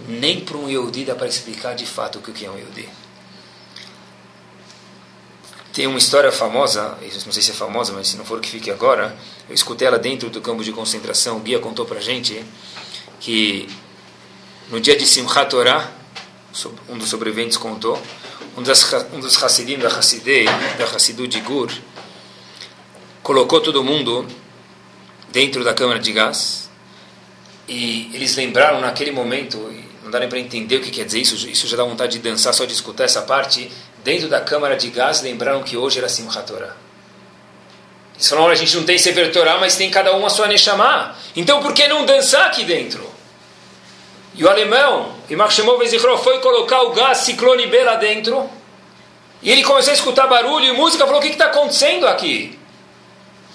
Nem 0.07 0.39
para 0.39 0.57
um 0.57 0.67
Yehudi 0.67 1.05
dá 1.05 1.13
para 1.13 1.27
explicar 1.27 1.75
de 1.75 1.85
fato 1.85 2.17
o 2.17 2.21
que 2.21 2.45
é 2.45 2.49
um 2.49 2.57
Yehudi. 2.57 3.04
Tem 5.75 5.87
uma 5.87 5.97
história 5.97 6.31
famosa, 6.31 6.97
não 7.25 7.33
sei 7.33 7.43
se 7.43 7.51
é 7.51 7.53
famosa, 7.53 7.91
mas 7.91 8.07
se 8.07 8.15
não 8.15 8.23
for 8.23 8.39
que 8.39 8.47
fique 8.47 8.71
agora, 8.71 9.13
eu 9.49 9.53
escutei 9.53 9.85
ela 9.85 9.99
dentro 9.99 10.29
do 10.29 10.39
campo 10.39 10.63
de 10.63 10.71
concentração, 10.71 11.35
o 11.35 11.41
guia 11.41 11.59
contou 11.59 11.85
para 11.85 11.99
gente 11.99 12.41
que 13.19 13.67
no 14.69 14.79
dia 14.79 14.95
de 14.95 15.05
Simchat 15.05 15.49
Torah, 15.49 15.91
um 16.87 16.97
dos 16.97 17.09
sobreviventes 17.09 17.57
contou, 17.57 18.01
um, 18.55 18.63
das, 18.63 18.89
um 19.11 19.19
dos 19.19 19.43
Hassidim 19.43 19.77
da 19.77 19.89
Hassidei, 19.89 20.45
da 20.45 20.85
Hassidu 20.85 21.27
de 21.27 21.41
Gur, 21.41 21.69
colocou 23.21 23.59
todo 23.59 23.83
mundo 23.83 24.25
dentro 25.29 25.61
da 25.61 25.73
câmara 25.73 25.99
de 25.99 26.13
gás 26.13 26.69
e 27.67 28.09
eles 28.13 28.33
lembraram 28.37 28.79
naquele 28.79 29.11
momento, 29.11 29.57
não 30.01 30.09
dá 30.09 30.21
nem 30.21 30.29
para 30.29 30.39
entender 30.39 30.77
o 30.77 30.81
que 30.81 30.89
quer 30.89 31.03
dizer 31.03 31.19
isso, 31.19 31.35
isso 31.49 31.67
já 31.67 31.75
dá 31.75 31.83
vontade 31.83 32.13
de 32.13 32.19
dançar 32.19 32.53
só 32.53 32.63
de 32.63 32.71
escutar 32.71 33.03
essa 33.03 33.23
parte, 33.23 33.69
dentro 34.05 34.29
da 34.29 34.39
câmara 34.39 34.77
de 34.77 34.91
gás, 34.91 35.23
lembraram 35.23 35.63
que 35.63 35.75
hoje 35.75 35.97
era 35.97 36.07
Simchat 36.07 36.45
Torah. 36.45 36.75
Eles 38.13 38.29
falaram, 38.29 38.51
a 38.51 38.55
gente 38.55 38.77
não 38.77 38.83
tem 38.83 38.99
Sefer 38.99 39.31
Torah, 39.33 39.57
mas 39.57 39.75
tem 39.75 39.89
cada 39.89 40.15
um 40.15 40.23
a 40.23 40.29
sua 40.29 40.47
Neshama. 40.47 41.15
Então 41.35 41.59
por 41.59 41.73
que 41.73 41.87
não 41.87 42.05
dançar 42.05 42.45
aqui 42.45 42.63
dentro? 42.63 43.03
E 44.35 44.43
o 44.43 44.49
alemão, 44.49 45.15
Imach 45.27 45.51
Shemov 45.51 45.81
foi 46.23 46.39
colocar 46.39 46.83
o 46.83 46.91
gás 46.91 47.17
Ciclone 47.19 47.65
B 47.65 47.83
lá 47.83 47.95
dentro. 47.95 48.47
E 49.41 49.51
ele 49.51 49.63
começou 49.63 49.89
a 49.89 49.95
escutar 49.95 50.27
barulho 50.27 50.65
e 50.65 50.71
música, 50.73 51.03
falou, 51.05 51.19
o 51.19 51.23
que 51.23 51.29
está 51.29 51.47
acontecendo 51.47 52.07
aqui? 52.07 52.59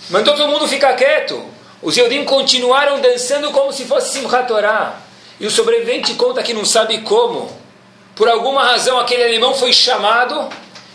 Mandou 0.09 0.35
todo 0.35 0.51
mundo 0.51 0.67
ficar 0.67 0.95
quieto. 0.95 1.47
Os 1.81 1.97
Yodim 1.97 2.25
continuaram 2.25 3.01
dançando 3.01 3.53
como 3.53 3.73
se 3.73 3.85
fosse 3.85 4.19
Simchat 4.19 4.49
Torah. 4.49 4.99
E 5.39 5.47
o 5.47 5.51
sobrevivente 5.51 6.15
conta 6.15 6.43
que 6.43 6.53
não 6.53 6.65
sabe 6.65 7.03
como. 7.03 7.60
Por 8.15 8.29
alguma 8.29 8.65
razão, 8.65 8.99
aquele 8.99 9.25
alemão 9.25 9.55
foi 9.55 9.73
chamado, 9.73 10.49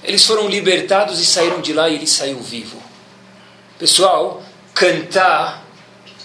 eles 0.03 0.25
foram 0.25 0.47
libertados 0.47 1.19
e 1.19 1.25
saíram 1.25 1.61
de 1.61 1.73
lá 1.73 1.89
e 1.89 1.95
ele 1.95 2.07
saiu 2.07 2.39
vivo. 2.39 2.81
Pessoal, 3.79 4.43
cantar 4.73 5.65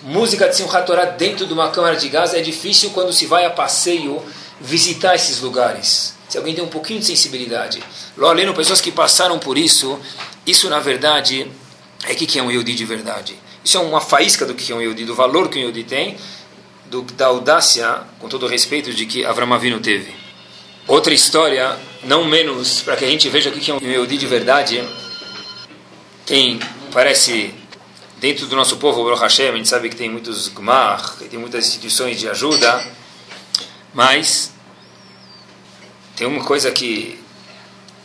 música 0.03 0.49
de 0.49 0.57
Simchat 0.57 0.87
Torah 0.87 1.07
dentro 1.07 1.47
de 1.47 1.53
uma 1.53 1.71
câmara 1.71 1.97
de 1.97 2.09
gás 2.09 2.35
é 2.35 2.41
difícil 2.41 2.91
quando 2.91 3.13
se 3.13 3.27
vai 3.27 3.45
a 3.45 3.51
passeio 3.51 4.23
visitar 4.61 5.15
esses 5.15 5.41
lugares. 5.41 6.15
Se 6.29 6.39
alguém 6.39 6.55
tem 6.55 6.63
um 6.63 6.69
pouquinho 6.69 7.01
de 7.01 7.07
sensibilidade. 7.07 7.83
Lolendo 8.17 8.55
pessoas 8.55 8.81
que 8.81 8.93
passaram 8.93 9.39
por 9.39 9.59
isso, 9.59 9.99
isso 10.47 10.69
na 10.69 10.79
verdade 10.79 11.51
é 12.05 12.15
que 12.15 12.39
é 12.39 12.43
um 12.43 12.51
Yehudi 12.51 12.75
de 12.75 12.85
verdade. 12.85 13.37
Isso 13.65 13.77
é 13.77 13.81
uma 13.81 14.01
faísca 14.01 14.47
do 14.47 14.55
que 14.55 14.73
é 14.73 14.75
um 14.75 14.81
Yehudi, 14.81 15.05
do 15.05 15.15
valor 15.15 15.49
que 15.49 15.59
um 15.59 15.63
Yehudi 15.63 15.85
tem, 15.85 16.17
do, 16.87 17.03
da 17.03 17.27
audácia, 17.27 18.03
com 18.19 18.29
todo 18.29 18.47
o 18.47 18.49
respeito, 18.49 18.93
de 18.93 19.07
que 19.07 19.25
Avram 19.25 19.53
Avinu 19.53 19.81
teve. 19.81 20.20
Outra 20.91 21.15
história, 21.15 21.79
não 22.03 22.25
menos, 22.25 22.83
para 22.83 22.97
que 22.97 23.05
a 23.05 23.09
gente 23.09 23.29
veja 23.29 23.49
o 23.49 23.53
que 23.53 23.71
é 23.71 23.75
um 23.75 23.79
Yehudi 23.81 24.19
de 24.19 24.27
verdade, 24.27 24.85
quem 26.27 26.59
parece 26.93 27.55
dentro 28.19 28.49
do 28.49 28.57
nosso 28.57 28.77
povo, 28.77 29.05
Baruch 29.05 29.23
Hashem, 29.23 29.51
a 29.51 29.57
gente 29.57 29.69
sabe 29.69 29.89
que 29.89 29.95
tem 29.95 30.11
muitos 30.11 30.49
Gmar, 30.49 31.15
tem 31.31 31.39
muitas 31.39 31.69
instituições 31.69 32.19
de 32.19 32.29
ajuda, 32.29 32.85
mas 33.95 34.53
tem 36.17 36.27
uma 36.27 36.43
coisa 36.43 36.73
que 36.73 37.23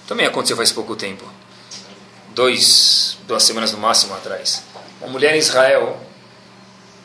também 0.07 0.27
aconteceu 0.27 0.55
faz 0.55 0.71
pouco 0.71 0.95
tempo, 0.95 1.25
dois, 2.35 3.17
duas 3.25 3.41
semanas 3.41 3.71
no 3.71 3.79
máximo 3.79 4.13
atrás. 4.13 4.61
Uma 5.01 5.09
mulher 5.09 5.33
em 5.33 5.39
Israel 5.39 5.99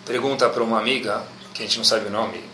pergunta 0.04 0.46
para 0.50 0.62
uma 0.62 0.78
amiga, 0.78 1.24
que 1.54 1.62
a 1.62 1.66
gente 1.66 1.78
não 1.78 1.86
sabe 1.86 2.06
o 2.06 2.10
nome, 2.10 2.44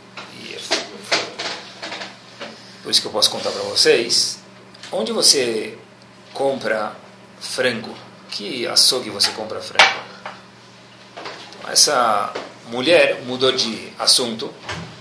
por 2.87 2.93
isso 2.93 3.01
que 3.01 3.09
eu 3.09 3.13
posso 3.13 3.29
contar 3.33 3.51
para 3.51 3.63
vocês, 3.63 4.39
onde 4.93 5.11
você 5.11 5.77
compra 6.33 6.95
frango? 7.41 7.93
Que 8.31 8.65
açougue 8.65 9.11
você 9.11 9.33
compra 9.33 9.61
frango? 9.61 10.07
essa 11.69 12.33
mulher 12.69 13.23
mudou 13.27 13.51
de 13.51 13.93
assunto, 13.99 14.55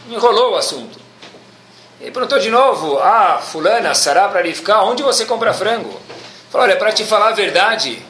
enrolou 0.10 0.54
o 0.54 0.56
assunto. 0.56 1.00
E 2.02 2.10
perguntou 2.10 2.40
de 2.40 2.50
novo, 2.50 2.98
ah, 2.98 3.40
fulana, 3.40 3.94
Sará 3.94 4.30
para 4.30 4.44
ficar, 4.52 4.82
onde 4.82 5.04
você 5.04 5.24
compra 5.24 5.54
frango? 5.54 6.02
Falou, 6.50 6.66
olha, 6.66 6.78
para 6.78 6.92
te 6.92 7.04
falar 7.04 7.30
a 7.30 7.34
verdade, 7.34 8.04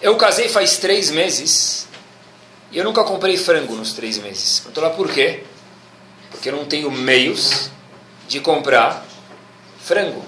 eu 0.00 0.16
casei 0.16 0.48
faz 0.48 0.78
três 0.78 1.12
meses 1.12 1.86
e 2.72 2.78
eu 2.78 2.82
nunca 2.82 3.04
comprei 3.04 3.36
frango 3.36 3.76
nos 3.76 3.92
três 3.92 4.18
meses. 4.18 4.58
Perguntou 4.58 4.82
lá 4.82 4.90
por 4.90 5.08
quê? 5.08 5.44
Porque 6.32 6.48
eu 6.48 6.56
não 6.56 6.64
tenho 6.64 6.90
meios 6.90 7.70
de 8.26 8.40
comprar 8.40 9.11
frango. 9.82 10.24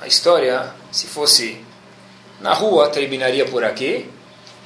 A 0.00 0.06
história, 0.06 0.74
se 0.90 1.06
fosse 1.06 1.64
na 2.40 2.52
rua, 2.52 2.88
terminaria 2.88 3.46
por 3.46 3.64
aqui. 3.64 4.10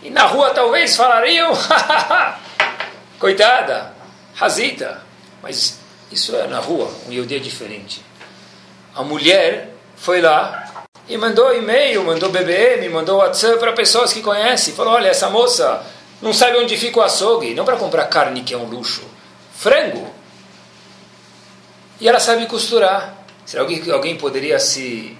E 0.02 0.08
na 0.08 0.24
rua 0.24 0.50
talvez 0.50 0.96
falariam, 0.96 1.52
coitada, 3.20 3.92
razita. 4.34 5.02
Mas 5.42 5.78
isso 6.10 6.34
é 6.34 6.46
na 6.46 6.58
rua, 6.58 6.90
um 7.06 7.12
é 7.12 7.38
diferente. 7.38 8.02
A 8.94 9.02
mulher 9.02 9.74
foi 9.96 10.22
lá 10.22 10.86
e 11.06 11.16
mandou 11.18 11.54
e-mail, 11.54 12.02
mandou 12.02 12.30
BBM, 12.30 12.88
mandou 12.88 13.18
WhatsApp 13.18 13.58
para 13.58 13.72
pessoas 13.72 14.12
que 14.12 14.22
conhecem. 14.22 14.74
Falou, 14.74 14.94
olha, 14.94 15.08
essa 15.08 15.28
moça 15.28 15.84
não 16.22 16.32
sabe 16.32 16.56
onde 16.56 16.76
fica 16.78 17.00
o 17.00 17.02
açougue, 17.02 17.54
não 17.54 17.64
para 17.64 17.76
comprar 17.76 18.06
carne 18.06 18.42
que 18.42 18.54
é 18.54 18.56
um 18.56 18.64
luxo, 18.64 19.04
frango. 19.54 20.15
E 22.00 22.08
ela 22.08 22.20
sabe 22.20 22.46
costurar. 22.46 23.14
Será 23.44 23.64
que 23.64 23.90
alguém 23.90 24.16
poderia 24.16 24.58
se 24.58 25.16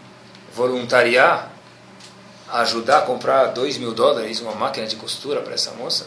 voluntariar 0.54 1.50
a 2.48 2.60
ajudar 2.60 2.98
a 2.98 3.02
comprar 3.02 3.46
2 3.46 3.78
mil 3.78 3.92
dólares 3.92 4.40
uma 4.40 4.54
máquina 4.54 4.86
de 4.86 4.96
costura 4.96 5.40
para 5.40 5.54
essa 5.54 5.70
moça? 5.72 6.06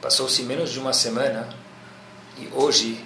Passou-se 0.00 0.42
menos 0.42 0.70
de 0.70 0.78
uma 0.78 0.92
semana 0.92 1.48
e 2.38 2.48
hoje 2.54 3.04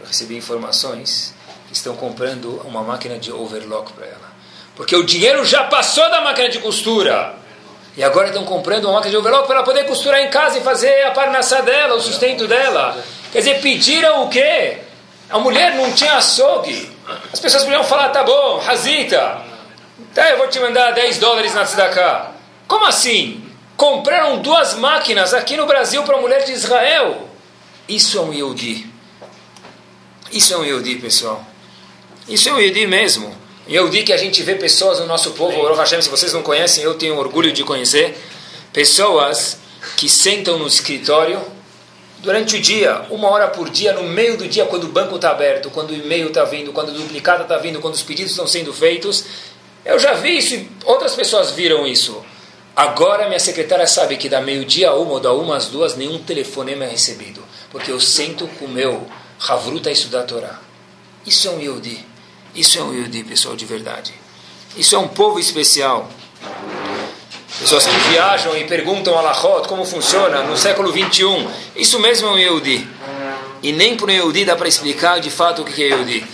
eu 0.00 0.06
recebi 0.06 0.36
informações 0.36 1.34
que 1.68 1.74
estão 1.74 1.94
comprando 1.94 2.60
uma 2.64 2.82
máquina 2.82 3.18
de 3.18 3.30
overlock 3.30 3.92
para 3.92 4.06
ela. 4.06 4.32
Porque 4.74 4.96
o 4.96 5.04
dinheiro 5.04 5.44
já 5.44 5.64
passou 5.64 6.08
da 6.10 6.20
máquina 6.22 6.48
de 6.48 6.58
costura. 6.58 7.34
E 7.96 8.02
agora 8.02 8.28
estão 8.28 8.44
comprando 8.44 8.84
uma 8.84 8.94
máquina 8.94 9.10
de 9.10 9.16
overlock 9.18 9.46
para 9.46 9.56
ela 9.56 9.64
poder 9.64 9.84
costurar 9.84 10.20
em 10.20 10.30
casa 10.30 10.58
e 10.58 10.62
fazer 10.62 11.04
a 11.04 11.10
parnassá 11.10 11.60
dela, 11.60 11.94
o 11.94 12.00
sustento 12.00 12.48
dela. 12.48 13.02
Quer 13.30 13.38
dizer, 13.38 13.60
pediram 13.60 14.24
o 14.24 14.30
quê? 14.30 14.78
A 15.32 15.38
mulher 15.38 15.74
não 15.74 15.90
tinha 15.92 16.14
açougue. 16.14 16.90
As 17.32 17.40
pessoas 17.40 17.64
podiam 17.64 17.82
falar, 17.82 18.10
tá 18.10 18.22
bom, 18.22 18.58
Razita, 18.58 19.42
tá, 20.14 20.30
eu 20.30 20.36
vou 20.36 20.46
te 20.48 20.60
mandar 20.60 20.92
10 20.92 21.18
dólares 21.18 21.54
na 21.54 21.64
tzedakah. 21.64 22.32
Como 22.68 22.84
assim? 22.84 23.42
Compraram 23.76 24.42
duas 24.42 24.74
máquinas 24.74 25.32
aqui 25.32 25.56
no 25.56 25.66
Brasil 25.66 26.02
para 26.02 26.18
a 26.18 26.20
mulher 26.20 26.44
de 26.44 26.52
Israel. 26.52 27.28
Isso 27.88 28.18
é 28.18 28.20
um 28.20 28.32
Yehudi. 28.32 28.86
Isso 30.30 30.52
é 30.52 30.58
um 30.58 30.64
Yehudi, 30.64 30.96
pessoal. 30.96 31.44
Isso 32.28 32.50
é 32.50 32.52
um 32.52 32.60
Yehudi 32.60 32.86
mesmo. 32.86 33.34
Yehudi 33.68 34.02
que 34.02 34.12
a 34.12 34.18
gente 34.18 34.42
vê 34.42 34.54
pessoas 34.54 35.00
no 35.00 35.06
nosso 35.06 35.30
povo, 35.32 35.62
Baruch 35.62 35.78
Hashem, 35.78 36.02
se 36.02 36.10
vocês 36.10 36.32
não 36.32 36.42
conhecem, 36.42 36.84
eu 36.84 36.94
tenho 36.94 37.16
orgulho 37.16 37.52
de 37.52 37.64
conhecer, 37.64 38.18
pessoas 38.72 39.58
que 39.96 40.08
sentam 40.08 40.58
no 40.58 40.66
escritório 40.66 41.40
durante 42.22 42.56
o 42.56 42.60
dia, 42.60 43.04
uma 43.10 43.28
hora 43.28 43.48
por 43.48 43.68
dia, 43.68 43.92
no 43.92 44.04
meio 44.04 44.36
do 44.36 44.48
dia, 44.48 44.64
quando 44.64 44.84
o 44.84 44.88
banco 44.88 45.16
está 45.16 45.30
aberto, 45.30 45.70
quando 45.70 45.90
o 45.90 45.94
e-mail 45.94 46.28
está 46.28 46.44
vindo, 46.44 46.72
quando 46.72 46.90
a 46.90 46.94
duplicata 46.94 47.42
está 47.42 47.58
vindo, 47.58 47.80
quando 47.80 47.94
os 47.94 48.02
pedidos 48.02 48.30
estão 48.30 48.46
sendo 48.46 48.72
feitos. 48.72 49.24
Eu 49.84 49.98
já 49.98 50.14
vi 50.14 50.38
isso 50.38 50.54
e 50.54 50.70
outras 50.84 51.14
pessoas 51.14 51.50
viram 51.50 51.86
isso. 51.86 52.24
Agora 52.74 53.26
minha 53.26 53.40
secretária 53.40 53.86
sabe 53.86 54.16
que 54.16 54.28
da 54.28 54.40
meio-dia 54.40 54.90
a 54.90 54.94
uma 54.94 55.12
ou 55.12 55.20
da 55.20 55.32
uma 55.32 55.56
às 55.56 55.66
duas 55.66 55.96
nenhum 55.96 56.18
telefonema 56.20 56.84
é 56.84 56.88
recebido, 56.88 57.42
porque 57.70 57.90
eu 57.90 58.00
sento 58.00 58.46
com 58.58 58.64
o 58.64 58.68
meu 58.68 59.06
Havruta 59.48 59.90
a 59.90 59.92
estudar 59.92 60.20
a 60.20 60.22
Torá. 60.22 60.60
Isso 61.26 61.48
é 61.48 61.50
um 61.50 61.60
Yehudi. 61.60 62.06
Isso 62.54 62.78
é 62.78 62.82
um 62.82 62.94
Yehudi, 62.94 63.24
pessoal, 63.24 63.56
de 63.56 63.66
verdade. 63.66 64.14
Isso 64.76 64.94
é 64.94 64.98
um 64.98 65.08
povo 65.08 65.38
especial. 65.38 66.08
Pessoas 67.58 67.86
que 67.86 67.96
viajam 68.10 68.56
e 68.56 68.64
perguntam 68.64 69.18
a 69.18 69.22
Lachot 69.22 69.68
como 69.68 69.84
funciona 69.84 70.42
no 70.42 70.56
século 70.56 70.90
21. 70.90 71.48
Isso 71.76 71.98
mesmo 71.98 72.28
é 72.28 72.30
um 72.30 72.38
Yehudi. 72.38 72.88
E 73.62 73.72
nem 73.72 73.96
por 73.96 74.08
um 74.08 74.12
Yehudi 74.12 74.44
dá 74.44 74.56
para 74.56 74.68
explicar 74.68 75.20
de 75.20 75.30
fato 75.30 75.62
o 75.62 75.64
que 75.64 75.82
é 75.82 75.86
Yehudi. 75.86 76.26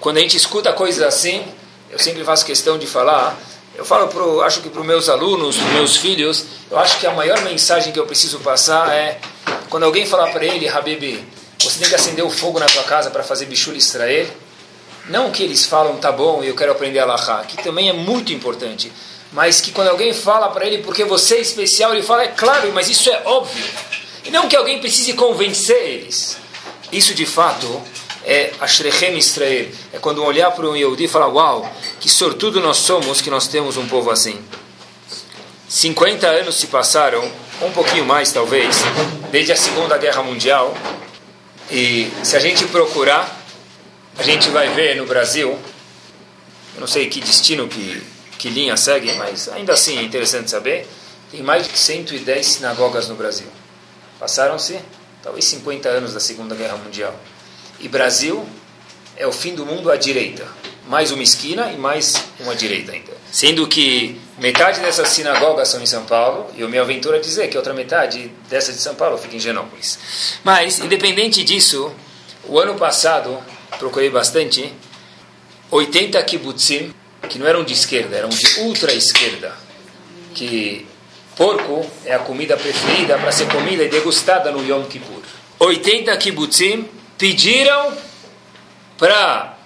Quando 0.00 0.18
a 0.18 0.20
gente 0.20 0.36
escuta 0.36 0.72
coisas 0.72 1.02
assim, 1.02 1.44
eu 1.90 1.98
sempre 1.98 2.24
faço 2.24 2.44
questão 2.44 2.76
de 2.76 2.86
falar 2.86 3.38
eu 3.76 3.84
falo, 3.84 4.06
pro, 4.06 4.40
acho 4.42 4.60
que 4.60 4.68
para 4.68 4.80
os 4.80 4.86
meus 4.86 5.08
alunos, 5.08 5.56
para 5.56 5.66
meus 5.70 5.96
filhos, 5.96 6.44
eu 6.70 6.78
acho 6.78 6.98
que 7.00 7.06
a 7.06 7.12
maior 7.12 7.40
mensagem 7.42 7.92
que 7.92 7.98
eu 7.98 8.06
preciso 8.06 8.38
passar 8.38 8.94
é 8.94 9.18
quando 9.68 9.82
alguém 9.82 10.06
falar 10.06 10.30
para 10.30 10.44
ele, 10.44 10.68
Habib, 10.68 11.24
você 11.58 11.80
tem 11.80 11.88
que 11.88 11.94
acender 11.94 12.24
o 12.24 12.30
fogo 12.30 12.60
na 12.60 12.66
tua 12.66 12.84
casa 12.84 13.10
para 13.10 13.24
fazer 13.24 13.46
bichul 13.46 13.74
Israel. 13.74 14.28
Não 15.08 15.32
que 15.32 15.42
eles 15.42 15.66
falam, 15.66 15.96
tá 15.96 16.12
bom, 16.12 16.42
eu 16.44 16.54
quero 16.54 16.70
aprender 16.70 17.00
a 17.00 17.04
lahá, 17.04 17.44
que 17.44 17.62
também 17.62 17.88
é 17.88 17.92
muito 17.92 18.32
importante. 18.32 18.92
Mas 19.34 19.60
que 19.60 19.72
quando 19.72 19.88
alguém 19.88 20.14
fala 20.14 20.48
para 20.48 20.64
ele, 20.64 20.78
porque 20.78 21.04
você 21.04 21.34
é 21.34 21.40
especial, 21.40 21.92
ele 21.92 22.04
fala, 22.04 22.22
é 22.22 22.28
claro, 22.28 22.70
mas 22.72 22.88
isso 22.88 23.10
é 23.10 23.20
óbvio. 23.24 23.64
E 24.24 24.30
não 24.30 24.48
que 24.48 24.54
alguém 24.54 24.78
precise 24.78 25.12
convencer 25.14 25.76
eles. 25.76 26.38
Isso 26.92 27.12
de 27.12 27.26
fato 27.26 27.82
é 28.24 28.52
Ashrechem 28.60 29.18
Israel. 29.18 29.66
É 29.92 29.98
quando 29.98 30.24
olhar 30.24 30.52
para 30.52 30.68
um 30.68 30.76
Yehudi 30.76 31.04
e 31.04 31.08
falar, 31.08 31.26
uau, 31.26 31.68
que 31.98 32.08
sortudo 32.08 32.60
nós 32.60 32.76
somos 32.76 33.20
que 33.20 33.28
nós 33.28 33.48
temos 33.48 33.76
um 33.76 33.88
povo 33.88 34.08
assim. 34.08 34.38
50 35.68 36.28
anos 36.28 36.54
se 36.54 36.68
passaram, 36.68 37.28
um 37.60 37.72
pouquinho 37.72 38.04
mais 38.04 38.30
talvez, 38.30 38.76
desde 39.32 39.50
a 39.50 39.56
Segunda 39.56 39.98
Guerra 39.98 40.22
Mundial. 40.22 40.72
E 41.72 42.08
se 42.22 42.36
a 42.36 42.38
gente 42.38 42.64
procurar, 42.66 43.44
a 44.16 44.22
gente 44.22 44.48
vai 44.50 44.68
ver 44.68 44.94
no 44.94 45.06
Brasil, 45.06 45.58
eu 46.74 46.80
não 46.80 46.86
sei 46.86 47.08
que 47.08 47.20
destino, 47.20 47.66
que, 47.66 48.00
que 48.44 48.50
linha 48.50 48.76
segue, 48.76 49.10
mas 49.14 49.48
ainda 49.48 49.72
assim 49.72 49.96
é 49.96 50.02
interessante 50.02 50.50
saber, 50.50 50.86
tem 51.30 51.42
mais 51.42 51.66
de 51.66 51.78
110 51.78 52.46
sinagogas 52.46 53.08
no 53.08 53.14
Brasil. 53.14 53.46
Passaram-se 54.20 54.78
talvez 55.22 55.46
50 55.46 55.88
anos 55.88 56.12
da 56.12 56.20
Segunda 56.20 56.54
Guerra 56.54 56.76
Mundial. 56.76 57.18
E 57.80 57.88
Brasil 57.88 58.46
é 59.16 59.26
o 59.26 59.32
fim 59.32 59.54
do 59.54 59.64
mundo 59.64 59.90
à 59.90 59.96
direita. 59.96 60.46
Mais 60.86 61.10
uma 61.10 61.22
esquina 61.22 61.72
e 61.72 61.78
mais 61.78 62.22
uma 62.38 62.54
direita 62.54 62.92
ainda. 62.92 63.12
Sendo 63.32 63.66
que 63.66 64.20
metade 64.36 64.78
dessas 64.80 65.08
sinagogas 65.08 65.68
são 65.68 65.82
em 65.82 65.86
São 65.86 66.04
Paulo, 66.04 66.50
e 66.54 66.62
o 66.62 66.68
meu 66.68 66.82
aventura 66.82 67.16
é 67.16 67.20
dizer 67.20 67.48
que 67.48 67.56
a 67.56 67.60
outra 67.60 67.72
metade 67.72 68.30
dessa 68.50 68.74
de 68.74 68.78
São 68.78 68.94
Paulo 68.94 69.16
fica 69.16 69.36
em 69.36 69.40
Genópolis. 69.40 69.98
Mas, 70.44 70.80
independente 70.80 71.42
disso, 71.42 71.90
o 72.44 72.58
ano 72.58 72.74
passado, 72.74 73.42
procurei 73.78 74.10
bastante, 74.10 74.70
80 75.70 76.22
kibbutzim, 76.24 76.92
que 77.28 77.38
não 77.38 77.46
eram 77.46 77.64
de 77.64 77.72
esquerda, 77.72 78.16
eram 78.16 78.28
de 78.28 78.60
ultra 78.60 78.92
esquerda, 78.92 79.54
que 80.34 80.86
porco 81.36 81.84
é 82.04 82.14
a 82.14 82.18
comida 82.18 82.56
preferida 82.56 83.18
para 83.18 83.32
ser 83.32 83.48
comida 83.48 83.82
e 83.82 83.88
degustada 83.88 84.50
no 84.52 84.64
Yom 84.64 84.84
Kippur. 84.84 85.22
80 85.58 86.16
kibbutzim 86.16 86.88
pediram 87.16 87.96
para 88.98 89.56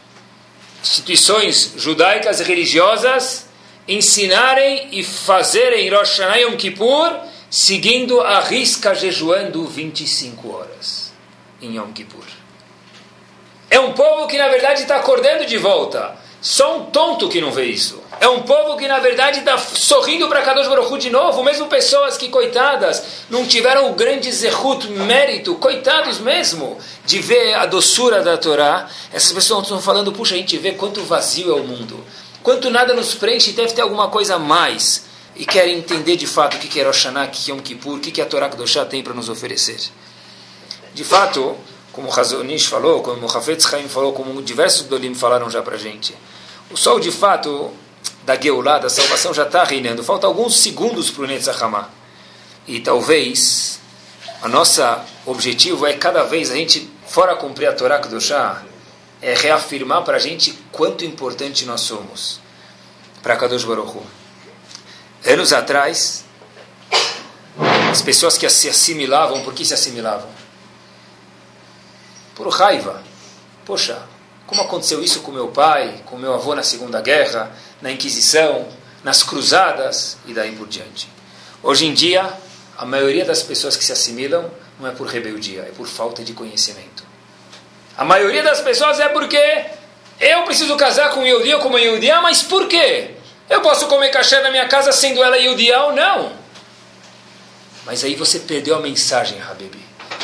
instituições 0.83 1.75
judaicas 1.77 2.41
e 2.41 2.45
religiosas 2.45 3.47
ensinarem 3.87 4.89
e 4.93 5.03
fazerem 5.03 5.89
Rosh 5.89 6.19
Hashanah 6.19 6.37
Yom 6.37 6.57
Kippur 6.57 7.19
seguindo 7.51 8.21
a 8.21 8.41
risca 8.41 8.95
jejuando 8.95 9.67
25 9.67 10.53
horas 10.53 11.13
em 11.61 11.77
Yom 11.77 11.93
Kippur. 11.93 12.25
É 13.71 13.81
um 13.81 13.93
povo 13.93 14.27
que 14.27 14.39
na 14.39 14.49
verdade 14.49 14.83
está 14.83 14.97
acordando 14.97 15.47
de 15.47 15.57
volta. 15.57 16.17
Só 16.41 16.79
um 16.79 16.85
tonto 16.87 17.29
que 17.29 17.41
não 17.41 17.51
vê 17.51 17.65
isso. 17.65 18.01
É 18.21 18.29
um 18.29 18.43
povo 18.43 18.77
que, 18.77 18.87
na 18.87 18.99
verdade, 18.99 19.41
está 19.41 19.59
sorrindo 19.59 20.29
para 20.29 20.43
Kadosh 20.43 20.69
Baruch 20.69 20.99
de 20.99 21.11
novo. 21.11 21.43
Mesmo 21.43 21.67
pessoas 21.67 22.17
que, 22.17 22.29
coitadas, 22.29 23.03
não 23.29 23.47
tiveram 23.47 23.91
o 23.91 23.95
grande 23.95 24.31
zehut, 24.31 24.89
mérito, 24.89 25.55
coitados 25.57 26.19
mesmo, 26.19 26.79
de 27.05 27.21
ver 27.21 27.55
a 27.55 27.67
doçura 27.67 28.23
da 28.23 28.37
Torá. 28.37 28.89
Essas 29.13 29.33
pessoas 29.33 29.63
estão 29.63 29.81
falando, 29.81 30.13
puxa, 30.13 30.35
a 30.35 30.39
gente 30.39 30.57
vê 30.59 30.73
quanto 30.73 31.03
vazio 31.03 31.51
é 31.51 31.61
o 31.61 31.65
mundo. 31.65 32.05
Quanto 32.43 32.71
nada 32.71 32.95
nos 32.95 33.15
preenche, 33.15 33.53
deve 33.53 33.73
ter 33.73 33.83
alguma 33.83 34.09
coisa 34.09 34.37
a 34.37 34.39
mais. 34.39 35.07
E 35.37 35.45
querem 35.45 35.79
entender 35.79 36.17
de 36.17 36.27
fato 36.27 36.57
o 36.57 36.59
que 36.59 36.81
é 36.81 36.85
Rosh 36.85 37.05
Hashanah, 37.05 37.27
o 37.27 37.29
que 37.29 37.51
é 37.51 37.55
Yom 37.55 37.61
Kippur, 37.61 37.97
o 37.97 38.01
que 38.01 38.21
a 38.21 38.27
Torá 38.27 38.49
Kedoshá 38.49 38.85
tem 38.85 39.03
para 39.03 39.15
nos 39.15 39.29
oferecer. 39.29 39.79
De 40.95 41.05
fato, 41.05 41.57
como 41.99 42.11
o 42.11 42.21
Hazonish 42.21 42.67
falou, 42.67 43.03
como 43.03 43.27
o 43.27 43.37
Hafetz 43.37 43.67
Chaim 43.69 43.89
falou, 43.89 44.13
como 44.13 44.41
diversos 44.41 44.87
Dolim 44.87 45.17
falaram 45.17 45.51
já 45.51 45.61
para 45.63 45.77
gente. 45.77 46.15
O 46.71 46.77
sol, 46.77 47.01
de 47.01 47.11
fato, 47.11 47.73
da 48.25 48.41
Geulah, 48.41 48.79
da 48.79 48.89
salvação, 48.89 49.35
já 49.35 49.43
está 49.43 49.65
reinando. 49.65 50.05
Falta 50.05 50.25
alguns 50.25 50.59
segundos 50.59 51.11
para 51.11 51.25
o 51.25 51.27
Netzachama. 51.27 51.91
E 52.69 52.79
talvez, 52.79 53.81
a 54.41 54.47
nossa 54.47 55.05
objetivo 55.27 55.85
é 55.89 55.95
cada 55.95 56.23
vez 56.23 56.53
a 56.53 56.55
gente, 56.55 56.89
fora 57.05 57.35
cumprir 57.35 57.67
a 57.67 57.73
Torá 57.73 57.99
Kedoshá, 57.99 58.63
é 59.21 59.35
reafirmar 59.35 60.05
para 60.05 60.19
a 60.19 60.21
gente 60.21 60.57
quanto 60.71 61.05
importante 61.05 61.65
nós 61.65 61.81
somos 61.81 62.39
para 63.25 63.35
Kadosh 63.35 63.65
Baruch. 63.65 63.99
Anos 65.27 65.53
atrás, 65.53 66.25
As 67.91 68.03
pessoas 68.03 68.39
que 68.39 68.49
se 68.49 68.69
assimilavam, 68.69 69.43
por 69.43 69.53
que 69.53 69.65
se 69.65 69.75
assimilavam? 69.75 70.38
Por 72.39 72.49
raiva. 72.51 73.03
Poxa, 73.67 74.01
como 74.47 74.63
aconteceu 74.63 75.03
isso 75.03 75.21
com 75.23 75.33
meu 75.33 75.49
pai, 75.49 76.03
com 76.07 76.17
meu 76.17 76.33
avô 76.33 76.55
na 76.55 76.63
Segunda 76.63 77.01
Guerra, 77.01 77.51
na 77.83 77.91
Inquisição, 77.91 78.67
nas 79.03 79.25
cruzadas 79.25 80.17
e 80.25 80.33
daí 80.33 80.53
por 80.53 80.69
diante. 80.69 81.09
Hoje 81.63 81.85
em 81.85 81.93
dia, 81.93 82.33
a 82.77 82.87
maioria 82.87 83.25
das 83.25 83.43
pessoas 83.43 83.77
que 83.77 83.85
se 83.85 83.91
assimilam 83.91 84.49
não 84.79 84.89
é 84.89 84.93
por 84.93 85.09
rebeldia, 85.09 85.63
é 85.63 85.73
por 85.77 85.89
falta 85.89 86.23
de 86.23 86.33
conhecimento. 86.33 87.03
A 87.97 88.05
maioria 88.05 88.45
das 88.45 88.61
pessoas 88.61 89.01
é 89.01 89.09
porque 89.09 89.67
eu 90.21 90.45
preciso 90.45 90.77
casar 90.77 91.11
com 91.11 91.27
Yehudi 91.27 91.55
ou 91.55 91.61
com 91.61 91.69
uma 91.69 91.81
Yehudiá, 91.81 92.23
mas 92.23 92.41
por 92.41 92.69
quê? 92.69 93.17
Eu 93.51 93.63
posso 93.63 93.89
comer 93.89 94.11
cachê 94.11 94.39
na 94.43 94.51
minha 94.53 94.69
casa 94.69 94.93
sendo 94.93 95.25
ela 95.25 95.37
Yehudiá 95.37 95.87
ou 95.87 95.93
não? 95.93 96.33
Mas 97.85 98.05
aí 98.05 98.15
você 98.15 98.39
perdeu 98.39 98.77
a 98.77 98.81
mensagem, 98.81 99.43
Habibi. 99.43 99.83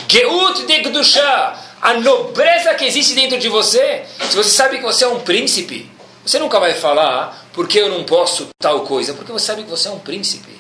Geut 0.09 0.65
de 0.65 0.79
Gdusha, 0.83 1.64
a 1.85 1.93
nobreza 2.01 2.75
que 2.75 2.87
existe 2.87 3.15
dentro 3.15 3.39
de 3.39 3.47
você. 3.51 4.07
Se 4.31 4.35
você 4.35 4.49
sabe 4.49 4.79
que 4.79 4.83
você 4.83 5.05
é 5.05 5.09
um 5.09 5.21
príncipe, 5.21 5.93
você 6.25 6.39
nunca 6.39 6.59
vai 6.59 6.73
falar 6.73 7.47
porque 7.53 7.79
eu 7.79 7.91
não 7.91 8.05
posso 8.05 8.49
tal 8.59 8.87
coisa, 8.87 9.13
porque 9.13 9.31
você 9.31 9.45
sabe 9.45 9.65
que 9.65 9.69
você 9.69 9.89
é 9.89 9.91
um 9.91 9.99
príncipe. 9.99 10.59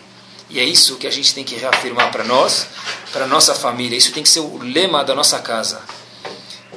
E 0.50 0.60
é 0.60 0.62
isso 0.62 0.96
que 0.96 1.06
a 1.06 1.10
gente 1.10 1.34
tem 1.34 1.42
que 1.42 1.54
reafirmar 1.54 2.12
para 2.12 2.24
nós, 2.24 2.66
para 3.10 3.26
nossa 3.26 3.54
família. 3.54 3.96
Isso 3.96 4.12
tem 4.12 4.22
que 4.22 4.28
ser 4.28 4.40
o 4.40 4.58
lema 4.58 5.02
da 5.02 5.14
nossa 5.14 5.38
casa. 5.38 5.80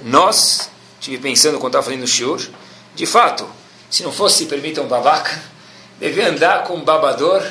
Nós, 0.02 0.70
estive 0.98 1.18
pensando 1.18 1.60
quando 1.60 1.74
estava 1.74 1.84
fazendo 1.84 2.04
o 2.04 2.08
shiur, 2.08 2.40
de 2.96 3.06
fato, 3.06 3.46
se 3.90 4.02
não 4.02 4.14
fosse, 4.14 4.46
permitam, 4.46 4.88
babaca, 4.88 5.44
devia 6.00 6.30
andar 6.30 6.64
com 6.64 6.76
um 6.76 6.86
babador 6.86 7.44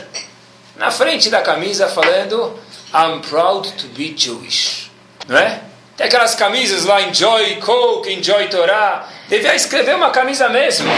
na 0.76 0.90
frente 0.90 1.28
da 1.28 1.42
camisa 1.42 1.88
falando 1.88 2.58
I'm 2.94 3.20
proud 3.20 3.70
to 3.72 3.86
be 3.88 4.14
Jewish. 4.16 4.90
Não 5.28 5.36
é? 5.36 5.75
Tem 5.96 6.06
aquelas 6.06 6.34
camisas 6.34 6.84
lá, 6.84 7.00
Enjoy 7.02 7.56
Coke, 7.56 8.12
Enjoy 8.12 8.48
Torah. 8.48 9.08
Devia 9.28 9.54
escrever 9.54 9.96
uma 9.96 10.10
camisa 10.10 10.48
mesmo. 10.48 10.88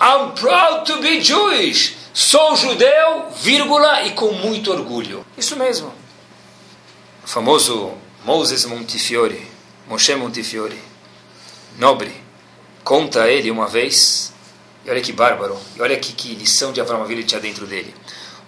I'm 0.00 0.32
proud 0.34 0.84
to 0.84 1.00
be 1.00 1.20
Jewish. 1.20 1.96
Sou 2.12 2.56
judeu, 2.56 3.30
vírgula, 3.40 4.02
e 4.02 4.10
com 4.10 4.32
muito 4.32 4.72
orgulho. 4.72 5.24
Isso 5.38 5.56
mesmo. 5.56 5.94
O 7.24 7.28
famoso 7.28 7.92
Moses 8.24 8.64
Montefiore, 8.66 9.46
Moshe 9.88 10.14
Montefiore, 10.14 10.78
nobre, 11.78 12.12
conta 12.84 13.30
ele 13.30 13.50
uma 13.50 13.66
vez, 13.66 14.32
e 14.84 14.90
olha 14.90 15.00
que 15.00 15.12
bárbaro, 15.12 15.58
e 15.76 15.80
olha 15.80 15.96
que, 15.96 16.12
que 16.12 16.34
lição 16.34 16.72
de 16.72 16.80
Avram 16.80 17.02
Avila 17.02 17.22
tinha 17.22 17.40
dentro 17.40 17.66
dele. 17.66 17.94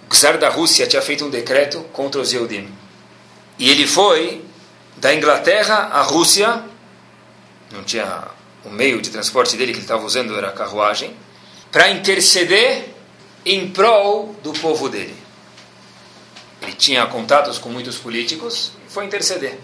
O 0.09 0.13
czar 0.13 0.37
da 0.37 0.49
Rússia 0.49 0.85
tinha 0.85 1.01
feito 1.01 1.25
um 1.25 1.29
decreto 1.29 1.81
contra 1.91 2.21
os 2.21 2.31
Yehudim. 2.31 2.69
E 3.57 3.69
ele 3.69 3.87
foi 3.87 4.43
da 4.97 5.13
Inglaterra 5.13 5.89
à 5.91 6.01
Rússia, 6.01 6.63
não 7.71 7.83
tinha 7.83 8.23
o 8.63 8.69
meio 8.69 9.01
de 9.01 9.09
transporte 9.09 9.55
dele 9.55 9.71
que 9.71 9.79
ele 9.79 9.85
estava 9.85 10.05
usando 10.05 10.35
era 10.35 10.49
a 10.49 10.51
carruagem, 10.51 11.15
para 11.71 11.89
interceder 11.89 12.89
em 13.45 13.69
prol 13.69 14.35
do 14.41 14.53
povo 14.53 14.89
dele. 14.89 15.15
Ele 16.61 16.73
tinha 16.73 17.05
contatos 17.05 17.59
com 17.59 17.69
muitos 17.69 17.97
políticos 17.97 18.71
e 18.87 18.91
foi 18.91 19.05
interceder. 19.05 19.59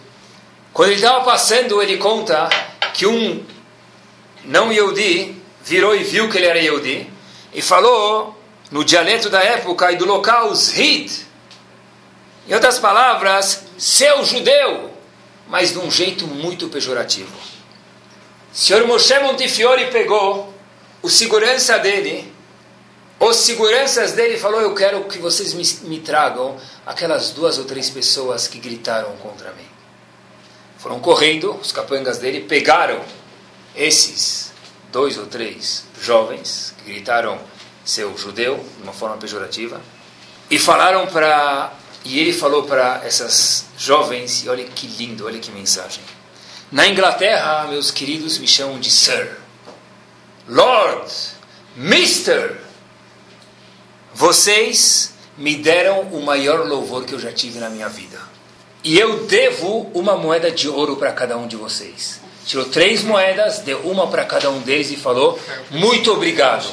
Quando 0.74 0.90
ele 0.90 1.02
estava 1.02 1.24
passando, 1.24 1.82
ele 1.82 1.98
conta 1.98 2.48
que 2.94 3.08
um 3.08 3.44
não 4.46 4.72
Yehudi 4.72 5.36
virou 5.64 5.96
e 5.96 6.04
viu 6.04 6.30
que 6.30 6.38
ele 6.38 6.48
era 6.48 6.60
Yehudi 6.60 7.10
e 7.54 7.62
falou 7.62 8.40
no 8.70 8.84
dialeto 8.84 9.30
da 9.30 9.42
época 9.42 9.92
e 9.92 9.96
do 9.96 10.06
local 10.06 10.54
Zhid. 10.54 11.26
Em 12.48 12.54
outras 12.54 12.80
palavras, 12.80 13.64
seu 13.78 14.24
judeu, 14.24 14.91
mas 15.52 15.74
de 15.74 15.80
um 15.80 15.92
jeito 15.92 16.26
muito 16.26 16.70
pejorativo. 16.70 17.38
Senhor 18.54 18.88
Moshe 18.88 19.20
Montefiore 19.20 19.92
pegou 19.92 20.54
o 21.02 21.10
segurança 21.10 21.78
dele, 21.78 22.34
os 23.20 23.36
seguranças 23.36 24.14
dele 24.14 24.38
falou, 24.38 24.62
eu 24.62 24.74
quero 24.74 25.04
que 25.04 25.18
vocês 25.18 25.54
me, 25.54 25.90
me 25.90 26.00
tragam 26.00 26.58
aquelas 26.86 27.32
duas 27.32 27.58
ou 27.58 27.66
três 27.66 27.90
pessoas 27.90 28.48
que 28.48 28.60
gritaram 28.60 29.12
contra 29.18 29.52
mim. 29.52 29.68
Foram 30.78 31.02
correndo, 31.02 31.54
os 31.62 31.74
capangas 31.74 32.18
dele 32.18 32.42
pegaram 32.42 33.02
esses 33.76 34.54
dois 34.90 35.18
ou 35.18 35.26
três 35.26 35.84
jovens 36.02 36.74
que 36.78 36.94
gritaram 36.94 37.38
seu 37.84 38.18
judeu 38.18 38.66
de 38.78 38.84
uma 38.84 38.94
forma 38.94 39.18
pejorativa 39.18 39.82
e 40.50 40.58
falaram 40.58 41.08
para 41.08 41.74
e 42.04 42.20
ele 42.20 42.34
falou 42.34 42.64
para 42.64 43.02
essas 43.04 43.66
jovens 43.78 44.44
e 44.44 44.50
olha 44.50 44.64
que 44.66 44.88
lindo, 44.88 45.26
olha 45.26 45.40
que 45.40 45.52
mensagem. 45.52 46.04
Na 46.72 46.88
Inglaterra, 46.88 47.68
meus 47.68 47.92
queridos 47.92 48.38
me 48.38 48.48
chamam 48.48 48.80
de 48.80 48.90
Sir, 48.90 49.38
Lord, 50.48 51.12
Mister. 51.76 52.58
Vocês 54.14 55.14
me 55.38 55.56
deram 55.56 56.02
o 56.12 56.22
maior 56.22 56.68
louvor 56.68 57.06
que 57.06 57.14
eu 57.14 57.20
já 57.20 57.32
tive 57.32 57.60
na 57.60 57.70
minha 57.70 57.88
vida. 57.88 58.20
E 58.84 58.98
eu 58.98 59.26
devo 59.26 59.92
uma 59.94 60.18
moeda 60.18 60.50
de 60.50 60.68
ouro 60.68 60.96
para 60.96 61.12
cada 61.12 61.38
um 61.38 61.48
de 61.48 61.56
vocês. 61.56 62.20
Tirou 62.46 62.66
três 62.66 63.04
moedas, 63.04 63.60
deu 63.60 63.80
uma 63.82 64.08
para 64.08 64.26
cada 64.26 64.50
um 64.50 64.60
deles 64.60 64.92
e 64.92 64.96
falou: 64.96 65.40
Muito 65.70 66.12
obrigado. 66.12 66.68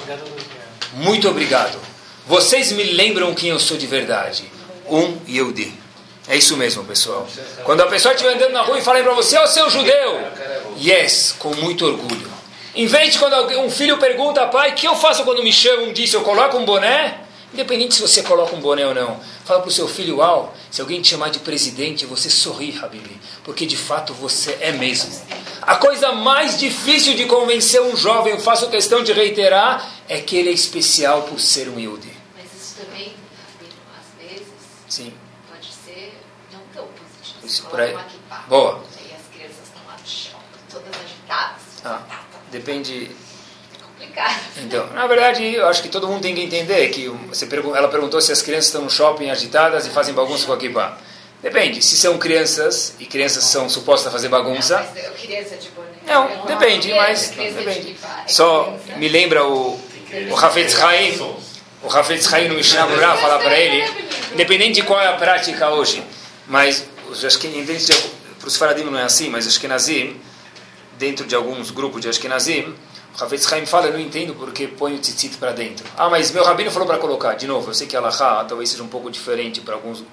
Muito 0.95 1.29
obrigado. 1.29 1.79
Vocês 2.27 2.73
me 2.73 2.83
lembram 2.83 3.35
quem 3.35 3.51
eu 3.51 3.61
sou 3.61 3.77
de 3.77 3.87
verdade. 3.87 4.51
Um 4.91 5.19
Yehudi. 5.29 5.73
É 6.27 6.37
isso 6.37 6.57
mesmo, 6.57 6.85
pessoal. 6.85 7.27
Quando 7.65 7.81
a 7.81 7.87
pessoa 7.87 8.15
estiver 8.15 8.35
andando 8.35 8.53
na 8.53 8.63
rua 8.63 8.79
e 8.79 8.83
falar 8.83 9.03
para 9.03 9.15
você, 9.15 9.37
ó, 9.39 9.45
oh, 9.45 9.47
seu 9.47 9.71
judeu. 9.71 10.21
Yes, 10.79 11.35
com 11.39 11.55
muito 11.57 11.87
orgulho. 11.87 12.29
Em 12.75 12.87
vez 12.87 13.13
de 13.13 13.19
quando 13.19 13.35
um 13.61 13.71
filho 13.71 13.99
pergunta, 13.99 14.47
pai, 14.47 14.71
o 14.71 14.75
que 14.75 14.87
eu 14.87 14.95
faço 14.95 15.25
quando 15.25 15.43
me 15.43 15.53
chamam 15.53 15.93
disso? 15.93 16.17
Eu 16.17 16.23
coloco 16.23 16.57
um 16.59 16.65
boné? 16.65 17.21
Independente 17.53 17.95
se 17.95 18.03
você 18.03 18.23
coloca 18.23 18.55
um 18.55 18.61
boné 18.61 18.87
ou 18.87 18.95
não. 18.95 19.19
Fala 19.45 19.61
para 19.61 19.69
o 19.69 19.73
seu 19.73 19.89
filho, 19.89 20.19
uau, 20.19 20.55
se 20.71 20.83
alguém 20.83 21.01
te 21.01 21.09
chamar 21.09 21.31
de 21.31 21.39
presidente, 21.39 22.05
você 22.05 22.29
sorri, 22.29 22.79
Habibi. 22.81 23.19
Porque 23.43 23.65
de 23.65 23.77
fato 23.77 24.13
você 24.13 24.59
é 24.61 24.71
mesmo. 24.71 25.11
A 25.63 25.77
coisa 25.77 26.13
mais 26.13 26.59
difícil 26.59 27.15
de 27.15 27.25
convencer 27.25 27.81
um 27.81 27.97
jovem, 27.97 28.35
eu 28.35 28.41
faço 28.41 28.69
questão 28.69 29.03
de 29.03 29.13
reiterar, 29.13 29.91
é 30.09 30.21
que 30.21 30.37
ele 30.37 30.51
é 30.51 30.53
especial 30.53 31.23
por 31.23 31.41
ser 31.41 31.69
um. 31.69 31.75
Mas 31.75 32.53
isso 32.55 32.75
também, 32.77 33.15
às 33.99 34.23
vezes, 34.23 34.47
Sim. 34.87 35.13
pode 35.51 35.69
ser 35.73 36.21
não 36.53 36.61
tão 36.75 36.87
positivo. 36.89 37.38
Isso 37.49 37.63
por 37.65 37.81
aí. 37.81 37.97
Boa. 38.47 38.85
E 39.01 39.15
as 39.15 39.23
crianças 39.35 39.65
estão 39.65 39.81
lá 39.87 39.97
no 39.99 40.07
chão, 40.07 40.39
todas 40.71 40.95
agitadas. 40.95 41.63
Ah, 41.83 42.03
depende. 42.53 43.11
Complicado. 43.81 44.41
Então, 44.59 44.87
na 44.89 45.07
verdade, 45.07 45.55
eu 45.55 45.67
acho 45.67 45.83
que 45.83 45.89
todo 45.89 46.07
mundo 46.07 46.21
tem 46.21 46.35
que 46.35 46.43
entender 46.43 46.87
que 46.91 47.09
você 47.09 47.47
pergun 47.47 47.75
ela 47.75 47.89
perguntou 47.89 48.21
se 48.21 48.31
as 48.31 48.43
crianças 48.43 48.67
estão 48.67 48.83
no 48.83 48.91
shopping 48.91 49.31
agitadas 49.31 49.87
e 49.87 49.91
fazem 49.91 50.15
bagunça 50.15 50.45
com 50.45 50.53
a 50.53 50.59
kippah. 50.59 50.99
Depende. 51.43 51.83
Se 51.83 51.97
são 51.97 52.19
crianças 52.19 52.95
e 52.99 53.07
crianças 53.07 53.45
são 53.45 53.67
supostas 53.69 54.09
a 54.09 54.11
fazer 54.11 54.29
bagunça, 54.29 54.77
Não, 54.81 54.85
mas 54.85 55.21
criança 55.21 55.57
de 55.57 55.71
boné. 55.71 55.89
Não, 56.07 56.29
eu 56.29 56.47
depende, 56.47 56.93
mas 56.93 57.31
depende. 57.31 57.97
é 58.25 58.29
Só 58.29 58.77
me 58.97 59.09
lembra 59.09 59.47
o, 59.47 59.81
o 60.31 60.37
Hafetz 60.37 60.79
Haim, 60.83 61.19
o 61.83 61.89
Hafetz 61.89 62.31
Haim 62.31 62.49
no 62.49 62.57
Mishnah 62.57 62.87
falar 63.17 63.39
para 63.39 63.59
ele, 63.59 63.89
independente 64.35 64.75
de 64.75 64.83
qual 64.83 65.01
é 65.01 65.07
a 65.07 65.15
prática 65.15 65.71
hoje, 65.71 66.03
mas 66.47 66.85
os 67.09 67.25
Ashkenazim, 67.25 67.95
para 68.39 68.49
os 68.49 68.57
Faradim 68.57 68.85
não 68.85 68.99
é 68.99 69.03
assim, 69.03 69.29
mas 69.29 69.47
Ashkenazim, 69.47 70.21
dentro 70.99 71.27
de 71.27 71.35
alguns 71.35 71.71
grupos 71.71 72.01
de 72.01 72.09
Ashkenazim, 72.09 72.75
o 73.19 73.25
Hafetz 73.25 73.53
Haim 73.53 73.67
fala, 73.67 73.87
eu 73.87 73.93
não 73.93 74.01
entendo 74.01 74.35
porque 74.35 74.69
põe 74.69 74.95
o 74.95 74.99
tzitzit 74.99 75.37
para 75.39 75.53
dentro. 75.53 75.85
Ah, 75.97 76.09
mas 76.09 76.31
meu 76.31 76.45
rabino 76.45 76.71
falou 76.71 76.87
para 76.87 76.99
colocar. 76.99 77.35
De 77.35 77.47
novo, 77.47 77.71
eu 77.71 77.75
sei 77.75 77.87
que 77.87 77.97
a 77.97 77.99
Allahá 77.99 78.45
talvez 78.45 78.71
seja 78.71 78.83
um 78.83 78.89
pouco 78.89 79.11
diferente 79.11 79.61
para 79.61 79.75
alguns, 79.75 80.05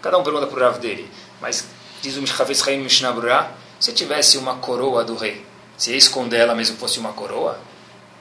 cada 0.00 0.16
um 0.18 0.22
pergunta 0.22 0.46
para 0.46 0.58
o 0.58 0.62
Rav 0.62 0.78
dele, 0.78 1.10
mas 1.40 1.66
diz 2.00 2.16
o 2.16 2.22
Hafetz 2.22 2.66
Haim 2.66 2.86
Berurah, 2.86 3.50
se 3.80 3.92
tivesse 3.92 4.38
uma 4.38 4.56
coroa 4.56 5.02
do 5.02 5.16
rei, 5.16 5.44
se 5.76 5.90
ia 5.90 5.96
esconder 5.96 6.40
ela 6.40 6.54
mesmo 6.54 6.76
fosse 6.76 6.98
uma 6.98 7.12
coroa, 7.12 7.58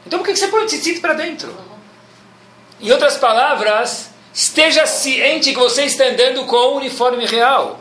então 0.05 0.19
por 0.19 0.25
que 0.25 0.35
você 0.35 0.47
põe 0.47 0.63
o 0.63 0.65
tzitzit 0.65 0.99
para 0.99 1.13
dentro? 1.13 1.53
Em 2.79 2.91
outras 2.91 3.17
palavras, 3.17 4.09
esteja 4.33 4.87
ciente 4.87 5.53
que 5.53 5.59
você 5.59 5.83
está 5.83 6.05
andando 6.05 6.45
com 6.45 6.55
o 6.55 6.77
uniforme 6.77 7.25
real. 7.27 7.79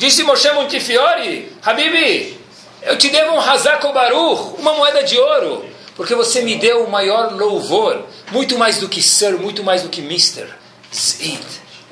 Disse 0.00 0.22
Moshe 0.22 0.50
Montefiore, 0.52 1.52
Habibi, 1.62 2.34
eu 2.80 2.96
te 2.96 3.10
devo 3.10 3.34
um 3.34 3.38
Hazako 3.38 3.92
Baruch, 3.92 4.58
uma 4.58 4.72
moeda 4.72 5.02
de 5.04 5.18
ouro, 5.18 5.62
porque 5.94 6.14
você 6.14 6.40
me 6.40 6.56
deu 6.56 6.86
o 6.86 6.90
maior 6.90 7.34
louvor, 7.34 8.06
muito 8.32 8.56
mais 8.56 8.78
do 8.78 8.88
que 8.88 9.02
Sir, 9.02 9.38
muito 9.38 9.62
mais 9.62 9.82
do 9.82 9.90
que 9.90 10.00
Mister. 10.00 10.48
Zid, 10.90 11.44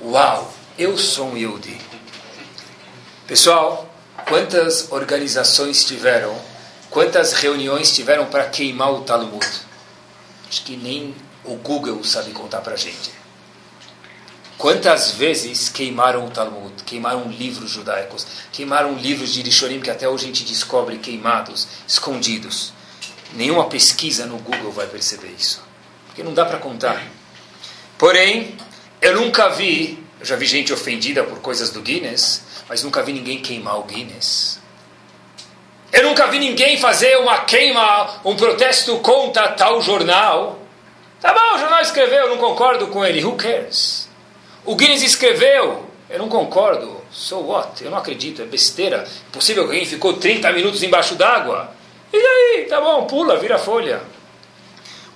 uau, 0.03 0.51
eu 0.79 0.97
sou 0.97 1.27
um 1.27 1.37
Yehudi. 1.37 1.79
Pessoal, 3.27 3.87
quantas 4.27 4.91
organizações 4.91 5.85
tiveram, 5.85 6.35
quantas 6.89 7.35
reuniões 7.35 7.95
tiveram 7.95 8.25
para 8.25 8.47
queimar 8.47 8.91
o 8.91 9.03
Talmud? 9.03 9.47
Acho 10.49 10.63
que 10.63 10.79
nem 10.79 11.15
o 11.45 11.57
Google 11.57 12.03
sabe 12.03 12.31
contar 12.31 12.63
para 12.63 12.75
gente. 12.75 13.18
Quantas 14.59 15.13
vezes 15.13 15.69
queimaram 15.69 16.27
o 16.27 16.31
Talmud, 16.31 16.83
queimaram 16.83 17.31
livros 17.31 17.71
judaicos, 17.71 18.27
queimaram 18.51 18.95
livros 18.95 19.33
de 19.33 19.41
Rishonim 19.41 19.81
que 19.81 19.89
até 19.89 20.09
hoje 20.09 20.25
a 20.25 20.27
gente 20.27 20.43
descobre 20.43 20.99
queimados, 20.99 21.69
escondidos. 21.87 22.73
Nenhuma 23.35 23.69
pesquisa 23.69 24.27
no 24.27 24.37
Google 24.39 24.73
vai 24.73 24.89
perceber 24.89 25.33
isso. 25.39 25.63
Porque 26.07 26.25
não 26.25 26.35
dá 26.35 26.45
para 26.45 26.59
contar. 26.59 27.01
Porém, 27.97 28.57
eu 29.01 29.15
nunca 29.15 29.49
vi, 29.49 30.05
eu 30.19 30.27
já 30.27 30.35
vi 30.35 30.45
gente 30.45 30.73
ofendida 30.73 31.23
por 31.23 31.39
coisas 31.39 31.71
do 31.71 31.81
Guinness, 31.81 32.43
mas 32.69 32.83
nunca 32.83 33.01
vi 33.01 33.13
ninguém 33.13 33.41
queimar 33.41 33.79
o 33.79 33.85
Guinness. 33.85 34.59
Eu 35.93 36.03
nunca 36.03 36.27
vi 36.27 36.41
ninguém 36.41 36.81
fazer 36.81 37.17
uma 37.19 37.45
queima, 37.45 38.21
um 38.25 38.35
protesto 38.35 38.99
contra 38.99 39.53
tal 39.53 39.81
jornal. 39.81 40.59
Tá 41.21 41.33
bom, 41.33 41.55
o 41.55 41.59
jornal 41.61 41.81
escreveu, 41.81 42.25
eu 42.25 42.31
não 42.31 42.39
concordo 42.39 42.89
com 42.89 43.05
ele. 43.05 43.25
Who 43.25 43.37
cares? 43.37 44.08
O 44.69 44.77
Guinness 44.77 45.03
escreveu, 45.03 45.87
eu 46.11 46.19
não 46.19 46.29
concordo. 46.29 47.01
So 47.11 47.39
what? 47.39 47.83
Eu 47.83 47.91
não 47.91 47.97
acredito, 47.97 48.43
é 48.43 48.45
besteira. 48.45 49.09
Possível 49.33 49.65
que 49.65 49.71
alguém 49.71 49.87
ficou 49.87 50.19
30 50.19 50.53
minutos 50.53 50.83
embaixo 50.83 51.15
d'água? 51.15 51.73
E 52.13 52.23
daí? 52.23 52.67
Tá 52.67 52.79
bom, 52.79 53.07
pula, 53.07 53.39
vira 53.39 53.57
folha. 53.57 54.03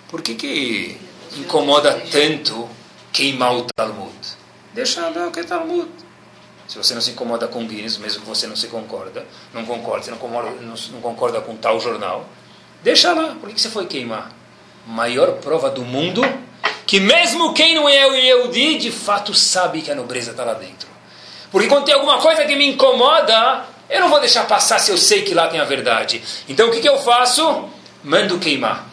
Por 0.08 0.22
que, 0.22 0.36
que 0.36 0.98
incomoda 1.36 2.00
tanto 2.10 2.66
queimar 3.12 3.54
o 3.54 3.66
Talmud? 3.76 4.16
Deixa 4.72 5.06
lá 5.06 5.26
o 5.26 5.30
que 5.30 5.40
é 5.40 5.44
Talmud. 5.44 5.90
Se 6.66 6.78
você 6.78 6.94
não 6.94 7.02
se 7.02 7.10
incomoda 7.10 7.46
com 7.46 7.66
Guinness, 7.66 7.98
mesmo 7.98 8.22
que 8.22 8.28
você 8.28 8.46
não 8.46 8.56
se 8.56 8.68
concorda, 8.68 9.26
não 9.52 9.66
concorda, 9.66 10.02
você 10.02 10.10
não 10.12 10.16
concorda, 10.16 10.50
não, 10.62 10.74
não 10.92 11.00
concorda 11.02 11.42
com 11.42 11.54
tal 11.56 11.78
jornal, 11.78 12.24
deixa 12.82 13.12
lá. 13.12 13.34
Por 13.34 13.50
que, 13.50 13.56
que 13.56 13.60
você 13.60 13.68
foi 13.68 13.84
queimar? 13.84 14.32
Maior 14.86 15.32
prova 15.34 15.70
do 15.70 15.82
mundo 15.82 16.22
que 16.86 17.00
mesmo 17.00 17.54
quem 17.54 17.74
não 17.74 17.88
é 17.88 18.06
o 18.06 18.14
Yehudi, 18.14 18.76
de 18.76 18.90
fato 18.90 19.32
sabe 19.32 19.80
que 19.80 19.90
a 19.90 19.94
nobreza 19.94 20.32
está 20.32 20.44
lá 20.44 20.52
dentro. 20.52 20.88
Porque 21.50 21.66
quando 21.66 21.86
tem 21.86 21.94
alguma 21.94 22.18
coisa 22.18 22.44
que 22.44 22.54
me 22.54 22.66
incomoda, 22.66 23.64
eu 23.88 24.00
não 24.00 24.10
vou 24.10 24.20
deixar 24.20 24.46
passar 24.46 24.78
se 24.78 24.90
eu 24.90 24.98
sei 24.98 25.22
que 25.22 25.32
lá 25.32 25.48
tem 25.48 25.58
a 25.58 25.64
verdade. 25.64 26.22
Então 26.48 26.68
o 26.68 26.70
que, 26.70 26.80
que 26.80 26.88
eu 26.88 26.98
faço? 26.98 27.68
Mando 28.04 28.38
queimar. 28.38 28.86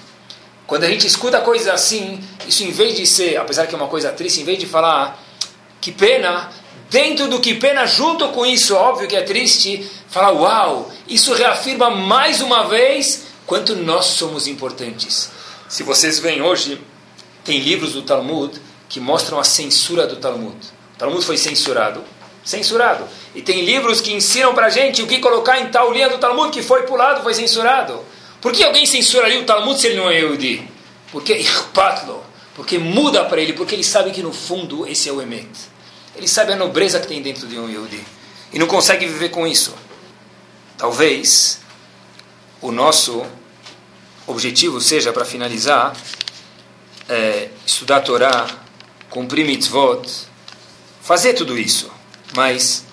Quando 0.67 0.83
a 0.83 0.87
gente 0.87 1.07
escuta 1.07 1.41
coisas 1.41 1.67
assim, 1.67 2.23
isso 2.47 2.63
em 2.63 2.71
vez 2.71 2.95
de 2.95 3.05
ser, 3.05 3.37
apesar 3.37 3.67
que 3.67 3.73
é 3.73 3.77
uma 3.77 3.87
coisa 3.87 4.11
triste, 4.11 4.39
em 4.39 4.45
vez 4.45 4.59
de 4.59 4.65
falar 4.65 5.21
que 5.81 5.91
pena, 5.91 6.51
dentro 6.89 7.27
do 7.27 7.39
que 7.39 7.55
pena, 7.55 7.85
junto 7.85 8.29
com 8.29 8.45
isso, 8.45 8.75
óbvio 8.75 9.07
que 9.07 9.15
é 9.15 9.23
triste, 9.23 9.89
falar 10.09 10.31
uau, 10.31 10.91
isso 11.07 11.33
reafirma 11.33 11.89
mais 11.89 12.39
uma 12.39 12.67
vez 12.67 13.25
quanto 13.45 13.75
nós 13.75 14.05
somos 14.05 14.47
importantes. 14.47 15.31
Se 15.69 15.83
vocês 15.83 16.17
veem 16.17 16.41
hoje, 16.41 16.81
tem 17.45 17.59
livros 17.59 17.93
do 17.93 18.01
Talmud 18.01 18.59
que 18.89 18.99
mostram 18.99 19.39
a 19.39 19.43
censura 19.43 20.07
do 20.07 20.15
Talmud. 20.15 20.57
O 20.95 20.97
Talmud 20.97 21.23
foi 21.23 21.37
censurado. 21.37 22.03
Censurado. 22.43 23.07
E 23.35 23.43
tem 23.43 23.63
livros 23.63 24.01
que 24.01 24.11
ensinam 24.11 24.55
para 24.55 24.71
gente 24.71 25.03
o 25.03 25.07
que 25.07 25.19
colocar 25.19 25.59
em 25.59 25.67
tal 25.67 25.93
linha 25.93 26.09
do 26.09 26.17
Talmud 26.17 26.51
que 26.51 26.63
foi 26.63 26.87
pulado, 26.87 27.21
foi 27.21 27.35
censurado. 27.35 28.03
Por 28.41 28.51
que 28.51 28.63
alguém 28.63 28.87
censuraria 28.87 29.39
o 29.39 29.45
Talmud 29.45 29.79
se 29.79 29.87
ele 29.87 29.97
não 29.97 30.09
é 30.09 30.15
Yehudi? 30.15 30.67
Porque 31.11 31.35
Ichpatlo. 31.37 32.23
Porque 32.55 32.79
muda 32.79 33.23
para 33.25 33.39
ele, 33.39 33.53
porque 33.53 33.75
ele 33.75 33.83
sabe 33.83 34.09
que 34.09 34.23
no 34.23 34.33
fundo 34.33 34.87
esse 34.87 35.07
é 35.07 35.13
o 35.13 35.21
Emet. 35.21 35.47
Ele 36.15 36.27
sabe 36.27 36.51
a 36.51 36.55
nobreza 36.55 36.99
que 36.99 37.07
tem 37.07 37.21
dentro 37.21 37.47
de 37.47 37.59
um 37.59 37.69
Yehudi. 37.69 38.03
E 38.51 38.57
não 38.57 38.65
consegue 38.65 39.05
viver 39.05 39.29
com 39.29 39.45
isso. 39.45 39.75
Talvez 40.75 41.61
o 42.59 42.71
nosso 42.71 43.23
objetivo 44.31 44.79
seja, 44.79 45.11
para 45.11 45.25
finalizar, 45.25 45.95
é, 47.07 47.49
estudar 47.65 47.97
a 47.97 48.01
Torá, 48.01 48.47
cumprir 49.09 49.45
mitzvot, 49.45 50.01
fazer 51.01 51.33
tudo 51.33 51.57
isso. 51.57 51.91
Mas 52.35 52.85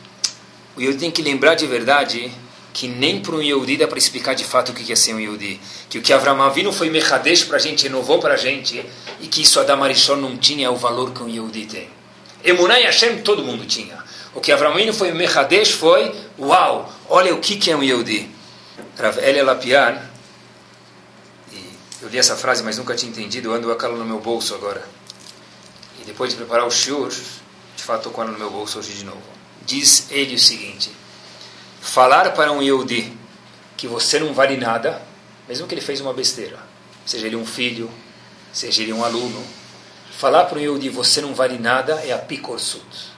o 0.76 0.80
Yehudi 0.80 0.98
tem 0.98 1.10
que 1.10 1.22
lembrar 1.22 1.54
de 1.54 1.66
verdade 1.66 2.32
que 2.72 2.86
nem 2.86 3.20
para 3.20 3.34
um 3.34 3.42
Yehudi 3.42 3.78
dá 3.78 3.88
para 3.88 3.96
explicar 3.96 4.34
de 4.34 4.44
fato 4.44 4.70
o 4.70 4.74
que 4.74 4.92
é 4.92 4.96
ser 4.96 5.14
um 5.14 5.20
Yehudi. 5.20 5.58
Que 5.88 5.98
o 5.98 6.02
que 6.02 6.12
Avram 6.12 6.42
Avinu 6.42 6.70
foi 6.70 6.90
Mechadesh 6.90 7.44
para 7.44 7.56
a 7.56 7.58
gente, 7.58 7.84
renovou 7.84 8.18
para 8.18 8.34
a 8.34 8.36
gente, 8.36 8.84
e 9.18 9.26
que 9.26 9.40
isso 9.42 9.58
Adam 9.58 9.82
Arishon 9.82 10.16
não 10.16 10.36
tinha 10.36 10.70
o 10.70 10.76
valor 10.76 11.12
que 11.12 11.22
um 11.22 11.28
Yehudi 11.28 11.64
tem. 11.64 11.88
Emunai 12.44 12.82
Hashem 12.82 13.22
todo 13.22 13.42
mundo 13.42 13.64
tinha. 13.64 13.96
O 14.34 14.40
que 14.42 14.52
Avram 14.52 14.72
Avinu 14.72 14.92
foi 14.92 15.10
Mechadesh 15.12 15.70
foi, 15.70 16.14
uau, 16.38 16.92
olha 17.08 17.34
o 17.34 17.40
que 17.40 17.70
é 17.70 17.74
um 17.74 17.82
Yehudi. 17.82 18.28
Rav 18.98 19.18
Elia 19.18 19.42
Lapiar, 19.42 20.05
eu 22.02 22.08
li 22.08 22.18
essa 22.18 22.36
frase, 22.36 22.62
mas 22.62 22.76
nunca 22.76 22.94
tinha 22.94 23.10
entendido. 23.10 23.48
Eu 23.48 23.54
ando 23.54 23.74
com 23.74 23.86
ela 23.86 23.96
no 23.96 24.04
meu 24.04 24.20
bolso 24.20 24.54
agora. 24.54 24.86
E 26.00 26.04
depois 26.04 26.30
de 26.30 26.36
preparar 26.36 26.66
o 26.66 26.70
shiur, 26.70 27.08
de 27.08 27.82
fato 27.82 27.98
estou 27.98 28.12
com 28.12 28.22
ela 28.22 28.32
no 28.32 28.38
meu 28.38 28.50
bolso 28.50 28.78
hoje 28.78 28.92
de 28.92 29.04
novo. 29.04 29.22
Diz 29.64 30.10
ele 30.10 30.34
o 30.34 30.38
seguinte: 30.38 30.90
Falar 31.80 32.30
para 32.32 32.52
um 32.52 32.62
Yehudi 32.62 33.16
que 33.76 33.86
você 33.86 34.18
não 34.18 34.34
vale 34.34 34.56
nada, 34.56 35.02
mesmo 35.48 35.66
que 35.66 35.74
ele 35.74 35.80
fez 35.80 36.00
uma 36.00 36.12
besteira, 36.12 36.58
seja 37.04 37.26
ele 37.26 37.36
um 37.36 37.46
filho, 37.46 37.90
seja 38.52 38.82
ele 38.82 38.92
um 38.92 39.04
aluno, 39.04 39.42
falar 40.18 40.44
para 40.44 40.58
um 40.58 40.62
Yehudi 40.62 40.88
você 40.88 41.20
não 41.20 41.34
vale 41.34 41.58
nada 41.58 41.94
é 42.04 42.12
a 42.12 42.18
picorsut. 42.18 43.14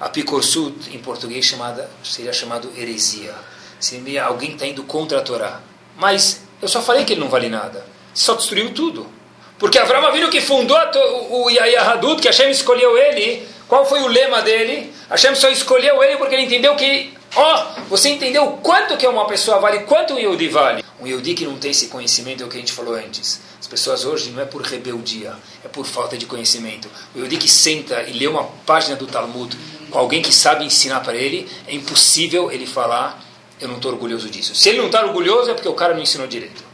A 0.00 0.08
picorsut, 0.08 0.94
em 0.94 0.98
português, 0.98 1.44
chamada, 1.44 1.88
seria 2.02 2.32
chamado 2.32 2.70
heresia. 2.76 3.34
Seria 3.78 4.24
alguém 4.24 4.52
está 4.52 4.66
indo 4.66 4.82
contra 4.84 5.18
a 5.18 5.22
Torá. 5.22 5.60
Mas 5.96 6.40
eu 6.60 6.68
só 6.68 6.82
falei 6.82 7.04
que 7.04 7.12
ele 7.12 7.20
não 7.20 7.28
vale 7.28 7.48
nada 7.48 7.93
só 8.14 8.34
destruiu 8.34 8.72
tudo. 8.72 9.06
Porque 9.58 9.78
Avram 9.78 10.06
Avinu 10.06 10.30
que 10.30 10.40
fundou 10.40 10.78
o 11.30 11.50
Yahadut, 11.50 12.20
que 12.20 12.28
Hashem 12.28 12.50
escolheu 12.50 12.96
ele, 12.98 13.46
qual 13.68 13.86
foi 13.86 14.00
o 14.02 14.06
lema 14.06 14.42
dele? 14.42 14.92
Hashem 15.08 15.34
só 15.34 15.48
escolheu 15.48 16.02
ele 16.02 16.16
porque 16.16 16.34
ele 16.34 16.44
entendeu 16.44 16.74
que, 16.76 17.12
ó, 17.34 17.54
oh, 17.54 17.80
você 17.88 18.10
entendeu 18.10 18.58
quanto 18.62 18.96
que 18.96 19.06
uma 19.06 19.26
pessoa 19.26 19.58
vale, 19.58 19.80
quanto 19.80 20.14
um 20.14 20.18
Yehudi 20.18 20.48
vale. 20.48 20.84
Um 21.00 21.06
Yehudi 21.06 21.34
que 21.34 21.44
não 21.44 21.56
tem 21.56 21.70
esse 21.70 21.86
conhecimento 21.88 22.42
é 22.42 22.46
o 22.46 22.48
que 22.48 22.56
a 22.56 22.60
gente 22.60 22.72
falou 22.72 22.94
antes. 22.94 23.40
As 23.60 23.66
pessoas 23.66 24.04
hoje 24.04 24.30
não 24.30 24.42
é 24.42 24.44
por 24.44 24.62
rebeldia, 24.62 25.34
é 25.64 25.68
por 25.68 25.86
falta 25.86 26.18
de 26.18 26.26
conhecimento. 26.26 26.88
O 27.14 27.18
Yehudi 27.18 27.36
que 27.36 27.48
senta 27.48 28.02
e 28.02 28.12
lê 28.12 28.26
uma 28.26 28.44
página 28.66 28.96
do 28.96 29.06
Talmud 29.06 29.56
com 29.90 29.98
alguém 29.98 30.20
que 30.20 30.32
sabe 30.32 30.64
ensinar 30.64 31.00
para 31.00 31.14
ele, 31.14 31.48
é 31.66 31.74
impossível 31.74 32.50
ele 32.50 32.66
falar, 32.66 33.22
eu 33.60 33.68
não 33.68 33.76
estou 33.76 33.92
orgulhoso 33.92 34.28
disso. 34.28 34.54
Se 34.54 34.68
ele 34.68 34.78
não 34.78 34.86
está 34.86 35.04
orgulhoso 35.04 35.50
é 35.50 35.54
porque 35.54 35.68
o 35.68 35.74
cara 35.74 35.94
não 35.94 36.02
ensinou 36.02 36.26
direito. 36.26 36.73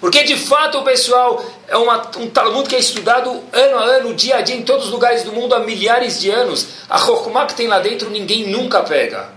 Porque 0.00 0.24
de 0.24 0.36
fato, 0.36 0.82
pessoal, 0.82 1.42
é 1.66 1.76
uma, 1.76 2.10
um 2.18 2.28
Talmud 2.28 2.68
que 2.68 2.76
é 2.76 2.78
estudado 2.78 3.30
ano 3.52 3.78
a 3.78 3.84
ano, 3.84 4.14
dia 4.14 4.36
a 4.36 4.40
dia, 4.42 4.54
em 4.54 4.62
todos 4.62 4.86
os 4.86 4.92
lugares 4.92 5.22
do 5.22 5.32
mundo 5.32 5.54
há 5.54 5.60
milhares 5.60 6.20
de 6.20 6.30
anos. 6.30 6.66
A 6.88 6.98
Chokhmah 6.98 7.46
que 7.46 7.54
tem 7.54 7.66
lá 7.66 7.78
dentro 7.78 8.10
ninguém 8.10 8.46
nunca 8.46 8.82
pega. 8.82 9.30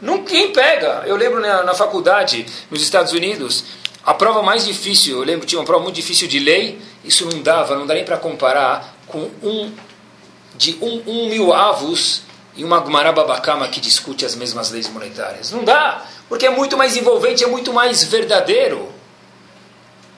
Ninguém 0.00 0.52
pega. 0.52 1.04
Eu 1.06 1.16
lembro 1.16 1.40
na, 1.40 1.62
na 1.62 1.74
faculdade, 1.74 2.44
nos 2.70 2.82
Estados 2.82 3.12
Unidos, 3.12 3.64
a 4.04 4.12
prova 4.12 4.42
mais 4.42 4.66
difícil, 4.66 5.18
eu 5.18 5.24
lembro, 5.24 5.46
tinha 5.46 5.60
uma 5.60 5.64
prova 5.64 5.82
muito 5.82 5.94
difícil 5.94 6.26
de 6.26 6.40
lei, 6.40 6.78
isso 7.04 7.24
não 7.24 7.40
dava, 7.40 7.76
não 7.76 7.86
dá 7.86 7.94
nem 7.94 8.04
para 8.04 8.16
comparar 8.16 8.96
com 9.06 9.30
um 9.42 9.72
de 10.56 10.76
um, 10.82 11.02
um 11.06 11.28
mil 11.28 11.52
avos 11.52 12.22
e 12.56 12.64
uma 12.64 12.78
Gumarababacama 12.80 13.66
que 13.68 13.80
discute 13.80 14.26
as 14.26 14.34
mesmas 14.34 14.70
leis 14.70 14.88
monetárias. 14.88 15.50
Não 15.50 15.64
dá, 15.64 16.04
porque 16.28 16.46
é 16.46 16.50
muito 16.50 16.76
mais 16.76 16.96
envolvente, 16.96 17.42
é 17.42 17.46
muito 17.46 17.72
mais 17.72 18.04
verdadeiro. 18.04 18.88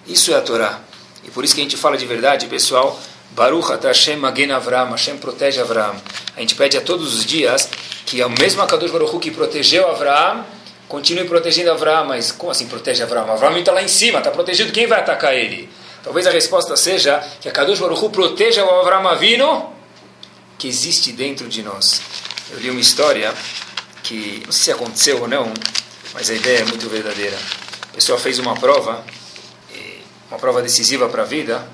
Isso 0.06 0.32
é 0.32 0.36
a 0.36 0.40
Torá. 0.40 0.80
E 1.24 1.30
por 1.30 1.44
isso 1.44 1.54
que 1.54 1.60
a 1.60 1.64
gente 1.64 1.76
fala 1.76 1.96
de 1.96 2.06
verdade, 2.06 2.46
pessoal. 2.46 3.00
Baruch 3.30 3.72
Hashem 3.82 4.16
Magen 4.16 4.52
Avram, 4.52 4.90
Hashem 4.90 5.16
protege 5.16 5.60
Avram. 5.60 5.96
A 6.36 6.40
gente 6.40 6.54
pede 6.54 6.76
a 6.76 6.80
todos 6.80 7.14
os 7.14 7.24
dias 7.24 7.68
que 8.06 8.20
é 8.20 8.26
o 8.26 8.30
mesmo 8.30 8.62
Akadosh 8.62 8.90
Baruch 8.90 9.18
que 9.18 9.30
protegeu 9.30 9.88
Avram, 9.88 10.44
continue 10.88 11.24
protegendo 11.24 11.70
Avram. 11.70 12.04
Mas 12.06 12.30
como 12.30 12.52
assim 12.52 12.66
protege 12.66 13.02
Avram? 13.02 13.30
Avram 13.30 13.56
está 13.56 13.72
lá 13.72 13.82
em 13.82 13.88
cima, 13.88 14.18
está 14.18 14.30
protegido. 14.30 14.72
Quem 14.72 14.86
vai 14.86 15.00
atacar 15.00 15.34
ele? 15.34 15.68
Talvez 16.02 16.26
a 16.26 16.30
resposta 16.30 16.76
seja 16.76 17.18
que 17.40 17.48
a 17.48 17.52
Kadosh 17.52 17.80
Baruch 17.80 18.08
proteja 18.10 18.64
o 18.64 18.70
Avram 18.80 19.08
Avino 19.08 19.72
que 20.58 20.68
existe 20.68 21.12
dentro 21.12 21.48
de 21.48 21.62
nós. 21.62 22.02
Eu 22.50 22.60
li 22.60 22.70
uma 22.70 22.80
história 22.80 23.32
que 24.02 24.42
não 24.44 24.52
sei 24.52 24.64
se 24.64 24.72
aconteceu 24.72 25.20
ou 25.22 25.26
não, 25.26 25.52
mas 26.12 26.30
a 26.30 26.34
ideia 26.34 26.58
é 26.58 26.64
muito 26.64 26.88
verdadeira. 26.88 27.36
A 27.90 27.94
pessoa 27.94 28.18
fez 28.18 28.38
uma 28.38 28.54
prova 28.54 29.04
uma 30.34 30.40
prova 30.40 30.60
decisiva 30.60 31.08
para 31.08 31.22
a 31.22 31.24
vida, 31.24 31.64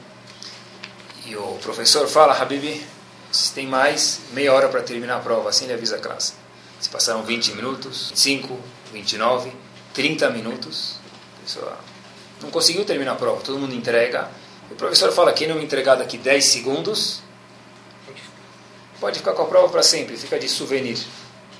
e 1.24 1.34
o 1.34 1.58
professor 1.62 2.06
fala, 2.06 2.34
Habibi, 2.34 2.86
você 3.32 3.54
tem 3.54 3.66
mais 3.66 4.20
meia 4.32 4.52
hora 4.52 4.68
para 4.68 4.82
terminar 4.82 5.16
a 5.16 5.20
prova, 5.20 5.48
assim 5.48 5.64
ele 5.64 5.72
avisa 5.72 5.96
a 5.96 5.98
classe. 5.98 6.34
Se 6.78 6.88
passaram 6.90 7.22
20 7.22 7.54
minutos, 7.54 8.10
25, 8.10 8.58
29, 8.92 9.52
30 9.94 10.30
minutos, 10.30 10.96
a 11.38 11.42
pessoa 11.42 11.78
não 12.42 12.50
conseguiu 12.50 12.84
terminar 12.84 13.12
a 13.12 13.14
prova, 13.14 13.40
todo 13.40 13.58
mundo 13.58 13.74
entrega. 13.74 14.28
O 14.70 14.74
professor 14.74 15.10
fala, 15.10 15.32
quem 15.32 15.48
não 15.48 15.56
me 15.56 15.64
entregar 15.64 15.94
daqui 15.94 16.18
10 16.18 16.44
segundos, 16.44 17.22
pode 19.00 19.18
ficar 19.20 19.32
com 19.32 19.42
a 19.42 19.46
prova 19.46 19.70
para 19.70 19.82
sempre, 19.82 20.18
fica 20.18 20.38
de 20.38 20.48
souvenir. 20.48 20.98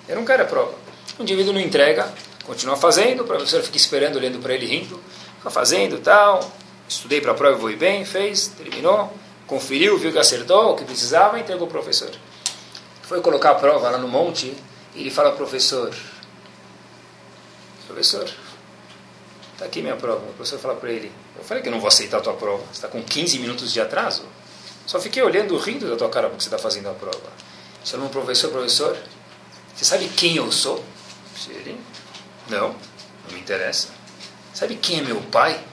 Eu 0.07 0.17
não 0.17 0.25
quero 0.27 0.43
a 0.43 0.47
prova. 0.47 0.75
O 1.19 1.23
indivíduo 1.23 1.55
não 1.55 1.61
entrega, 1.61 2.13
continua 2.45 2.77
fazendo, 2.77 3.23
o 3.23 3.27
professor 3.27 3.63
fica 3.63 3.79
esperando, 3.79 4.17
olhando 4.17 4.39
para 4.39 4.53
ele, 4.53 4.67
rindo, 4.67 5.01
fica 5.39 5.51
fazendo 5.51 5.99
tal, 5.99 6.41
estudei 6.91 7.21
para 7.21 7.31
a 7.31 7.35
prova, 7.35 7.57
vou 7.57 7.75
bem, 7.77 8.05
fez, 8.05 8.49
terminou, 8.49 9.13
conferiu, 9.47 9.97
viu 9.97 10.11
que 10.13 10.19
acertou 10.19 10.73
o 10.73 10.77
que 10.77 10.85
precisava 10.85 11.39
entregou 11.39 11.69
o 11.69 11.71
professor. 11.71 12.11
Foi 13.03 13.21
colocar 13.21 13.53
a 13.53 13.55
prova 13.55 13.91
lá 13.91 13.99
no 13.99 14.09
monte 14.09 14.53
e 14.95 15.01
ele 15.01 15.11
fala, 15.11 15.33
professor, 15.33 15.95
professor, 17.87 18.29
está 19.53 19.65
aqui 19.67 19.83
minha 19.83 19.97
prova. 19.97 20.21
O 20.31 20.33
professor 20.35 20.59
fala 20.59 20.75
para 20.75 20.91
ele, 20.91 21.13
eu 21.39 21.45
falei 21.45 21.63
que 21.63 21.69
eu 21.69 21.73
não 21.73 21.81
vou 21.81 21.89
aceitar 21.89 22.19
a 22.19 22.21
tua 22.21 22.35
prova, 22.35 22.65
você 22.65 22.73
está 22.73 22.89
com 22.89 23.03
15 23.03 23.39
minutos 23.39 23.73
de 23.73 23.81
atraso. 23.81 24.25
Só 24.85 24.99
fiquei 24.99 25.23
olhando, 25.23 25.57
rindo 25.57 25.89
da 25.89 25.97
tua 25.97 26.09
cara 26.09 26.29
porque 26.29 26.43
você 26.43 26.49
está 26.49 26.59
fazendo 26.59 26.89
a 26.89 26.95
prova. 26.95 27.31
Chamou 27.85 28.09
o 28.09 28.11
professor, 28.11 28.51
professor, 28.51 28.97
você 29.75 29.85
sabe 29.85 30.09
quem 30.09 30.37
eu 30.37 30.51
sou? 30.51 30.85
Ele, 31.49 31.81
não, 32.49 32.69
não 32.69 33.33
me 33.33 33.39
interessa. 33.39 33.89
Sabe 34.53 34.75
quem 34.75 34.99
é 34.99 35.03
meu 35.03 35.21
pai? 35.23 35.70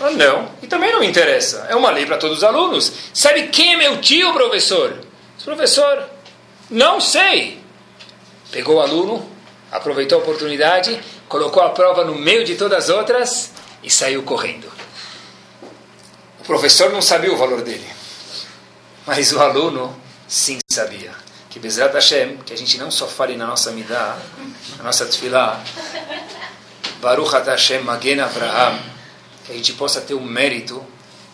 Ah, 0.00 0.10
não, 0.10 0.50
e 0.62 0.66
também 0.66 0.92
não 0.92 1.00
me 1.00 1.06
interessa. 1.06 1.66
É 1.68 1.76
uma 1.76 1.90
lei 1.90 2.04
para 2.04 2.16
todos 2.16 2.38
os 2.38 2.44
alunos. 2.44 2.92
Sabe 3.12 3.48
quem 3.48 3.74
é 3.74 3.76
meu 3.76 4.00
tio, 4.00 4.32
professor? 4.32 4.98
Professor, 5.44 6.04
não 6.70 7.00
sei. 7.00 7.62
Pegou 8.50 8.76
o 8.76 8.80
aluno, 8.80 9.28
aproveitou 9.70 10.18
a 10.18 10.22
oportunidade, 10.22 11.00
colocou 11.28 11.62
a 11.62 11.70
prova 11.70 12.04
no 12.04 12.14
meio 12.14 12.44
de 12.44 12.54
todas 12.54 12.84
as 12.84 12.90
outras 12.90 13.52
e 13.82 13.90
saiu 13.90 14.22
correndo. 14.22 14.66
O 16.40 16.44
professor 16.44 16.90
não 16.90 17.00
sabia 17.00 17.32
o 17.32 17.36
valor 17.36 17.62
dele, 17.62 17.86
mas 19.06 19.32
o 19.32 19.40
aluno 19.40 19.94
sim 20.26 20.58
sabia. 20.70 21.12
Que 21.50 21.58
Bezrat 21.60 21.94
Hashem, 21.94 22.38
que 22.38 22.52
a 22.52 22.56
gente 22.56 22.76
não 22.78 22.90
só 22.90 23.06
fale 23.06 23.36
na 23.36 23.46
nossa 23.46 23.70
midah, 23.70 24.18
na 24.76 24.84
nossa 24.84 25.06
tefillah, 25.06 25.62
Baruch 27.00 27.32
Hashem 27.32 27.82
Magen 27.82 28.20
Abraham, 28.20 28.78
que 29.44 29.52
a 29.52 29.54
gente 29.54 29.72
possa 29.74 30.00
ter 30.00 30.14
o 30.14 30.22
mérito 30.22 30.82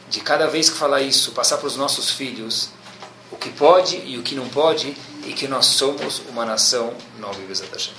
de 0.08 0.20
cada 0.20 0.46
vez 0.46 0.68
que 0.68 0.76
falar 0.76 1.02
isso, 1.02 1.32
passar 1.32 1.58
para 1.58 1.68
os 1.68 1.76
nossos 1.76 2.10
filhos 2.10 2.70
o 3.30 3.36
que 3.36 3.48
pode 3.50 4.02
e 4.04 4.18
o 4.18 4.22
que 4.22 4.34
não 4.34 4.48
pode, 4.48 4.94
e 5.24 5.32
que 5.32 5.46
nós 5.46 5.66
somos 5.66 6.20
uma 6.28 6.44
nação 6.44 6.92
nova 7.20 7.38
Bezrat 7.46 7.70
Hashem. 7.72 7.94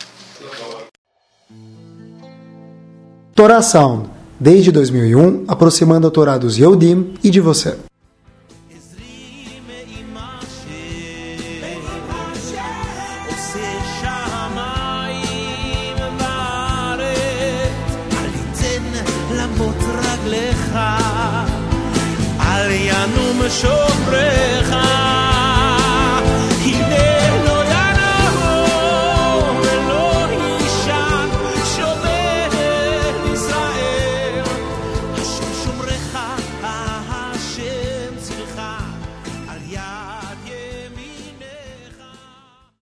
Torá 3.33 3.61
Sound, 3.61 4.09
desde 4.39 4.71
2001, 4.71 5.45
aproximando 5.47 6.07
a 6.07 6.11
Torá 6.11 6.37
dos 6.37 6.57
Yehudim 6.57 7.13
e 7.23 7.29
de 7.29 7.39
você. 7.39 7.77